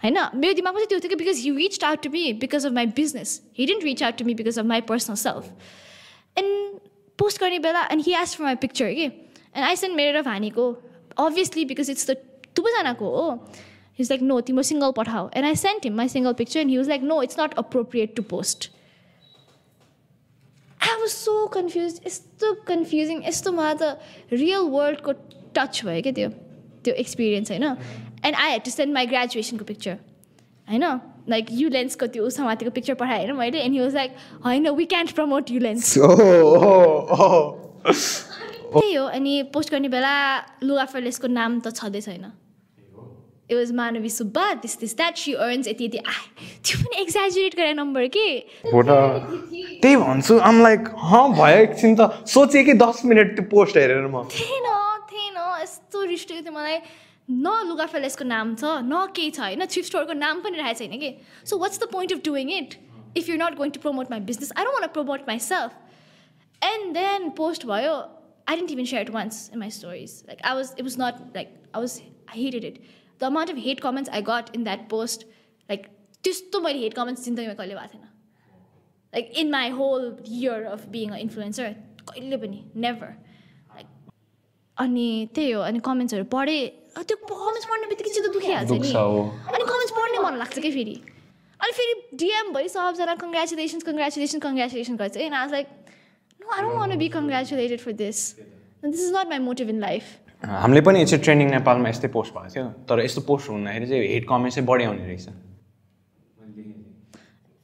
होइन 0.01 0.17
मेरो 0.35 0.53
दिमागमा 0.53 0.79
चाहिँ 0.79 0.89
त्यो 0.89 0.99
थियो 0.99 1.09
कि 1.09 1.23
because 1.23 1.43
he 1.43 1.51
reach 1.57 1.83
out 1.83 2.03
to 2.03 2.09
me 2.09 2.31
because 2.41 2.65
of 2.65 2.73
my 2.73 2.85
business 2.95 3.39
he 3.57 3.65
didn't 3.65 3.83
reach 3.83 4.03
out 4.03 4.17
to 4.17 4.25
me 4.25 4.33
because 4.35 4.59
of 4.59 4.65
my 4.65 4.81
personal 4.89 5.15
self 5.17 5.87
and 6.36 6.80
post 7.18 7.40
गर्ने 7.40 7.58
बेला 7.68 7.86
and 7.92 8.04
he 8.06 8.14
as 8.22 8.34
for 8.36 8.44
my 8.44 8.54
picture 8.64 8.92
कि 8.94 9.04
एन्ड 9.04 9.64
आई 9.64 9.76
सेन्ड 9.76 9.96
मेरो 9.96 10.18
र 10.18 10.22
भानीको 10.22 10.70
obviously 11.26 11.64
because 11.64 11.90
it's 11.90 12.10
the 12.10 12.16
थुप्रैजनाको 12.58 13.10
हो 13.16 13.28
He's 13.98 14.10
like, 14.10 14.22
no, 14.22 14.40
तिम्रो 14.40 14.62
single 14.62 14.92
पठाऊ. 14.92 15.30
And 15.32 15.46
I 15.46 15.54
sent 15.54 15.84
him 15.84 15.94
my 15.96 16.06
single 16.08 16.34
picture 16.34 16.60
and 16.60 16.70
he 16.70 16.78
was 16.78 16.88
like, 16.88 17.02
no, 17.02 17.20
it's 17.20 17.36
not 17.36 17.52
appropriate 17.56 18.16
to 18.16 18.22
post. 18.22 18.70
I 20.80 20.96
was 21.02 21.12
so 21.18 21.34
confused. 21.48 22.02
यस्तो 22.06 22.54
confusing. 22.70 23.22
यस्तो 23.24 23.52
मलाई 23.52 23.74
त 23.74 23.98
real 24.32 24.66
वर्ल्डको 24.72 25.12
touch 25.56 25.84
भयो 25.84 26.02
क्या 26.02 26.12
त्यो 26.12 26.28
त्यो 26.84 26.94
एक्सपिरियन्स 27.04 27.50
होइन 27.50 27.64
and 27.64 28.36
I 28.36 28.50
had 28.50 28.64
to 28.64 28.70
send 28.70 28.94
my 28.94 29.06
ग्रेजुएसनको 29.06 29.64
picture 29.64 29.96
होइन 30.68 30.84
Like 31.29 31.45
you 31.51 31.69
लेन्सको 31.69 32.07
त्यो 32.07 32.29
समातिको 32.29 32.71
पिक्चर 32.71 32.93
पठाएँ 33.01 33.25
होइन 33.25 33.35
मैले 33.37 33.59
एन्ड 33.59 33.73
हि 33.75 33.81
वाज 33.81 33.95
लाइक 33.95 34.11
होइन 34.45 34.69
we 34.69 34.85
can't 34.95 35.11
promote 35.15 35.51
you 35.51 35.59
lens 35.59 35.97
त्यही 38.73 38.93
हो 38.93 39.05
अनि 39.05 39.41
पोस्ट 39.53 39.71
गर्ने 39.71 39.89
बेला 39.89 40.13
लुगा 40.63 40.85
फेर्लेसको 40.85 41.27
नाम 41.27 41.59
त 41.59 41.67
छँदै 41.75 42.01
छैन। 42.01 42.31
It 43.51 43.55
was 43.57 43.71
Manavi 43.71 44.11
Subba, 44.13 44.61
this, 44.61 44.75
this, 44.75 44.93
that, 44.93 45.17
she 45.17 45.31
earns 45.35 45.67
यति 45.67 45.85
यति 45.85 45.97
आ 45.97 46.11
त्यो 46.61 46.77
पनि 46.79 47.01
एक्जाजुरेट 47.01 47.55
गरेर 47.57 47.73
नम्बर 47.75 48.05
के? 48.15 48.27
त्यही 49.81 49.95
भन्छु 49.95 50.37
आम 50.49 50.61
लाइक 50.61 50.81
हँ 51.11 51.23
भयो 51.33 51.57
एकछिन 51.61 51.95
त 51.99 52.29
सोचेँ 52.29 52.63
कि 52.65 52.73
दस 52.77 53.01
मिनट 53.05 53.33
त्यो 53.35 53.45
पोस्ट 53.49 53.77
हेरेर 53.77 54.05
म। 54.05 54.21
थिएन 54.29 54.67
थिएन 55.09 55.37
यस्तो 55.63 56.03
रिस 56.05 56.25
उठेको 56.25 56.41
थियो 56.45 56.53
मलाई। 56.59 56.77
न 57.31 57.53
लुगा 57.67 57.85
फेलेसको 57.85 58.25
नाम 58.25 58.53
छ 58.55 58.63
न 58.83 59.05
केही 59.15 59.31
छ 59.31 59.39
होइन? 59.39 59.65
थ्रिफ्ट 59.65 59.89
स्टोरको 59.89 60.13
नाम 60.13 60.41
पनि 60.41 60.57
राखेको 60.57 60.79
छैन 60.79 60.99
कि? 60.99 61.09
So 61.45 61.57
what's 61.59 61.79
the 61.79 61.89
point 61.91 62.13
of 62.13 62.23
doing 62.25 62.51
it 62.51 62.75
if 63.17 63.29
you 63.29 63.35
not 63.37 63.55
going 63.57 63.71
to 63.71 63.79
promote 63.81 64.11
my 64.11 64.19
business 64.31 64.53
I 64.57 64.65
don't 64.65 64.79
want 64.79 64.87
promote 64.95 65.27
myself 65.47 65.71
and 66.61 66.93
then 66.93 67.29
post 67.37 67.65
भयो 67.67 67.93
I 68.49 68.55
didn't 68.55 68.71
even 68.71 68.85
share 68.91 69.01
it 69.01 69.09
once 69.15 69.49
in 69.53 69.59
my 69.59 69.69
stories 69.77 70.23
like 70.27 70.41
I 70.41 70.55
was 70.55 70.73
it 70.77 70.83
was 70.83 70.95
not 71.01 71.21
like 71.35 71.47
I 71.75 71.81
was 71.81 72.01
I 72.29 72.43
hated 72.43 72.65
it 72.65 72.81
the 73.21 73.23
amount 73.23 73.51
of 73.51 73.63
hate 73.65 73.79
comments 73.87 74.09
I 74.09 74.21
got 74.29 74.55
in 74.55 74.63
that 74.63 74.89
post 74.89 75.23
like 75.69 75.87
त्यस्तो 76.23 76.59
मैले 76.61 76.79
hate 76.79 76.93
comments 76.93 77.25
जिन्दगीमा 77.25 77.53
कहिले 77.53 77.75
भएको 77.75 77.93
थिएन. 77.93 78.07
Like 79.13 79.31
in 79.39 79.51
my 79.51 79.69
whole 79.77 80.03
year 80.27 80.65
of 80.65 80.87
being 80.89 81.11
a 81.11 81.17
influencer 81.17 81.73
कहिले 82.09 82.37
पनि 82.37 82.63
never 82.75 83.07
like 83.07 83.87
अनि 84.77 85.07
त्यही 85.35 85.51
हो 85.51 85.61
अनि 85.61 85.79
कमेन्ट्सहरू 85.85 86.23
पढेँ। 86.35 86.61
त्यो 87.07 87.17
कमेन्ट्स 87.29 87.65
पढ्ने 87.69 87.87
बित्तिकै 87.91 88.11
चाहिँ 88.13 88.25
त 88.27 88.33
दुखिहाल्छ 88.33 88.71
नि। 88.71 88.91
अनि 89.55 89.63
कमेन्ट्स 89.71 89.93
पढ्ने 89.97 90.19
मन 90.25 90.33
लाग्छ 90.41 90.59
कि 90.59 90.71
फेरि। 90.77 90.95
अनि 91.59 91.71
फेरि 91.79 91.93
डिएम 92.21 92.45
भयो 92.53 92.67
सबजना 92.75 93.15
कङ्ग्रेचुलेसन्स 93.23 93.83
कङ्ग्रेचुलेसन 93.89 94.39
कङ्ग्रेचुलेसन 94.45 94.95
गर्छ। 95.01 95.17
And 95.17 95.35
I 95.35 95.47
like 95.51 95.67
no 96.39 96.47
I 96.55 96.61
don't 96.61 96.77
want 96.79 96.97
be 96.97 97.07
congratulated 97.17 97.79
for 97.79 97.91
this 98.03 98.19
this 98.85 99.01
is 99.05 99.11
not 99.15 99.27
my 99.29 99.39
motive 99.49 99.69
in 99.69 99.79
life 99.79 100.03
हामीले 100.43 100.81
पनि 100.87 101.05
चाहिँ 101.05 101.23
ट्रेन्डिङ 101.23 101.49
नेपालमा 101.51 101.89
यस्तै 101.89 102.07
पोस्ट 102.15 102.33
भएको 102.33 102.49
थियो। 102.55 102.65
तर 102.89 102.95
यस्तो 103.03 103.21
पोस्ट 103.27 103.49
हुँदाखेरि 103.49 103.87
चाहिँ 103.87 104.07
हेट 104.13 104.25
कमेन्ट 104.29 104.53
चाहिँ 104.55 104.67
बढी 104.67 104.83
आउने 104.89 105.05
रहेछ। 105.07 105.27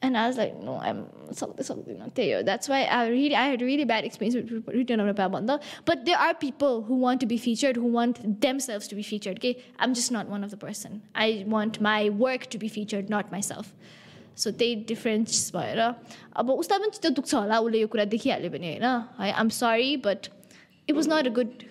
And 0.05 0.17
I 0.17 0.27
was 0.27 0.39
like, 0.39 0.55
no, 0.59 0.75
I'm 0.81 1.01
सक्दै 1.39 1.63
सक्दिनँ 1.63 2.09
त्यही 2.17 2.33
हो 2.33 2.41
that's 2.43 2.71
why 2.71 2.85
I 2.85 3.11
really 3.11 3.35
I 3.35 3.49
had 3.49 3.63
really 3.63 3.85
bad 3.85 4.05
experience 4.05 4.69
return 4.77 5.01
of 5.01 5.07
Nepal 5.07 5.29
भन्दा 5.29 5.57
but 5.89 6.05
they 6.05 6.13
are 6.27 6.33
people 6.41 6.81
who 6.89 6.99
want 7.01 7.21
to 7.21 7.27
be 7.27 7.39
featured 7.39 7.79
who 7.79 7.91
want 7.93 8.19
themselves 8.67 8.91
to 8.91 8.97
be 8.97 9.03
featured 9.11 9.39
के 9.39 9.51
I 9.51 9.87
am 9.87 9.95
just 9.95 10.13
not 10.13 10.31
one 10.31 10.43
of 10.43 10.51
the 10.55 10.59
person 10.63 11.01
I 11.25 11.45
want 11.49 11.81
my 11.83 12.09
work 12.25 12.49
to 12.53 12.59
be 12.59 12.69
featured 12.79 13.13
not 13.15 13.33
myself 13.51 13.73
so 14.37 14.51
त्यही 14.53 14.75
difference 14.89 15.51
भएर 15.57 15.81
अब 15.81 16.51
उसलाई 16.51 16.79
पनि 16.79 16.91
चित्त 16.91 17.15
दुख्छ 17.17 17.35
होला 17.35 17.59
उसले 17.61 17.81
यो 17.81 17.89
कुरा 17.95 18.05
देखिहाल्यो 18.17 18.51
भने 18.51 18.73
होइन 18.73 18.85
है 18.85 19.31
I 19.31 19.41
am 19.41 19.49
sorry 19.61 19.97
but 20.09 20.29
it 20.89 20.95
was 20.97 21.09
not 21.13 21.27
a 21.27 21.35
good 21.41 21.65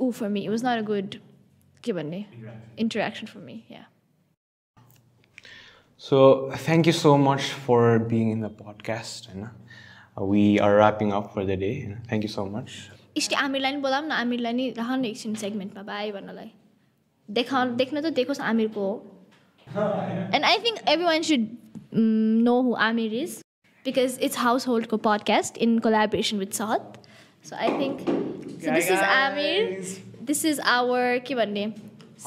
ऊ 0.00 0.10
for 0.10 0.28
me 0.28 0.44
it 0.44 0.50
was 0.50 0.64
not 0.66 0.82
a 0.82 0.86
good 0.92 1.20
के 1.84 1.92
भन्ने 1.92 2.24
इन्टरेक्सन 2.78 3.26
फर 3.26 3.40
मी 3.40 3.62
या 3.70 3.86
So 6.05 6.51
thank 6.53 6.85
you 6.85 6.93
so 6.93 7.17
much 7.17 7.45
for 7.65 7.97
being 7.99 8.29
in 8.29 8.41
the 8.41 8.49
podcast. 8.49 9.27
होइन 9.27 9.47
we 10.31 10.43
are 10.59 10.75
wrapping 10.75 11.11
up 11.11 11.31
for 11.33 11.45
the 11.45 11.55
day. 11.57 11.71
होइन. 11.77 11.95
Thank 12.09 12.27
you 12.27 12.31
so 12.33 12.43
much. 12.47 12.75
इस्टी 13.17 13.35
आमिरलाई 13.35 13.71
नि 13.71 13.81
बोलाऊँ 13.81 14.05
न 14.07 14.11
आमिरलाई 14.13 14.53
नि 14.53 14.69
राख 14.77 14.91
न 14.91 15.05
एकछिन 15.05 15.35
सेगमेन्टमा 15.43 15.83
बाई 15.83 16.11
भन्नलाई 16.11 16.51
देखा 17.29 17.63
देख्न 17.81 18.01
त 18.01 18.13
देखोस् 18.19 18.41
आमिरको 18.51 18.85
हो 19.67 19.87
and 20.35 20.45
I 20.45 20.57
think 20.65 20.89
everyone 21.05 21.21
should 21.29 21.47
know 22.49 22.59
who 22.61 22.75
Amir 22.89 23.13
is 23.23 23.41
because 23.85 24.19
it's 24.21 24.37
house 24.37 24.67
HoldCo 24.67 24.97
podcast 25.09 25.57
in 25.67 25.77
collaboration 25.87 26.45
with 26.45 26.61
Sahat 26.61 27.01
so 27.49 27.55
I 27.55 27.79
think 27.81 28.05
so 28.05 28.71
this 28.71 28.91
is 28.91 29.09
Amir 29.09 29.73
this 30.29 30.45
is 30.45 30.59
our 30.77 31.17
के 31.27 31.35
भन्ने 31.41 31.65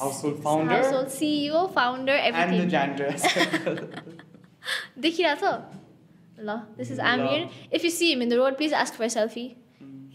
household 0.00 0.36
founder 0.44 0.74
household 0.92 1.08
CEO 1.16 1.66
founder 1.74 2.18
and 2.18 2.34
the 2.34 2.42
everything 2.42 2.68
janitor. 2.76 3.10
देखिरहेछ 5.06 5.42
ल 6.46 6.58
this 6.76 6.90
is 6.92 7.00
Aamir 7.14 7.48
if 7.72 7.84
you 7.84 7.90
see 7.90 8.08
him 8.12 8.22
in 8.22 8.28
the 8.28 8.32
road 8.42 8.56
please 8.56 8.74
ask 8.84 8.94
for 9.02 9.08
selfie 9.16 9.46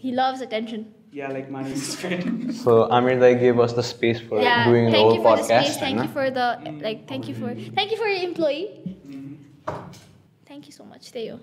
he 0.04 0.12
loves 0.22 0.42
attention 0.42 0.84
yeah, 1.12 1.30
like 1.34 1.50
my 1.50 1.60
name 1.62 1.72
is 1.72 1.94
friend. 2.00 2.54
So 2.56 2.74
Amir 2.96 3.18
Dai 3.20 3.30
gave 3.38 3.60
us 3.62 3.72
the 3.78 3.84
space 3.86 4.20
for 4.26 4.40
yeah, 4.42 4.64
doing 4.66 4.84
the 4.86 4.92
thank 4.92 5.06
whole 5.06 5.16
you 5.16 5.22
for 5.22 5.36
the 5.36 5.42
podcast. 5.42 5.64
space. 5.64 5.78
Thank 5.78 5.98
होइन. 5.98 6.06
you 6.06 6.12
for 6.16 6.26
the 6.36 6.44
like. 6.84 7.00
Thank 7.08 7.30
you 7.30 7.34
for 7.38 7.54
thank 7.78 7.94
you 7.94 7.98
for 8.02 8.10
your 8.10 8.20
employee. 8.26 8.66
Thank 10.50 10.68
you 10.70 10.74
so 10.76 10.86
much. 10.92 11.10
Theo. 11.16 11.38